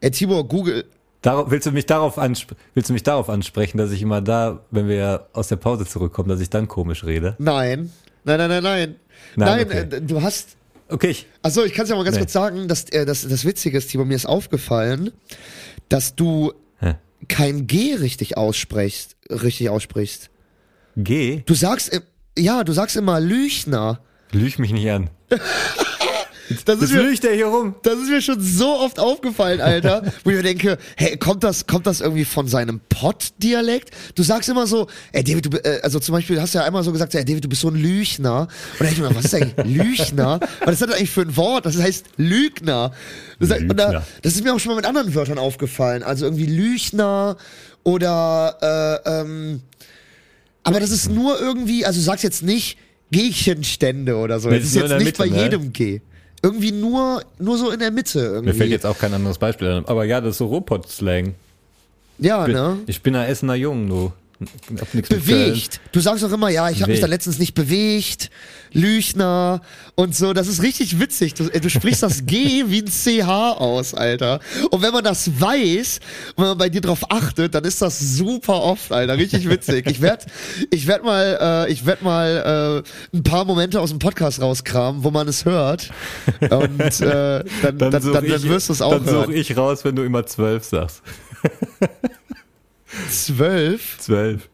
[0.00, 0.84] ey Tibor, Google.
[1.22, 4.86] Darauf, willst, du mich darauf willst du mich darauf ansprechen, dass ich immer da, wenn
[4.86, 7.34] wir aus der Pause zurückkommen, dass ich dann komisch rede?
[7.40, 7.90] Nein.
[8.22, 8.94] Nein, nein, nein, nein.
[9.34, 9.96] Nein, Nein, okay.
[9.96, 10.50] äh, du hast.
[10.88, 12.20] Okay, ich, Achso, ich kann es ja mal ganz Nee.
[12.22, 15.10] kurz sagen, dass äh, das, das Witzige ist, Tibor, mir ist aufgefallen,
[15.88, 16.94] dass du Hä?
[17.26, 20.30] kein G richtig aussprichst, richtig aussprichst.
[20.96, 22.02] geh, Du sagst, im-
[22.38, 23.98] ja, du sagst immer Lüchner.
[24.30, 25.10] lüg mich nicht an.
[26.64, 27.74] Das ist, mir, der hier rum.
[27.82, 31.66] das ist mir schon so oft aufgefallen, Alter, wo ich mir denke, hey, kommt das,
[31.66, 33.90] kommt das irgendwie von seinem Pott-Dialekt?
[34.14, 36.82] Du sagst immer so, ey David, du, äh, also zum Beispiel hast du ja einmal
[36.84, 38.42] so gesagt, ey David, du bist so ein Lüchner.
[38.42, 40.40] Und dann denke ich mir, was ist eigentlich Lüchner?
[40.64, 41.66] Was ist das eigentlich für ein Wort?
[41.66, 42.92] Das heißt Lügner.
[43.40, 44.06] Das, Und da, Lügner.
[44.22, 46.02] das ist mir auch schon mal mit anderen Wörtern aufgefallen.
[46.02, 47.36] Also irgendwie Lüchner
[47.82, 49.62] oder, äh, ähm,
[50.62, 52.78] aber das ist nur irgendwie, also du sagst jetzt nicht
[53.10, 54.50] Gehchenstände oder so.
[54.50, 55.42] Das ist jetzt nicht der bei Mitte, ne?
[55.42, 56.00] jedem G.
[56.42, 58.48] Irgendwie nur, nur so in der Mitte irgendwie.
[58.52, 59.84] Mir fällt jetzt auch kein anderes Beispiel an.
[59.86, 61.34] Aber ja, das ist so Ruhrpott-Slang.
[62.18, 62.78] ja, Bin- ne?
[62.86, 64.12] Ich bin ein Essener Jung, du.
[65.08, 65.80] Bewegt.
[65.92, 68.30] Du sagst doch immer, ja, ich habe mich da letztens nicht bewegt.
[68.72, 69.62] Lüchner
[69.94, 70.34] und so.
[70.34, 71.32] Das ist richtig witzig.
[71.34, 73.26] Du, äh, du sprichst das G wie ein CH
[73.58, 74.40] aus, Alter.
[74.70, 76.00] Und wenn man das weiß,
[76.36, 79.16] wenn man bei dir drauf achtet, dann ist das super oft, Alter.
[79.16, 79.86] Richtig witzig.
[79.88, 80.26] Ich werd,
[80.70, 82.82] ich werd mal, äh, ich werd mal
[83.14, 85.90] äh, ein paar Momente aus dem Podcast rauskramen, wo man es hört.
[86.40, 89.32] Und äh, dann, dann, dann, dann, ich- wirst du es auch Dann suche hören.
[89.32, 91.00] ich raus, wenn du immer zwölf sagst.
[93.10, 93.98] Zwölf?
[93.98, 94.48] Zwölf.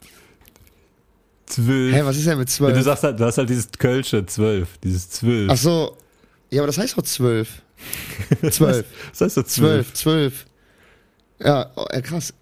[1.47, 1.95] Zwölf.
[1.95, 2.77] Hä, was ist denn mit Ja, zwölf?
[2.77, 5.51] du sagst halt, du hast halt dieses Kölsche zwölf, dieses zwölf.
[5.51, 5.97] Ach so.
[6.51, 7.63] Ja, aber das heißt doch zwölf.
[8.51, 8.87] Zwölf.
[9.11, 9.93] Das heißt so zwölf.
[9.93, 10.47] Zwölf, zwölf.
[11.45, 12.33] Ja, oh, krass.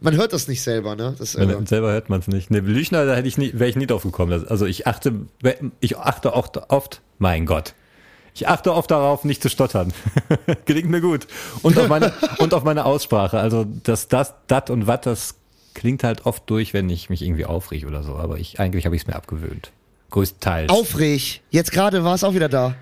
[0.00, 1.14] Man hört das nicht selber, ne?
[1.18, 2.50] Das, äh, Wenn, selber hört man es nicht.
[2.50, 4.46] Ne, Lüchner, da hätte ich nie, wäre ich nie drauf gekommen.
[4.48, 5.12] Also ich achte,
[5.80, 7.74] ich achte oft, oft, mein Gott.
[8.34, 9.92] Ich achte oft darauf, nicht zu stottern.
[10.66, 11.26] Gelingt mir gut.
[11.62, 13.38] Und auf meine, und auf meine Aussprache.
[13.38, 15.36] Also das, das, dat und wat, das
[15.74, 18.16] klingt halt oft durch, wenn ich mich irgendwie aufreg oder so.
[18.16, 19.72] Aber ich, eigentlich habe ich es mir abgewöhnt.
[20.10, 20.70] Größtenteils.
[20.70, 21.40] Aufreg.
[21.50, 22.74] Jetzt gerade war es auch wieder da.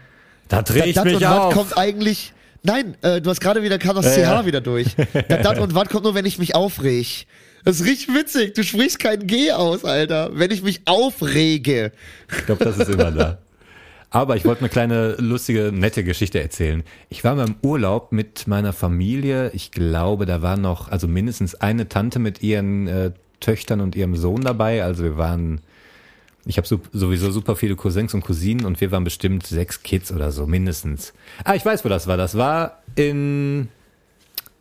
[0.48, 1.54] da drehe ich Dat mich und auf.
[1.54, 2.32] Kommt eigentlich.
[2.62, 4.46] Nein, äh, du hast gerade wieder kam das Ja, CH ja.
[4.46, 4.94] wieder durch.
[5.28, 7.26] Dat, dat und wat kommt nur, wenn ich mich aufreg.
[7.64, 8.54] Das ist richtig witzig.
[8.54, 10.30] Du sprichst kein G aus, Alter.
[10.34, 11.92] Wenn ich mich aufrege.
[12.30, 13.38] Ich glaube, das ist immer da.
[14.14, 16.84] Aber ich wollte eine kleine, lustige, nette Geschichte erzählen.
[17.08, 19.50] Ich war mal im Urlaub mit meiner Familie.
[19.54, 24.14] Ich glaube, da war noch, also mindestens eine Tante mit ihren äh, Töchtern und ihrem
[24.14, 24.84] Sohn dabei.
[24.84, 25.62] Also wir waren,
[26.44, 30.30] ich habe sowieso super viele Cousins und Cousinen und wir waren bestimmt sechs Kids oder
[30.30, 31.14] so, mindestens.
[31.42, 32.18] Ah, ich weiß, wo das war.
[32.18, 33.68] Das war in,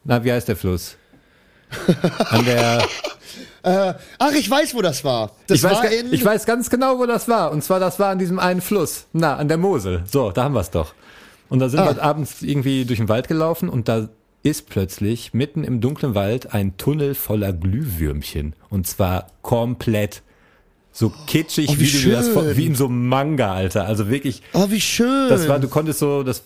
[0.06, 0.96] na, wie heißt der Fluss?
[2.30, 2.88] An der,
[3.64, 5.32] Äh, ach, ich weiß, wo das war.
[5.48, 6.12] Das ich, weiß, war in.
[6.14, 7.52] ich weiß ganz genau, wo das war.
[7.52, 9.06] Und zwar, das war an diesem einen Fluss.
[9.14, 10.04] Na, an der Mosel.
[10.12, 10.94] So, da haben wir es doch.
[11.50, 11.96] Und da sind Ah.
[11.96, 14.10] wir abends irgendwie durch den Wald gelaufen und da
[14.44, 18.54] ist plötzlich mitten im dunklen Wald ein Tunnel voller Glühwürmchen.
[18.70, 20.24] Und zwar komplett
[20.92, 23.86] so kitschig, Oh, wie wie, du das wie in so einem Manga, Alter.
[23.86, 25.30] Also wirklich, oh, wie schön.
[25.30, 26.42] das war, du konntest so, das,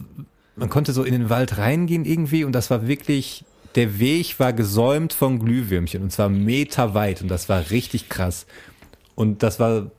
[0.56, 3.46] man konnte so in den Wald reingehen irgendwie und das war wirklich,
[3.76, 8.46] der Weg war gesäumt von Glühwürmchen und zwar meterweit und das war richtig krass.
[9.16, 9.92] Und das war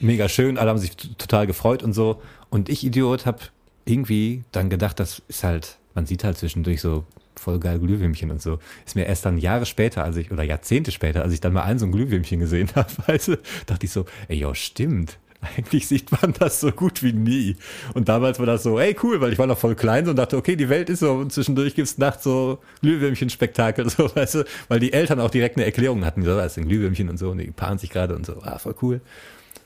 [0.00, 2.22] mega schön, alle haben sich total gefreut und so.
[2.50, 3.50] Und ich, Idiot, hab
[3.84, 7.04] irgendwie dann gedacht, das ist halt, man sieht halt zwischendurch so
[7.38, 8.58] voll geil Glühwürmchen und so.
[8.84, 11.62] Ist mir erst dann Jahre später, als ich, oder Jahrzehnte später, als ich dann mal
[11.62, 15.18] ein so ein Glühwürmchen gesehen habe, du, dachte ich so, ey, ja, stimmt.
[15.40, 17.56] Eigentlich sieht man das so gut wie nie.
[17.94, 20.16] Und damals war das so, ey, cool, weil ich war noch voll klein so und
[20.16, 24.44] dachte, okay, die Welt ist so und zwischendurch gibt's nachts so Glühwürmchen-Spektakel, so, weißt du,
[24.68, 27.38] weil die Eltern auch direkt eine Erklärung hatten, so, ist ein Glühwürmchen und so, und
[27.38, 29.00] die paaren sich gerade und so, ah, voll cool.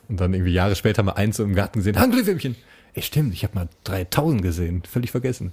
[0.09, 2.57] Und dann irgendwie Jahre später mal eins so im Garten gesehen, ah, Glühwürmchen.
[2.95, 5.53] Ey, stimmt, ich habe mal 3000 gesehen, völlig vergessen.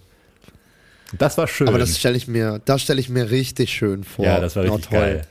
[1.17, 1.67] Das war schön.
[1.67, 4.25] Aber das stelle ich mir, das stelle ich mir richtig schön vor.
[4.25, 5.25] ja, das war richtig geil.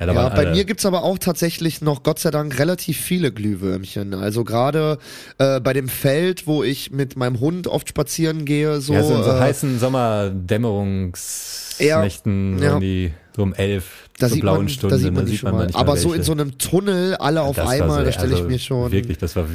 [0.00, 2.98] Ja, da Ja, bei alle- mir gibt's aber auch tatsächlich noch, Gott sei Dank, relativ
[3.00, 4.14] viele Glühwürmchen.
[4.14, 4.98] Also gerade
[5.38, 9.16] äh, bei dem Feld, wo ich mit meinem Hund oft spazieren gehe, so, ja, so
[9.16, 14.68] in so äh, heißen Sommerdämmerungsnächten, Ja, um die, so um elf, da sieht blauen man,
[14.68, 15.58] Stunde, da sieht man die sieht man mal.
[15.64, 16.24] manchmal Aber so in welche.
[16.24, 18.92] so einem Tunnel, alle auf Das einmal, so, da stelle ich also mir schon.
[18.92, 19.46] Wirklich, das war,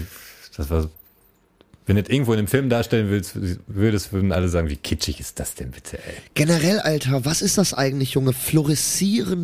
[0.58, 0.90] das war,
[1.86, 3.36] wenn du das irgendwo in einem Film darstellen willst,
[3.68, 6.14] würdest, würden alle sagen, wie kitschig ist das denn bitte, ey?
[6.34, 8.34] Generell, Alter, was ist das eigentlich, Junge?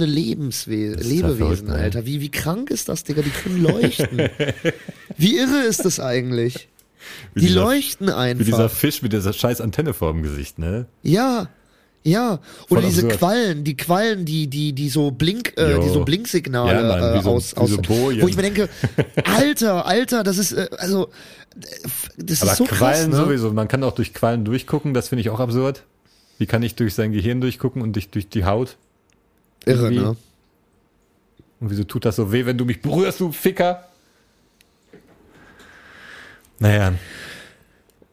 [0.05, 1.73] Lebenswe total Lebewesen, verrückt, ne?
[1.75, 2.05] Alter.
[2.05, 3.21] Wie, wie krank ist das, Digga?
[3.21, 4.17] Die können leuchten.
[5.17, 6.67] wie irre ist das eigentlich?
[7.33, 8.71] Wie Die dieser- leuchten Wie dieser einfach.
[8.77, 10.85] Fisch mit dieser scheiß Antenne vorm Gesicht, ne?
[11.03, 11.49] Ja.
[12.09, 13.19] Ja, oder diese absurd.
[13.19, 17.27] Quallen, die Quallen, die die die so Blink, äh, die so Blinksignale Ja, Mann, äh,
[17.27, 18.69] aus, aus wo ich mir denke,
[19.25, 21.09] Alter, Alter, das ist äh, also
[22.17, 23.25] das Aber ist so Quallen krass, ne?
[23.25, 25.83] sowieso, man kann auch durch Quallen durchgucken, das finde ich auch absurd.
[26.37, 28.77] Wie kann ich durch sein Gehirn durchgucken und durch, durch die Haut?
[29.65, 30.03] Irre, Irgendwie.
[30.03, 30.15] ne?
[31.59, 33.83] Und wieso tut das so weh, wenn du mich berührst, du Ficker?
[36.59, 36.93] Naja,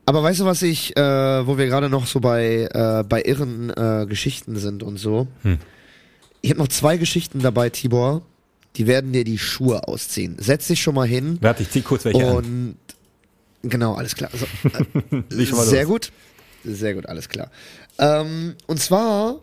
[0.06, 1.00] Aber weißt du, was ich, äh,
[1.46, 5.26] wo wir gerade noch so bei äh, bei irren äh, Geschichten sind und so.
[5.42, 5.58] Hm.
[6.42, 8.22] Ich habe noch zwei Geschichten dabei, Tibor.
[8.76, 10.36] Die werden dir die Schuhe ausziehen.
[10.38, 11.38] Setz dich schon mal hin.
[11.40, 12.36] warte, ich zieh kurz welche an.
[12.36, 12.76] und
[13.62, 14.30] genau, alles klar.
[14.32, 14.46] So,
[15.38, 15.90] äh, schon mal Sehr los.
[15.90, 16.12] gut.
[16.64, 17.50] Sehr gut, alles klar.
[17.98, 19.40] Ähm, und zwar,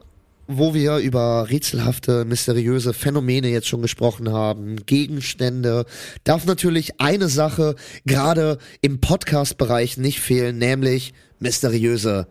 [0.48, 5.86] wo wir über rätselhafte, mysteriöse Phänomene jetzt schon gesprochen haben, Gegenstände,
[6.24, 7.76] darf natürlich eine Sache
[8.06, 12.28] gerade im Podcast-Bereich nicht fehlen, nämlich mysteriöse.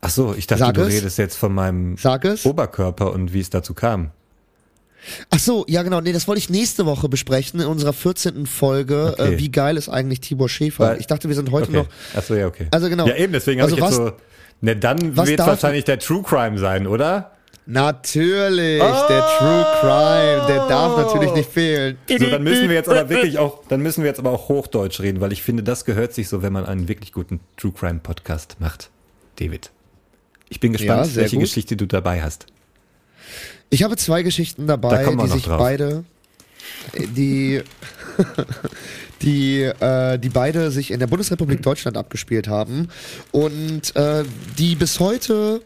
[0.00, 0.94] Ach so, ich dachte, Sag du es.
[0.94, 1.96] redest jetzt von meinem.
[2.44, 4.10] Oberkörper und wie es dazu kam.
[5.30, 8.46] Ach so, ja genau, nee, das wollte ich nächste Woche besprechen in unserer 14.
[8.46, 9.14] Folge.
[9.18, 9.34] Okay.
[9.34, 10.84] Äh, wie geil ist eigentlich Tibor Schäfer?
[10.90, 11.76] Weil- ich dachte, wir sind heute okay.
[11.76, 11.86] noch.
[12.16, 12.66] Ach so, ja, okay.
[12.70, 13.06] Also genau.
[13.06, 14.12] Ja, eben, deswegen habe Also ich jetzt so.
[14.60, 17.32] Ne, dann wird wahrscheinlich der True Crime sein, oder?
[17.68, 21.98] Natürlich, der True Crime, der darf natürlich nicht fehlen.
[22.08, 25.00] So, dann müssen wir jetzt aber wirklich auch, dann müssen wir jetzt aber auch Hochdeutsch
[25.00, 27.98] reden, weil ich finde, das gehört sich so, wenn man einen wirklich guten True Crime
[28.00, 28.90] Podcast macht.
[29.40, 29.70] David.
[30.48, 31.44] Ich bin Ja, gespannt, sehr welche gut.
[31.44, 32.46] Geschichte du dabei hast.
[33.68, 35.58] Ich habe zwei Geschichten Da dabei, wir die sich drauf.
[35.58, 36.04] beide,
[36.94, 37.62] die,
[39.22, 42.88] die, äh, die beide sich in der Bundesrepublik Deutschland abgespielt haben
[43.32, 44.24] und äh,
[44.58, 45.62] die bis heute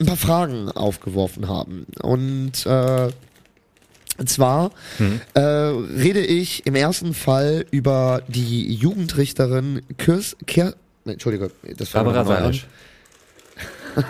[0.00, 1.86] ein paar Fragen aufgeworfen haben.
[2.02, 3.08] Und äh,
[4.24, 5.20] zwar Hm.
[5.34, 12.24] äh, rede ich im ersten Fall über die Jugendrichterin Kirs, Kier, Entschuldige, das wir Barbara.
[12.24, 12.66] Salisch.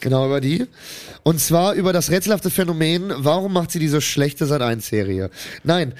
[0.00, 0.66] Genau über die.
[1.28, 5.28] Und zwar über das rätselhafte Phänomen, warum macht sie diese schlechte Sat 1 Serie?
[5.62, 5.92] Nein,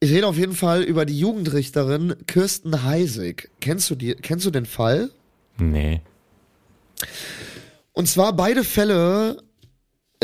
[0.00, 3.52] ich rede auf jeden Fall über die Jugendrichterin Kirsten Heisig.
[3.60, 5.12] Kennst du die, kennst du den Fall?
[5.58, 6.00] Nee.
[7.92, 9.40] Und zwar beide Fälle,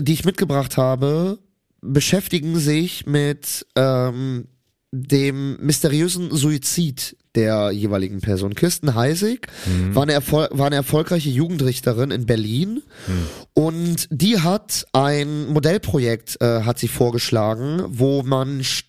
[0.01, 1.39] die ich mitgebracht habe,
[1.81, 4.49] beschäftigen sich mit ähm,
[4.91, 8.55] dem mysteriösen Suizid der jeweiligen Person.
[8.55, 9.49] Kirsten Heisig
[9.93, 12.83] war, eine Erfol war eine erfolgreiche Jugendrichterin in Berlin
[13.55, 18.87] und die hat ein Modellprojekt äh, hat sie vorgeschlagen, wo man st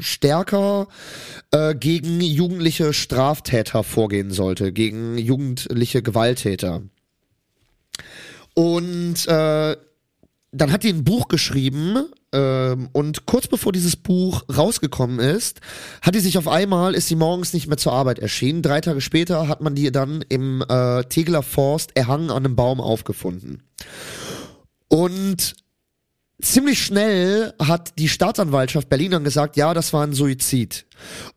[0.00, 0.88] stärker
[1.52, 6.82] äh, gegen jugendliche Straftäter vorgehen sollte, gegen jugendliche Gewalttäter.
[8.54, 9.76] Und äh,
[10.52, 15.60] dann hat die ein Buch geschrieben ähm, und kurz bevor dieses Buch rausgekommen ist,
[16.02, 18.60] hat die sich auf einmal, ist sie morgens nicht mehr zur Arbeit erschienen.
[18.60, 22.80] Drei Tage später hat man die dann im äh, Tegeler Forst erhangen an einem Baum
[22.80, 23.62] aufgefunden.
[24.88, 25.54] Und
[26.42, 30.86] ziemlich schnell hat die Staatsanwaltschaft Berlin dann gesagt, ja, das war ein Suizid.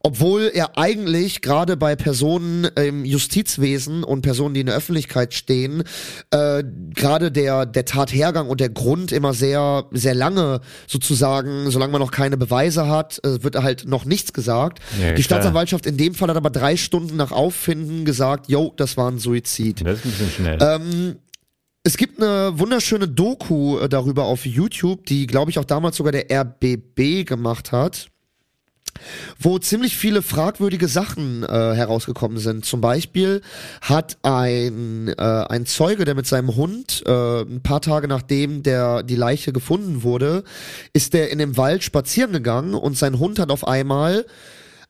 [0.02, 5.84] Obwohl er eigentlich gerade bei Personen im Justizwesen und Personen, die in der Öffentlichkeit stehen,
[6.32, 6.64] äh,
[6.94, 12.11] gerade der, der Tathergang und der Grund immer sehr, sehr lange sozusagen, solange man noch
[12.11, 14.80] keine Beweise hat, äh, wird halt noch nichts gesagt.
[14.99, 15.41] Ja, die klar.
[15.41, 19.19] Staatsanwaltschaft in dem Fall hat aber drei Stunden nach Auffinden gesagt, yo, das war ein
[19.19, 19.86] Suizid.
[19.86, 20.57] Das ist ein bisschen schnell.
[20.61, 21.15] Ähm,
[21.88, 26.12] Es gibt eine wunderschöne Doku äh, darüber auf YouTube, die, glaube ich, auch damals sogar
[26.12, 28.10] der RBB gemacht hat
[29.40, 32.66] wo ziemlich viele fragwürdige Sachen äh, herausgekommen sind.
[32.66, 33.42] Zum Beispiel
[33.82, 39.04] hat ein, äh, ein Zeuge, der mit seinem Hund äh, ein paar Tage nachdem der
[39.04, 40.44] die Leiche gefunden wurde,
[40.94, 44.26] ist der in dem Wald spazieren gegangen und sein Hund hat auf einmal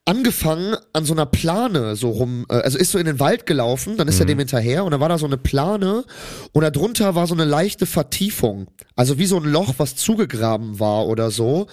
[0.07, 3.97] angefangen an so einer Plane so rum, äh, also ist so in den Wald gelaufen,
[3.97, 6.05] dann ist er dem hinterher und dann war da so eine Plane
[6.53, 11.07] und darunter war so eine leichte Vertiefung, also wie so ein Loch, was zugegraben war
[11.07, 11.67] oder so,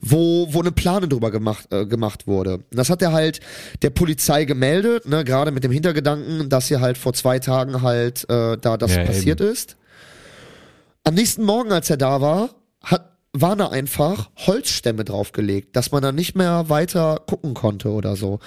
[0.00, 2.54] wo wo eine Plane drüber gemacht äh, gemacht wurde.
[2.58, 3.40] Und das hat er halt
[3.82, 8.28] der Polizei gemeldet, ne, gerade mit dem Hintergedanken, dass hier halt vor zwei Tagen halt
[8.30, 9.76] äh, da das Ja, passiert ist.
[11.02, 12.50] Am nächsten Morgen, als er da war,
[13.32, 18.40] waren da einfach Holzstämme draufgelegt, dass man dann nicht mehr weiter gucken konnte oder so.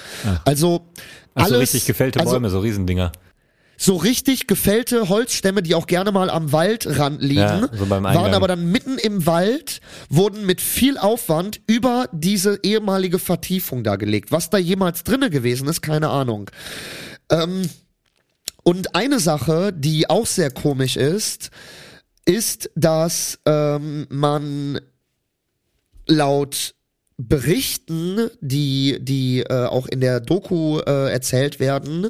[0.45, 0.87] Also
[1.35, 3.11] Ach, alles so richtig gefällte also, Bäume, so Riesendinger.
[3.77, 8.47] so richtig gefällte Holzstämme, die auch gerne mal am Waldrand liegen, Ja, so waren aber
[8.47, 9.79] dann mitten im Wald,
[10.09, 14.31] wurden mit viel Aufwand über diese ehemalige Vertiefung da gelegt.
[14.33, 16.51] Was da jemals drinne gewesen ist, keine Ahnung.
[17.29, 17.69] Ähm,
[18.63, 21.51] und eine Sache, die auch sehr komisch ist,
[22.25, 24.79] ist, dass ähm, man
[26.07, 26.75] laut
[27.17, 32.09] Berichten, die, die äh, auch in der Doku äh, erzählt werden,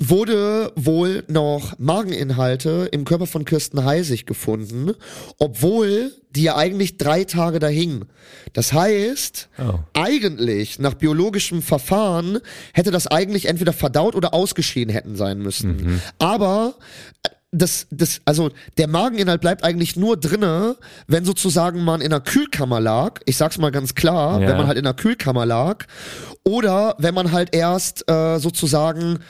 [0.00, 4.92] wurde wohl noch Mageninhalte im Körper von Kirsten Heisig gefunden,
[5.38, 8.06] obwohl die ja eigentlich drei Tage da hing.
[8.54, 9.78] Das heißt, Oh.
[9.92, 12.40] eigentlich nach biologischem Verfahren
[12.72, 16.00] hätte das eigentlich entweder verdaut oder ausgeschieden hätten sein müssen.
[16.18, 16.74] Aber
[17.22, 20.76] äh, das, das, also der Mageninhalt bleibt eigentlich nur drinne,
[21.06, 23.20] wenn sozusagen man in einer Kühlkammer lag.
[23.26, 24.48] Ich sag's mal ganz klar, Ja.
[24.48, 25.84] wenn man halt in einer Kühlkammer lag
[26.44, 29.20] oder wenn man halt erst äh, sozusagen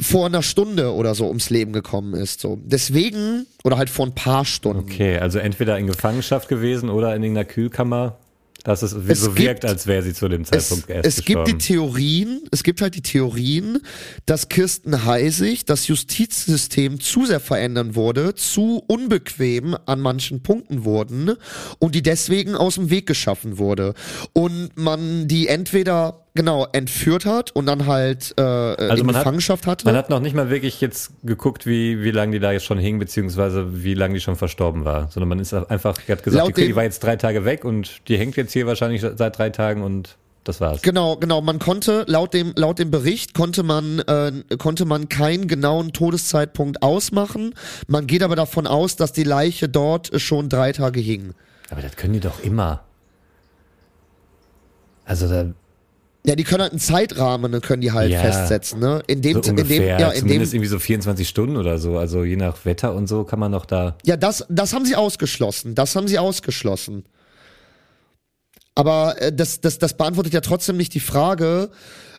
[0.00, 2.40] vor einer Stunde oder so ums Leben gekommen ist.
[2.40, 2.58] So.
[2.64, 4.84] Deswegen, oder halt vor ein paar Stunden.
[4.84, 8.16] Okay, also entweder in Gefangenschaft gewesen oder in irgendeiner Kühlkammer,
[8.68, 11.16] dass es, Es so gibt- wirkt, als wäre sie zu dem Es, Zeitpunkt erst es
[11.24, 11.58] gibt die gestorben.
[11.58, 13.80] Theorien, es gibt halt die Theorien,
[14.26, 21.32] dass Kirsten Heisig das Justizsystem zu sehr verändern wurde, zu unbequem an manchen Punkten wurden
[21.78, 23.94] und die deswegen aus dem Weg geschaffen wurde.
[24.34, 29.22] Und man die entweder genau entführt hat und dann halt äh, Also in man hat-
[29.24, 29.84] Gefangenschaft hatte.
[29.84, 32.78] Man hat noch nicht mal wirklich jetzt geguckt, wie, wie lange die da jetzt schon
[32.78, 36.56] hing, beziehungsweise wie lange die schon verstorben war, sondern man ist einfach, hat gesagt, Laut
[36.56, 39.50] die dem- war jetzt drei Tage weg und die hängt jetzt hier wahrscheinlich seit drei
[39.50, 40.80] Tagen und das war's.
[40.80, 41.42] Genau, genau.
[41.42, 46.82] Man konnte laut dem laut dem Bericht konnte man äh, konnte man keinen genauen Todeszeitpunkt
[46.82, 47.54] ausmachen.
[47.86, 51.34] Man geht aber davon aus, dass die Leiche dort schon drei Tage hing.
[51.70, 52.82] Aber das können die doch immer.
[55.04, 55.46] Also da,
[56.26, 58.20] Ja, die können halt einen Zeitrahmen, ne, können die halt Ja.
[58.20, 59.02] festsetzen, ne?
[59.06, 61.78] In dem, so in dem, ungefähr, ja, in dem, zumindest irgendwie so 24 Stunden oder
[61.78, 63.96] so, also je nach Wetter und so kann man noch da.
[64.04, 65.74] ja, das, das haben sie ausgeschlossen.
[65.74, 67.04] Das haben sie ausgeschlossen.
[68.74, 71.70] Aber äh, das, das, das beantwortet ja trotzdem nicht die Frage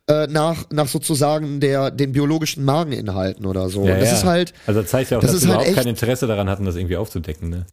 [0.07, 3.85] äh, nach, nach sozusagen der, den biologischen Mageninhalten oder so.
[3.85, 4.17] Ja, Und das ja.
[4.17, 6.27] ist halt, Also das zeigt ja auch, das dass sie halt überhaupt echt- kein Interesse
[6.27, 7.65] daran hatten, das irgendwie aufzudecken, ne?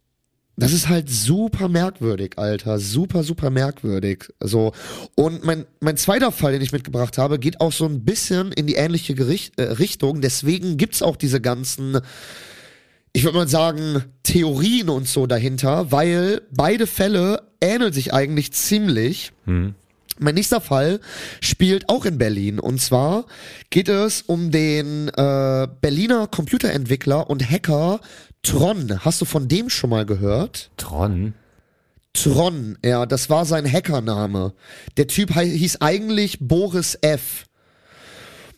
[0.59, 2.79] Das ist halt super merkwürdig, Alter.
[2.79, 4.25] Super, super merkwürdig.
[4.39, 4.71] So.
[5.13, 8.65] Und mein, mein zweiter Fall, den ich mitgebracht habe, geht auch so ein bisschen in
[8.65, 10.19] die ähnliche Gericht, äh, Richtung.
[10.19, 11.99] Deswegen gibt's auch diese ganzen,
[13.13, 19.33] ich würde mal sagen, Theorien und so dahinter, weil beide Fälle ähneln sich eigentlich ziemlich.
[20.19, 20.99] Mein nächster Fall
[21.41, 22.59] spielt auch in Berlin.
[22.59, 23.25] Und zwar
[23.69, 27.99] geht es um den äh, Berliner Computerentwickler und Hacker
[28.43, 28.99] Tron.
[29.03, 30.71] Hast du von dem schon mal gehört?
[30.77, 31.33] Tron?
[32.13, 34.53] Tron, ja, das war sein Hackername.
[34.97, 37.45] Der Typ hieß eigentlich Boris F.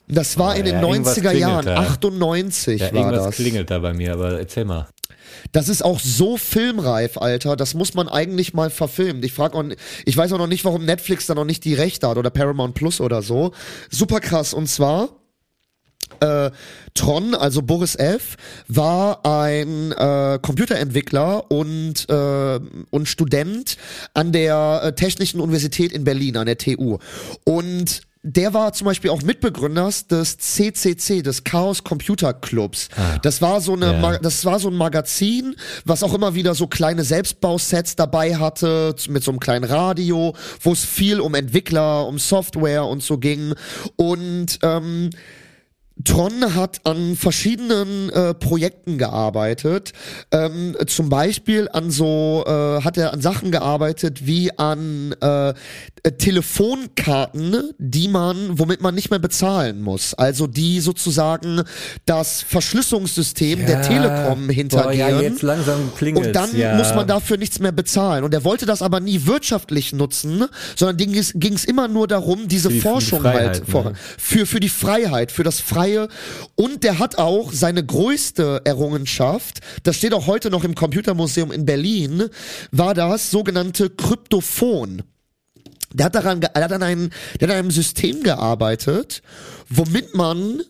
[0.07, 1.75] Das war in den ja, irgendwas 90er klingelt Jahren, da.
[1.77, 3.35] 98 Ja, war irgendwas das.
[3.35, 4.87] klingelt da bei mir, aber erzähl mal.
[5.51, 7.55] Das ist auch so filmreif, Alter.
[7.55, 9.21] Das muss man eigentlich mal verfilmen.
[9.23, 9.63] Ich frage auch,
[10.05, 12.73] ich weiß auch noch nicht, warum Netflix da noch nicht die Rechte hat oder Paramount
[12.73, 13.51] Plus oder so.
[13.91, 14.53] Super krass.
[14.53, 15.09] Und zwar
[16.21, 16.51] äh,
[16.93, 18.35] Tron, also Boris F.,
[18.67, 22.59] war ein äh, Computerentwickler und, äh,
[22.89, 23.77] und Student
[24.13, 26.97] an der äh, Technischen Universität in Berlin, an der TU.
[27.45, 32.89] Und der war zum Beispiel auch Mitbegründer des CCC, des Chaos Computer Clubs.
[33.21, 33.93] Das war so eine.
[33.93, 35.55] Ma- das war so ein Magazin,
[35.85, 40.73] was auch immer wieder so kleine Selbstbausets dabei hatte, mit so einem kleinen Radio, wo
[40.73, 43.53] es viel um Entwickler, um Software und so ging.
[43.95, 45.11] Und ähm,
[46.05, 49.91] Tron hat an verschiedenen äh, Projekten gearbeitet.
[50.31, 55.53] Ähm, zum Beispiel an so äh, hat er an Sachen gearbeitet wie an äh, äh,
[56.17, 60.13] Telefonkarten, die man, womit man nicht mehr bezahlen muss.
[60.13, 61.63] Also die sozusagen
[62.05, 64.89] das Verschlüsselungssystem der Telekom hintergehen.
[64.89, 66.75] Boah, ja, jetzt langsam klingelt's, Und dann ja.
[66.75, 68.23] muss man dafür nichts mehr bezahlen.
[68.23, 70.45] Und er wollte das aber nie wirtschaftlich nutzen,
[70.75, 73.71] sondern ging es immer nur darum, diese die- die Forschung Freiheit, halt ne?
[73.71, 75.59] vor, für, für die Freiheit, für das
[75.89, 76.07] Freie.
[76.55, 81.65] Und der hat auch seine größte Errungenschaft, das steht auch heute noch im Computermuseum in
[81.65, 82.29] Berlin,
[82.71, 85.03] war das sogenannte Kryptophon.
[85.93, 87.09] Der hat daran, ge- er hat an einem,
[87.39, 89.21] der hat an einem System gearbeitet,
[89.69, 90.61] womit man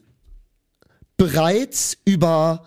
[1.17, 2.65] bereits über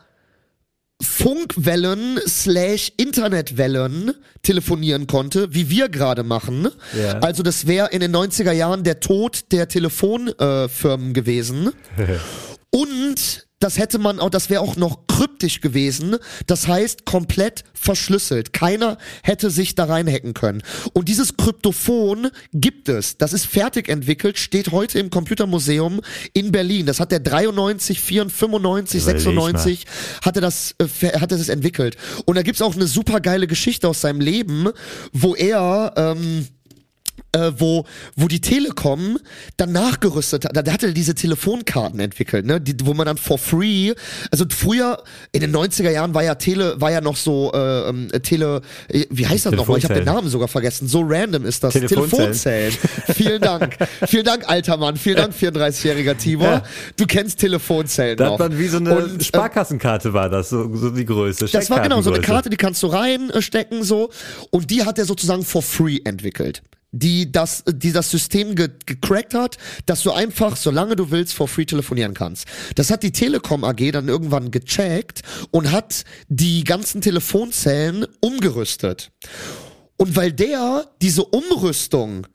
[1.03, 6.69] Funkwellen slash Internetwellen telefonieren konnte, wie wir gerade machen.
[6.97, 7.19] Ja.
[7.19, 11.73] Also das wäre in den 90er Jahren der Tod der Telefonfirmen äh, gewesen.
[12.71, 16.17] Und das hätte man auch, das wäre auch noch kryptisch gewesen.
[16.47, 18.53] Das heißt, komplett verschlüsselt.
[18.53, 20.63] Keiner hätte sich da reinhacken können.
[20.93, 23.19] Und dieses Kryptophon gibt es.
[23.19, 26.01] Das ist fertig entwickelt, steht heute im Computermuseum
[26.33, 26.87] in Berlin.
[26.87, 29.87] Das hat der 93, 94, 95, Überleg 96
[30.23, 31.97] hatte das, äh, hatte das entwickelt.
[32.25, 34.69] Und da gibt's auch eine super geile Geschichte aus seinem Leben,
[35.13, 36.47] wo er, ähm,
[37.33, 37.85] äh, wo,
[38.17, 39.19] wo die Telekom
[39.57, 43.17] dann nachgerüstet hat, da da hat er diese Telefonkarten entwickelt, ne, die, wo man dann
[43.17, 43.93] for free,
[44.31, 45.03] also früher
[45.33, 49.07] in den 90er Jahren war ja Tele, war ja noch so, äh, ähm, Tele, äh,
[49.11, 49.79] wie heißt das nochmal?
[49.79, 50.05] Ich habe den Telefonzellen.
[50.05, 50.89] Namen sogar vergessen.
[50.89, 51.75] So random ist das.
[51.75, 52.73] Telefonzellen.
[53.15, 53.77] Vielen Dank.
[54.07, 54.97] Vielen Dank, alter Mann.
[54.97, 56.47] Vielen Dank, 34-jähriger Tibor.
[56.47, 56.63] Ja.
[56.97, 58.33] Du kennst Telefonzellen Da noch.
[58.39, 61.47] hat man wie so eine Und, äh, Sparkassenkarte war das, so, so die Größe.
[61.47, 62.23] das war genau so eine.
[62.23, 64.11] Karte, die kannst du reinstecken so
[64.51, 66.63] und die hat er sozusagen for free entwickelt.
[66.93, 69.57] Die das, die das System ge gecrackt hat,
[69.87, 72.47] dass du einfach, solange du willst, for free telefonieren kannst.
[72.75, 79.11] Das hat die Telekom AG dann irgendwann gecheckt und hat die ganzen Telefonzellen umgerüstet.
[79.97, 82.27] Und weil der diese Umrüstung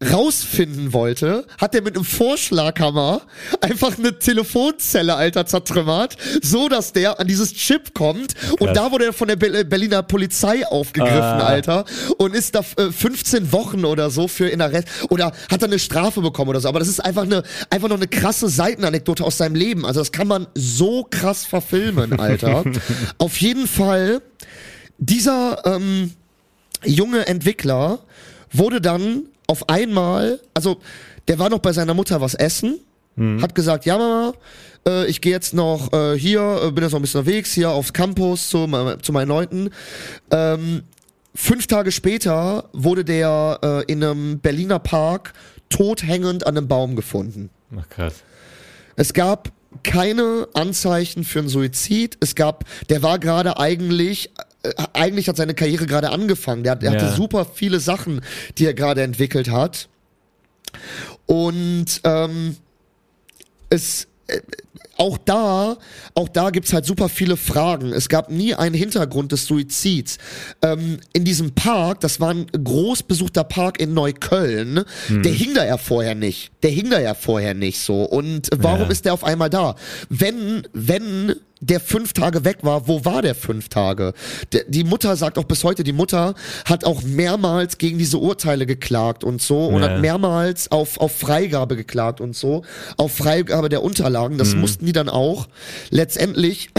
[0.00, 3.22] rausfinden wollte, hat er mit einem Vorschlaghammer
[3.60, 8.74] einfach eine Telefonzelle, Alter, zertrümmert, so dass der an dieses Chip kommt und Krass.
[8.74, 11.46] da wurde er von der Be Berliner Polizei aufgegriffen, Ah.
[11.46, 11.84] Alter,
[12.18, 15.80] und ist da äh, 15 Wochen oder so für in Arrest oder hat er eine
[15.80, 19.36] Strafe bekommen oder so, aber das ist einfach eine einfach noch eine krasse Seitenanekdote aus
[19.38, 22.62] seinem Leben, also das kann man so krass verfilmen, Alter.
[23.18, 24.22] Auf jeden Fall
[24.98, 26.12] dieser ähm,
[26.84, 27.98] junge Entwickler
[28.52, 30.78] wurde dann auf einmal, also
[31.26, 32.78] der war noch bei seiner Mutter was essen,
[33.42, 34.32] hat gesagt, ja Mama,
[34.86, 37.70] äh, ich gehe jetzt noch äh, hier, äh, bin jetzt noch ein bisschen unterwegs, hier
[37.70, 38.68] aufs Campus zu,
[39.02, 39.70] zu meinen Leuten.
[40.30, 40.84] Ähm,
[41.34, 45.32] fünf Tage später wurde der äh, in einem Berliner Park
[45.68, 47.50] tothängend an einem Baum gefunden.
[47.76, 48.22] Ach krass.
[48.94, 49.50] Es gab
[49.82, 52.16] keine Anzeichen für einen Suizid.
[52.20, 54.30] Es gab, der war gerade eigentlich,
[54.92, 56.64] eigentlich hat seine Karriere gerade angefangen.
[56.64, 57.00] Der, der Ja.
[57.00, 58.20] hatte super viele Sachen,
[58.58, 59.88] die er gerade entwickelt hat.
[61.26, 62.56] Und ähm,
[63.70, 64.40] es äh,
[64.96, 65.76] auch da,
[66.14, 67.92] auch da gibt's halt super viele Fragen.
[67.92, 70.18] Es gab nie einen Hintergrund des Suizids.
[70.60, 75.64] Ähm, in diesem Park, das war ein groß besuchter Park in Neukölln, der hing da
[75.64, 76.50] ja vorher nicht.
[76.64, 78.02] Der hing da ja vorher nicht so.
[78.02, 78.88] Und warum Ja.
[78.88, 79.76] ist der auf einmal da?
[80.08, 84.12] Wenn, wenn der fünf Tage weg war, wo war der fünf Tage?
[84.52, 88.66] Der, die Mutter sagt auch bis heute, die Mutter hat auch mehrmals gegen diese Urteile
[88.66, 89.88] geklagt und so und Ja.
[89.90, 92.62] hat mehrmals auf, auf Freigabe geklagt und so,
[92.96, 94.38] auf Freigabe der Unterlagen.
[94.38, 95.48] Das mussten die dann auch
[95.90, 96.70] letztendlich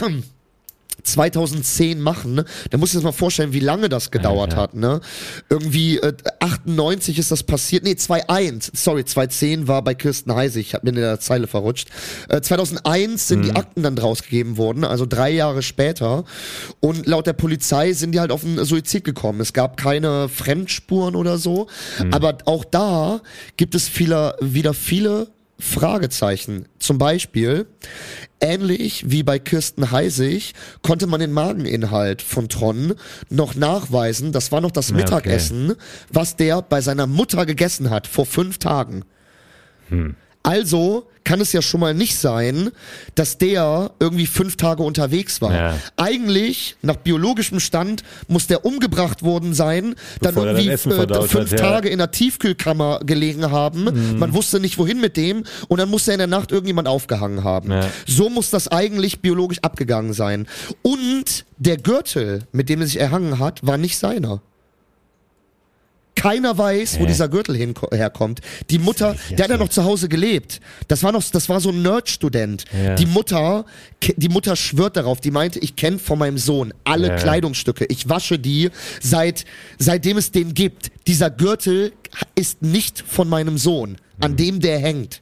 [1.09, 2.43] 2010 machen.
[2.69, 4.61] Da musst du dir das mal vorstellen, wie lange das gedauert Alter.
[4.61, 4.73] hat.
[4.75, 5.01] Ne?
[5.49, 7.83] Irgendwie äh, 98 ist das passiert.
[7.83, 8.71] Nee, 2001.
[8.73, 10.67] Sorry, 2010 war bei Kirsten Heisig.
[10.67, 11.89] Ich habe mir in der Zeile verrutscht.
[12.29, 16.23] Äh, 2001 sind die Akten dann rausgegeben worden, also drei Jahre später.
[16.79, 19.41] Und laut der Polizei sind die halt auf einen Suizid gekommen.
[19.41, 21.67] Es gab keine Fremdspuren oder so.
[22.11, 23.21] Aber auch da
[23.57, 25.27] gibt es viele, wieder viele
[25.59, 26.65] Fragezeichen.
[26.79, 27.67] Zum Beispiel,
[28.39, 32.95] ähnlich wie bei Kirsten Heisig, konnte man den Mageninhalt von Tron
[33.29, 34.31] noch nachweisen.
[34.31, 35.03] Das war noch das Ja, okay.
[35.03, 35.75] Mittagessen,
[36.11, 39.03] was der bei seiner Mutter gegessen hat vor fünf Tagen.
[40.49, 42.71] Also kann es ja schon mal nicht sein,
[43.13, 45.53] dass der irgendwie fünf Tage unterwegs war.
[45.53, 45.77] Ja.
[45.95, 50.97] Eigentlich, nach biologischem Stand, muss der umgebracht worden sein, dann Bevor er irgendwie äh, fünf
[50.97, 51.57] hat, ja.
[51.57, 54.17] Tage in der Tiefkühlkammer gelegen haben.
[54.17, 55.43] Man wusste nicht, wohin mit dem.
[55.67, 57.73] Und dann muss er in der Nacht irgendjemand aufgehangen haben.
[57.73, 57.87] Ja.
[58.07, 60.47] So muss das eigentlich biologisch abgegangen sein.
[60.81, 64.41] Und der Gürtel, mit dem er sich erhangen hat, war nicht seiner.
[66.15, 67.07] Keiner weiß, wo Hä?
[67.07, 68.41] dieser Gürtel hin, herkommt.
[68.69, 70.59] Die Mutter, der hat ja noch zu Hause gelebt.
[70.89, 72.65] Das war noch, das war so ein Nerd-Student.
[72.83, 72.95] Ja.
[72.95, 73.65] Die Mutter,
[74.17, 75.21] die Mutter schwört darauf.
[75.21, 77.15] Die meinte, ich kenne von meinem Sohn alle Ja.
[77.15, 77.85] Kleidungsstücke.
[77.85, 78.69] Ich wasche die
[78.99, 79.45] seit,
[79.77, 80.91] seitdem es den gibt.
[81.07, 81.93] Dieser Gürtel
[82.35, 85.21] ist nicht von meinem Sohn, an dem der hängt.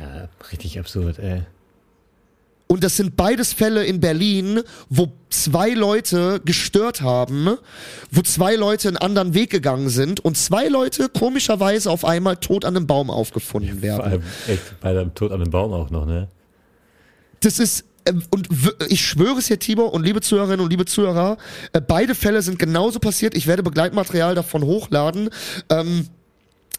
[0.00, 1.42] Ja, richtig absurd, ey.
[2.68, 7.56] Und das sind beides Fälle in Berlin, wo zwei Leute gestört haben,
[8.10, 12.64] wo zwei Leute einen anderen Weg gegangen sind und zwei Leute komischerweise auf einmal tot
[12.64, 14.00] an einem Baum aufgefunden Vor werden.
[14.00, 16.28] allem echt bei dem Tod an dem Baum auch noch, ne?
[17.40, 18.48] Das ist, ähm, und
[18.88, 21.36] ich schwöre es hier, Tibor und liebe Zuhörerinnen und liebe Zuhörer,
[21.72, 23.36] äh, beide Fälle sind genauso passiert.
[23.36, 25.30] Ich werde Begleitmaterial davon hochladen.
[25.70, 26.08] Ähm,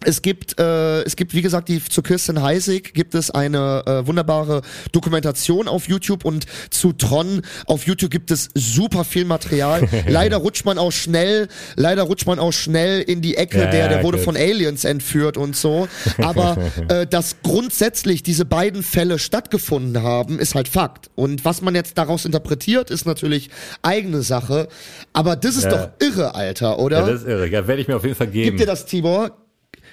[0.06, 4.08] es gibt, äh, es gibt, wie gesagt, die zu Kirsten Heisig gibt es eine äh,
[4.08, 4.62] wunderbare
[4.92, 9.88] Dokumentation auf YouTube und zu Tron auf YouTube gibt es super viel Material.
[10.08, 13.90] leider rutscht man auch schnell, leider rutscht man auch schnell in die Ecke, Ja, der,
[13.90, 14.26] der wurde gut.
[14.26, 15.88] von Aliens entführt und so.
[16.20, 16.58] Aber
[16.90, 21.10] äh, dass grundsätzlich diese beiden Fälle stattgefunden haben, ist halt Fakt.
[21.16, 23.50] Und was man jetzt daraus interpretiert, ist natürlich
[23.82, 24.68] eigene Sache.
[25.14, 25.70] Aber das ist Ja.
[25.72, 27.00] doch irre, Alter, oder?
[27.00, 27.48] Ja, das ist irre.
[27.48, 28.46] Ja, werde ich mir auf jeden Fall geben.
[28.46, 29.32] Gibt dir das, Tibor?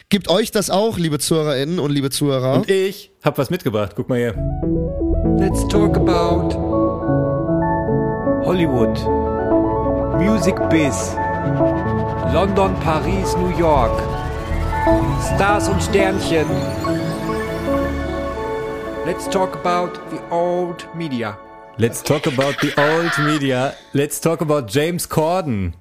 [0.08, 2.54] Gibt euch das auch, liebe Zuhörerinnen und liebe Zuhörer?
[2.54, 3.92] Und ich hab was mitgebracht.
[3.96, 4.34] Guck mal hier.
[5.38, 6.54] Let's talk about
[8.44, 8.94] Hollywood,
[10.20, 11.16] Music Biz,
[12.32, 13.98] London, Paris, New York,
[15.34, 16.46] Stars und Sternchen.
[19.06, 21.36] Let's talk about the old media.
[21.76, 23.74] Let's talk about the old media.
[23.92, 25.74] Let's talk about James Corden.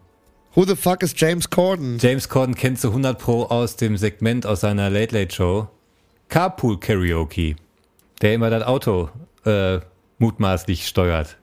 [0.55, 1.97] Who the fuck is James Corden?
[1.99, 5.67] James Corden kennst du 100 Pro aus dem Segment aus seiner Late Late Show.
[6.29, 7.55] Carpool Karaoke.
[8.21, 9.09] Der immer das Auto
[9.45, 9.79] äh,
[10.19, 11.37] mutmaßlich steuert.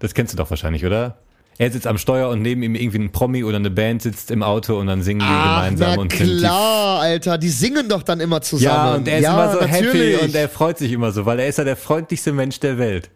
[0.00, 1.18] Das kennst du doch wahrscheinlich, oder?
[1.58, 4.42] Er sitzt am Steuer und neben ihm irgendwie ein Promi oder eine Band sitzt im
[4.42, 7.88] Auto und dann singen die Ach, gemeinsam na und sind die klar, Alter, die singen
[7.88, 8.74] doch dann immer zusammen.
[8.74, 10.16] Ja, und er ist immer so natürlich.
[10.16, 12.78] happy und er freut sich immer so, weil er ist ja der freundlichste Mensch der
[12.78, 13.10] Welt.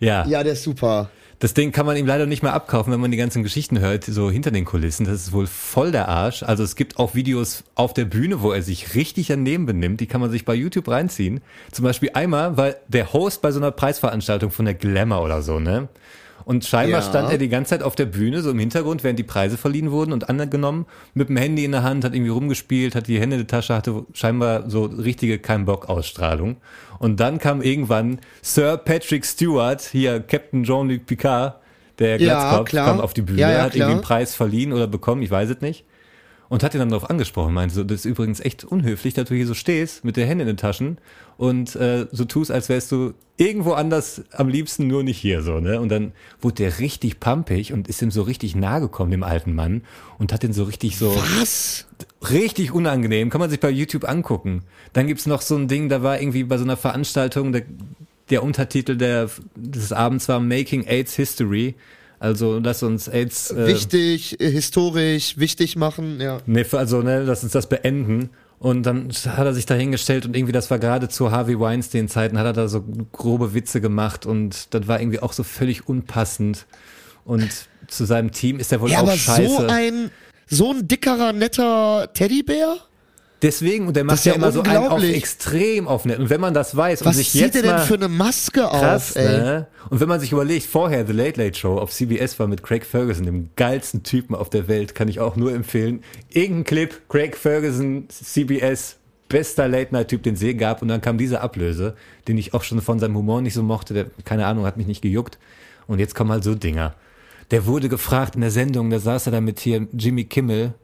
[0.00, 0.26] Ja.
[0.26, 1.08] Ja, der ist super.
[1.42, 4.04] Das Ding kann man ihm leider nicht mehr abkaufen, wenn man die ganzen Geschichten hört,
[4.04, 5.06] so hinter den Kulissen.
[5.06, 6.44] Das ist wohl voll der Arsch.
[6.44, 9.98] Also es gibt auch Videos auf der Bühne, wo er sich richtig daneben benimmt.
[10.00, 11.40] Die kann man sich bei YouTube reinziehen.
[11.72, 15.58] Zum Beispiel einmal, weil der Host bei so einer Preisveranstaltung von der Glamour oder so,
[15.58, 15.88] ne?
[16.44, 17.08] Und scheinbar Ja.
[17.08, 19.90] stand er die ganze Zeit auf der Bühne, so im Hintergrund, während die Preise verliehen
[19.90, 23.36] wurden und angenommen, mit dem Handy in der Hand, hat irgendwie rumgespielt, hat die Hände
[23.36, 26.56] in der Tasche, hatte scheinbar so richtige Kein-Bock-Ausstrahlung.
[27.02, 31.56] Und dann kam irgendwann Sir Patrick Stewart, hier Captain Jean-Luc Picard,
[31.98, 32.86] der Ja, Glatzkopf, klar.
[32.86, 33.88] kam auf die Bühne, Ja, ja, hat klar.
[33.88, 35.84] irgendwie einen Preis verliehen oder bekommen, ich weiß es nicht.
[36.52, 39.34] Und hat ihn dann darauf angesprochen, meinte so, das ist übrigens echt unhöflich, dass du
[39.34, 40.98] hier so stehst, mit der Hände in den Taschen
[41.38, 45.60] und äh, so tust, als wärst du irgendwo anders am liebsten, nur nicht hier so,
[45.60, 45.80] ne?
[45.80, 46.12] Und dann
[46.42, 49.80] wurde der richtig pampig und ist ihm so richtig nahe gekommen, dem alten Mann,
[50.18, 51.86] und hat ihn so richtig so Was?
[52.28, 54.64] richtig unangenehm, kann man sich bei YouTube angucken.
[54.92, 57.62] Dann gibt's noch so ein Ding, da war irgendwie bei so einer Veranstaltung, der,
[58.28, 61.76] der Untertitel der, des Abends war Making AIDS History.
[62.22, 66.38] Also lass uns AIDS äh, Wichtig, äh, historisch, wichtig machen, ja.
[66.46, 68.30] Nee, also ne, lass uns das beenden.
[68.60, 72.38] Und dann hat er sich da hingestellt und irgendwie, das war gerade zu Harvey Weinstein-Zeiten,
[72.38, 76.66] hat er da so grobe Witze gemacht und das war irgendwie auch so völlig unpassend.
[77.24, 77.50] Und
[77.88, 79.48] zu seinem Team ist er wohl Ja, auch aber scheiße.
[79.56, 80.12] so ein,
[80.46, 82.76] so ein dickerer, netter Teddybär?
[83.42, 86.20] Deswegen, und der macht ja ja immer so einen auf extrem auf nett.
[86.20, 88.08] Und wenn man das weiß und Was sich zieht jetzt er denn mal für eine
[88.08, 89.38] Maske krass, auf, ey?
[89.38, 89.66] ne?
[89.90, 92.86] Und wenn man sich überlegt, vorher The Late Late Show auf CBS war mit Craig
[92.86, 96.04] Ferguson, dem geilsten Typen auf der Welt, kann ich auch nur empfehlen.
[96.30, 98.96] Irgendein Clip, Craig Ferguson, CBS,
[99.28, 100.80] bester Late Night Typ, den es je gab.
[100.80, 101.96] Und dann kam diese Ablöse,
[102.28, 103.92] den ich auch schon von seinem Humor nicht so mochte.
[103.92, 105.38] Der, keine Ahnung, hat mich nicht gejuckt.
[105.88, 106.94] Und jetzt kommen halt so Dinger.
[107.50, 110.74] Der wurde gefragt in der Sendung, da saß er da mit hier Jimmy Kimmel.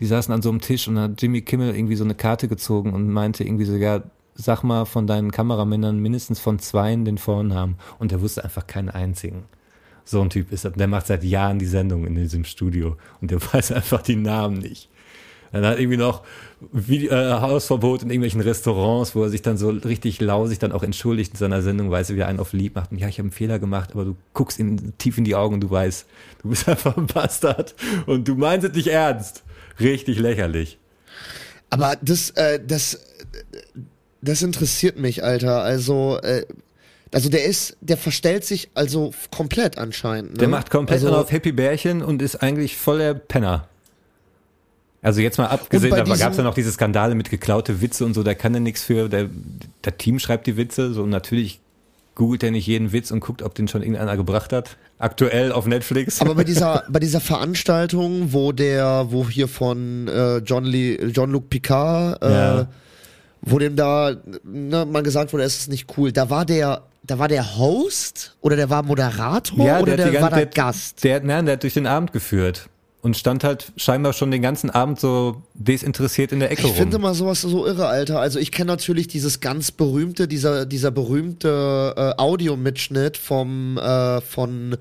[0.00, 2.48] Die saßen an so einem Tisch und dann hat Jimmy Kimmel irgendwie so eine Karte
[2.48, 4.02] gezogen und meinte irgendwie so, ja,
[4.34, 7.76] sag mal von deinen Kameramännern mindestens von zweien den Vornamen.
[7.98, 9.44] Und er wusste einfach keinen einzigen.
[10.04, 10.70] So ein Typ ist er.
[10.70, 14.58] Der macht seit Jahren die Sendung in diesem Studio und der weiß einfach die Namen
[14.58, 14.88] nicht.
[15.52, 16.24] Dann hat irgendwie noch
[16.72, 20.82] Video, äh, Hausverbot in irgendwelchen Restaurants, wo er sich dann so richtig lausig dann auch
[20.82, 22.92] entschuldigt in seiner Sendung, weiß er, wie er einen auf lieb macht.
[22.92, 25.54] Und ja, ich habe einen Fehler gemacht, aber du guckst ihm tief in die Augen
[25.54, 26.06] und du weißt,
[26.42, 27.74] du bist einfach ein Bastard
[28.06, 29.42] und du meinst es nicht ernst.
[29.80, 30.78] Richtig lächerlich.
[31.70, 33.00] Aber das, äh, das,
[34.22, 35.62] das interessiert mich, Alter.
[35.62, 36.46] Also, äh,
[37.12, 40.32] also der ist, der verstellt sich also komplett anscheinend.
[40.32, 40.38] Ne?
[40.38, 43.68] Der macht komplett also, auf Happy Bärchen und ist eigentlich voll der Penner.
[45.00, 48.14] Also jetzt mal abgesehen, da gab es ja noch diese Skandale mit geklaute Witze und
[48.14, 49.30] so, da kann er nichts für, der,
[49.84, 51.60] der Team schreibt die Witze, so natürlich
[52.18, 54.76] googelt der nicht jeden Witz und guckt, ob den schon irgendeiner gebracht hat.
[54.98, 56.20] Aktuell auf Netflix.
[56.20, 61.30] Aber bei dieser, bei dieser Veranstaltung, wo der, wo hier von äh, John Lee, John
[61.30, 62.68] Luc Picard, äh, Ja.
[63.40, 64.14] wo dem da
[64.44, 68.36] ne, mal gesagt wurde, es ist nicht cool, da war der, da war der Host
[68.40, 71.04] oder der war Moderator oder hat der, die war ganze- der der- Gast?
[71.04, 72.68] Der, nein, der hat durch den Abend geführt
[73.08, 76.96] und stand halt scheinbar schon den ganzen Abend so desinteressiert in der Ecke Ich finde
[76.96, 77.06] rum.
[77.06, 78.20] immer sowas so irre, Alter.
[78.20, 84.76] Also ich kenne natürlich dieses ganz berühmte, dieser, dieser berühmte äh, Audiomitschnitt vom äh, von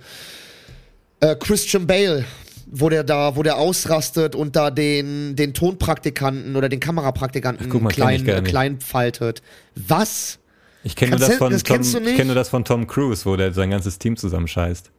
[1.21, 2.25] äh, Christian Bale,
[2.69, 7.79] wo der da, wo der ausrastet und da den, den Tonpraktikanten oder den Kamerapraktikanten Ach,
[7.79, 9.41] mal, ich klein, klein faltet.
[9.75, 10.37] Was?
[10.83, 13.69] Ich kenne nur das von Tom, ich nur das von Tom Cruise, wo der sein
[13.69, 14.91] ganzes Team zusammenscheißt.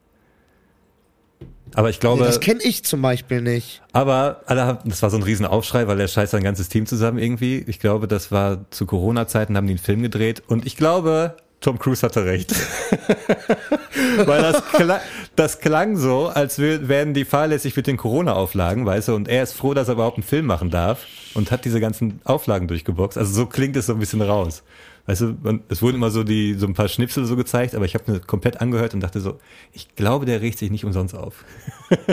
[1.75, 3.83] Aber ich Nee, glaube, das kenne ich zum Beispiel nicht.
[3.93, 7.19] aber alle haben, das war so ein Riesenaufschrei, weil der scheißt sein ganzes Team zusammen
[7.19, 7.65] irgendwie.
[7.67, 11.79] Ich glaube, das war zu Corona-Zeiten, haben die einen Film gedreht und ich glaube, Tom
[11.79, 12.55] Cruise hatte recht.
[14.27, 15.01] weil das, klang,
[15.37, 19.43] das klang so, als wär- wären die fahrlässig mit den Corona-Auflagen, weißt du, und er
[19.43, 23.19] ist froh, dass er überhaupt einen Film machen darf und hat diese ganzen Auflagen durchgeboxt.
[23.19, 24.63] Also so klingt es so ein bisschen raus.
[25.09, 27.87] Weißt du, man, es wurden immer so die so ein paar Schnipsel so gezeigt, aber
[27.87, 29.41] ich habe mir komplett angehört und dachte so,
[29.73, 31.45] ich glaube, der regt sich nicht umsonst auf.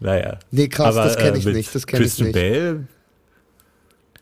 [0.00, 0.38] naja.
[0.52, 2.32] Nee, krass, das kenn ich mit nicht, das kenn ich nicht.
[2.32, 2.86] Bale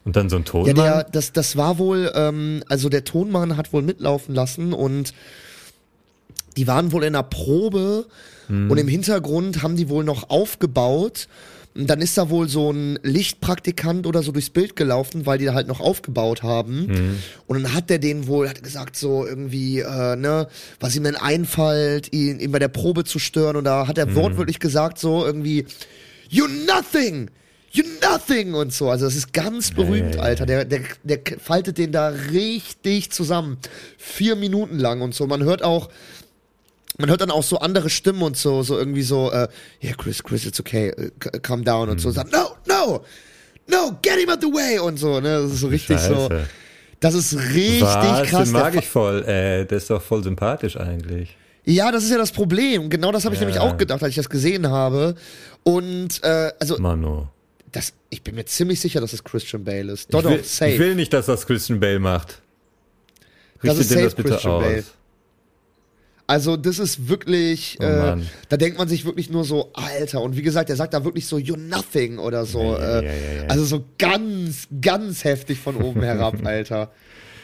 [0.04, 0.74] und dann so ein Tonmann.
[0.74, 5.12] Ja, der, das, das war wohl, ähm, also der Tonmann hat wohl mitlaufen lassen und
[6.56, 8.06] die waren wohl in einer Probe
[8.48, 8.70] Hm.
[8.70, 11.28] und im Hintergrund haben die wohl noch aufgebaut.
[11.74, 15.46] Und dann ist da wohl so ein Lichtpraktikant oder so durchs Bild gelaufen, weil die
[15.46, 16.88] da halt noch aufgebaut haben.
[16.88, 17.18] Hm.
[17.46, 20.48] Und dann hat der den wohl, hat gesagt so irgendwie, äh, ne,
[20.80, 23.56] was ihm denn einfällt, ihn, ihn bei der Probe zu stören.
[23.56, 24.14] Und da hat er Hm.
[24.16, 25.64] wortwörtlich gesagt so irgendwie,
[26.28, 27.30] you nothing!
[27.74, 28.52] You nothing!
[28.52, 28.90] Und so.
[28.90, 30.44] Also das ist ganz berühmt, Alter.
[30.44, 33.56] Der, der, der faltet den da richtig zusammen.
[33.96, 35.26] Vier Minuten lang und so.
[35.26, 35.88] Man hört auch,
[36.98, 39.48] man hört dann auch so andere Stimmen und so, so irgendwie so, äh,
[39.82, 41.10] yeah, Chris, Chris, it's okay, äh,
[41.40, 42.08] calm down und so.
[42.08, 42.14] Hm.
[42.14, 43.04] Sagt, no, no,
[43.68, 45.42] no, get him out the way und so, ne?
[45.42, 46.14] Das ist so richtig so.
[46.28, 46.46] Scheiße.
[47.00, 48.28] Das ist richtig Was?
[48.28, 48.44] krass.
[48.44, 49.22] Den mag ich voll.
[49.24, 51.36] Äh, der ist doch voll sympathisch eigentlich.
[51.64, 52.90] Ja, das ist ja das Problem.
[52.90, 53.46] Genau das habe ich Ja.
[53.46, 55.14] nämlich auch gedacht, als ich das gesehen habe.
[55.64, 57.28] Und äh, also Mano.
[57.72, 60.02] das, ich bin mir ziemlich sicher, dass es Christian Bale ist.
[60.02, 60.70] Ich Doch, will, doch, safe.
[60.72, 62.40] ich will nicht, dass das Christian Bale macht.
[63.62, 64.62] Das Richtet ist dem safe das bitte Christian aus.
[64.62, 64.84] Bale.
[66.32, 68.16] Also das ist wirklich, Oh äh,
[68.48, 70.22] da denkt man sich wirklich nur so, Alter.
[70.22, 72.72] Und wie gesagt, er sagt da wirklich so, you're nothing oder so.
[72.72, 73.48] Ja, äh, ja, ja.
[73.48, 76.90] Also so ganz, ganz heftig von oben herab, Alter.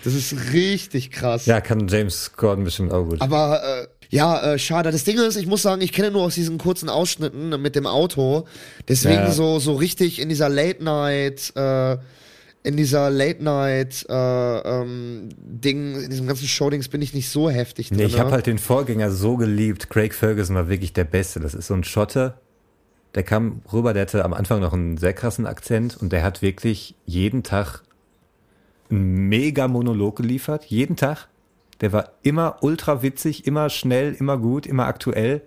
[0.05, 1.45] Das ist richtig krass.
[1.45, 3.21] Ja, kann James Gordon bestimmt auch gut.
[3.21, 4.91] Aber äh, ja, äh, schade.
[4.91, 7.87] Das Ding ist, ich muss sagen, ich kenne nur aus diesen kurzen Ausschnitten mit dem
[7.87, 8.47] Auto.
[8.89, 11.99] Deswegen so so richtig in dieser Late Night, äh,
[12.63, 17.49] in dieser Late Night äh, ähm, Ding, in diesem ganzen Showdings bin ich nicht so
[17.49, 17.99] heftig drin.
[17.99, 19.91] Nee, ich habe halt den Vorgänger so geliebt.
[19.91, 21.41] Craig Ferguson war wirklich der Beste.
[21.41, 22.35] Das ist so ein Schotte.
[23.15, 26.43] Der kam rüber, der hatte am Anfang noch einen sehr krassen Akzent und der hat
[26.43, 27.83] wirklich jeden Tag
[28.91, 30.65] einen mega Monolog geliefert.
[30.67, 31.29] Jeden Tag.
[31.81, 35.43] Der war immer ultra witzig, immer schnell, immer gut, immer aktuell.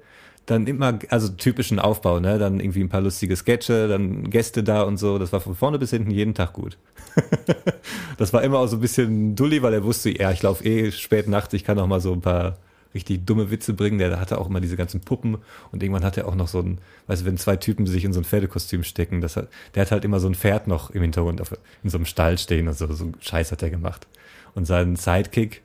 [0.51, 2.37] Dann immer, also typischen Aufbau, ne?
[2.37, 5.17] Dann irgendwie ein paar lustige Sketche, dann Gäste da und so.
[5.17, 6.77] Das war von vorne bis hinten jeden Tag gut.
[8.17, 10.91] das war immer auch so ein bisschen dulli, weil er wusste, ja, ich laufe eh
[10.91, 12.57] spät nachts, ich kann auch mal so ein paar
[12.93, 13.97] richtig dumme Witze bringen.
[13.97, 15.37] Der hatte auch immer diese ganzen Puppen
[15.71, 18.11] und irgendwann hat er auch noch so ein, weißt du, wenn zwei Typen sich in
[18.11, 21.01] so ein Pferdekostüm stecken, das hat, der hat halt immer so ein Pferd noch im
[21.01, 24.05] Hintergrund auf, in so einem Stall stehen und so, so einen Scheiß hat er gemacht.
[24.53, 25.61] Und sein Sidekick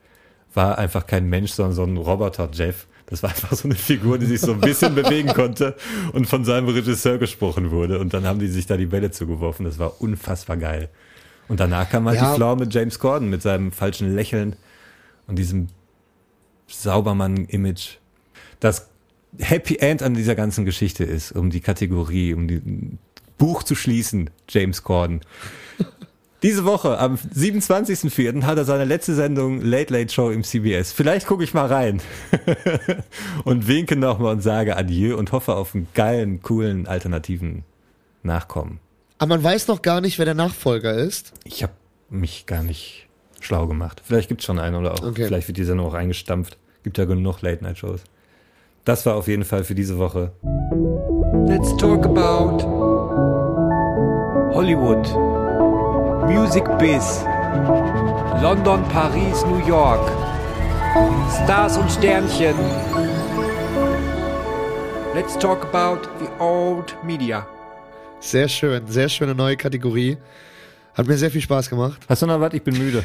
[0.54, 2.86] war einfach kein Mensch, sondern so ein Roboter, Jeff.
[3.06, 5.76] Das war einfach so eine Figur, die sich so ein bisschen bewegen konnte
[6.12, 7.98] und von seinem Regisseur gesprochen wurde.
[8.00, 9.64] Und dann haben die sich da die Bälle zugeworfen.
[9.64, 10.88] Das war unfassbar geil.
[11.48, 12.30] Und danach kam halt Ja.
[12.32, 14.56] die Flaw mit James Corden, mit seinem falschen Lächeln
[15.28, 15.68] und diesem
[16.66, 17.98] Saubermann-Image.
[18.60, 18.88] Das
[19.38, 22.60] Happy End an dieser ganzen Geschichte ist, um die Kategorie, um die
[23.38, 25.20] Buch zu schließen, James Corden.
[26.42, 28.42] Diese Woche, am 27.04.
[28.42, 30.92] hat er seine letzte Sendung Late Late Show im CBS.
[30.92, 32.02] Vielleicht gucke ich mal rein
[33.44, 37.64] und winke nochmal und sage Adieu und hoffe auf einen geilen, coolen, alternativen
[38.22, 38.80] Nachkommen.
[39.18, 41.32] Aber man weiß noch gar nicht, wer der Nachfolger ist.
[41.44, 41.72] Ich habe
[42.10, 43.08] mich gar nicht
[43.40, 44.02] schlau gemacht.
[44.04, 45.02] Vielleicht gibt's schon einen oder auch.
[45.02, 45.26] Okay.
[45.26, 46.58] Vielleicht wird die Sendung auch eingestampft.
[46.82, 48.00] Gibt ja genug Late-Night-Shows.
[48.84, 50.32] Das war auf jeden Fall für diese Woche.
[51.48, 52.62] Let's talk about
[54.54, 55.06] Hollywood,
[56.26, 57.24] Music Biz,
[58.42, 60.10] London, Paris, New York,
[61.30, 62.54] Stars und Sternchen.
[65.14, 67.46] Let's talk about the old media.
[68.18, 70.16] Sehr schön, sehr schöne neue Kategorie.
[70.94, 72.02] Hat mir sehr viel Spaß gemacht.
[72.08, 72.54] Hast du noch was?
[72.54, 73.04] Ich bin müde.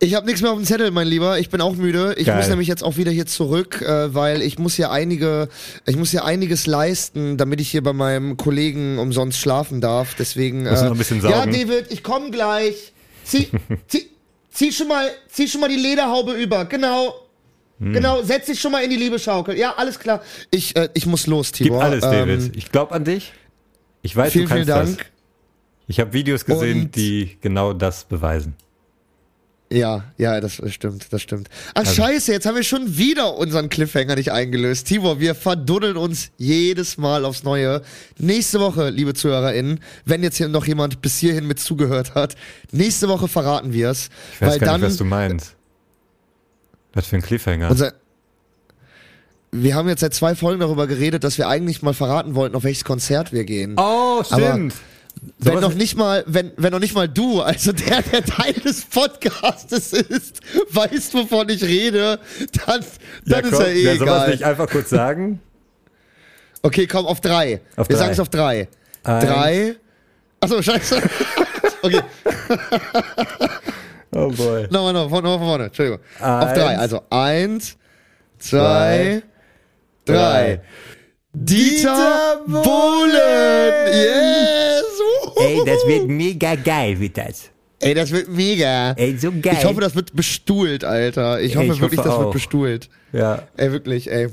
[0.00, 1.40] Ich habe nichts mehr auf dem Zettel, mein Lieber.
[1.40, 2.14] Ich bin auch müde.
[2.18, 2.36] Ich Geil.
[2.36, 5.48] muss nämlich jetzt auch wieder hier zurück, äh, weil ich muss hier einige,
[5.86, 10.14] ich muss hier einiges leisten, damit ich hier bei meinem Kollegen umsonst schlafen darf.
[10.16, 10.64] Deswegen.
[10.64, 11.52] Du noch ein bisschen Ja, saugen?
[11.52, 12.92] David, ich komme gleich.
[13.24, 13.48] Zieh,
[13.88, 14.06] zieh,
[14.50, 16.64] zieh schon mal, zieh schon mal die Lederhaube über.
[16.66, 17.14] Genau.
[17.80, 17.92] Hm.
[17.92, 19.56] Genau, setz dich schon mal in die Liebeschaukel.
[19.58, 20.22] Ja, alles klar.
[20.52, 21.82] Ich, äh, ich muss los, Gib Tibor.
[21.82, 22.56] alles, Ähm, David.
[22.56, 23.32] Ich glaube an dich.
[24.02, 24.98] Ich weiß, vielen, du kannst vielen Dank.
[24.98, 25.06] das.
[25.88, 28.54] Ich habe Videos gesehen, Und- die genau das beweisen.
[29.70, 31.48] Ja, ja, das stimmt, das stimmt.
[31.74, 34.86] Ach Also- scheiße, jetzt haben wir schon wieder unseren Cliffhanger nicht eingelöst.
[34.86, 37.82] Tibor, wir verduddeln uns jedes Mal aufs Neue.
[38.16, 42.34] Nächste Woche, liebe ZuhörerInnen, wenn jetzt hier noch jemand bis hierhin mit zugehört hat,
[42.72, 44.08] nächste Woche verraten wir es.
[44.34, 45.54] Ich weiß Weil gar dann nicht, was du meinst.
[46.94, 47.70] Was für ein Cliffhanger.
[47.70, 47.92] unser
[49.50, 52.64] wir haben jetzt seit zwei Folgen darüber geredet, dass wir eigentlich mal verraten wollten, auf
[52.64, 53.74] welches Konzert wir gehen.
[53.78, 54.74] oh, stimmt.
[55.38, 58.52] Wenn Sowas- noch nicht mal, wenn, wenn noch nicht mal du, also der, der Teil
[58.54, 60.40] des Podcastes ist,
[60.70, 62.18] weißt, wovon ich rede,
[62.66, 62.84] dann,
[63.24, 64.30] dann ist komm, ja eh sowas egal.
[64.30, 65.40] nicht einfach kurz sagen?
[66.62, 67.60] Okay, komm, auf drei.
[67.76, 68.00] Auf Wir drei.
[68.02, 68.68] sagen es auf drei.
[69.04, 69.24] Eins.
[69.24, 69.76] Drei.
[70.40, 71.00] Achso, scheiße.
[71.82, 72.00] okay,
[74.10, 74.66] Oh boy.
[74.70, 75.64] nochmal, nochmal, von, vorne.
[75.66, 76.00] Entschuldigung.
[76.20, 76.58] Auf Eins.
[76.58, 76.78] drei.
[76.78, 77.76] Also eins,
[78.38, 79.22] zwei,
[80.04, 80.60] drei.
[81.34, 83.12] Dieter Bohlen!
[83.92, 84.84] Yes!
[85.36, 87.50] Ey, das wird mega geil, wird das.
[87.80, 88.92] Ey, das wird mega.
[88.92, 89.56] Ey, so geil.
[89.58, 91.40] Ich hoffe, das wird bestuhlt, Alter.
[91.40, 92.88] Ich Ey, hoffe ich wirklich, hoffe das wird bestuhlt.
[93.12, 93.42] Ja.
[93.56, 94.28] Ey, wirklich, ey.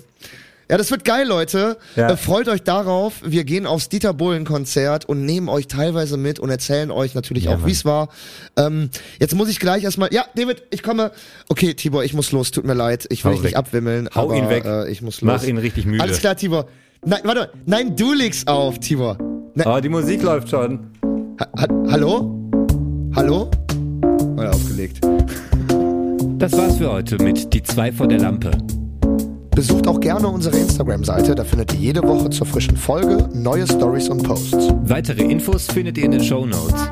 [0.70, 1.78] Ja, das wird geil, Leute.
[1.96, 2.10] Ja.
[2.10, 3.22] Äh, freut euch darauf.
[3.24, 7.44] Wir gehen aufs Dieter Bohlen Konzert und nehmen euch teilweise mit und erzählen euch natürlich
[7.44, 8.10] Ja, auch, wie es war.
[8.58, 8.90] Ähm,
[9.20, 10.12] jetzt muss ich gleich erstmal.
[10.12, 11.12] Ja, David, ich komme.
[11.50, 12.50] Okay, Tibor, ich muss los.
[12.50, 13.06] Tut mir leid.
[13.10, 14.10] Ich will Hau dich nicht abwimmeln.
[14.16, 14.66] Hau aber, ihn weg.
[14.66, 15.42] Äh, ich muss los.
[15.42, 16.02] Mach ihn richtig müde.
[16.02, 16.68] Alles klar, Tibor.
[17.06, 17.50] Nein, warte.
[17.66, 19.18] Nein, du legst auf, Tibor.
[19.54, 20.80] Nein, Oh, die Musik läuft schon.
[21.40, 22.32] ha ha hallo?
[23.16, 23.50] Hallo?
[24.36, 25.02] Oder aufgelegt.
[26.38, 28.52] Das war's für heute mit Die zwei vor der Lampe.
[29.52, 34.10] Besucht auch gerne unsere Instagram-Seite, da findet ihr jede Woche zur frischen Folge neue Stories
[34.10, 34.74] und Posts.
[34.84, 36.92] Weitere Infos findet ihr in den Show Notes.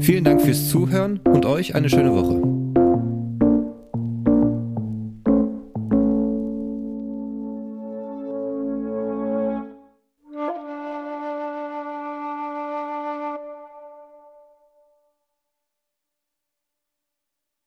[0.00, 2.57] Vielen Dank fürs Zuhören und euch eine schöne Woche.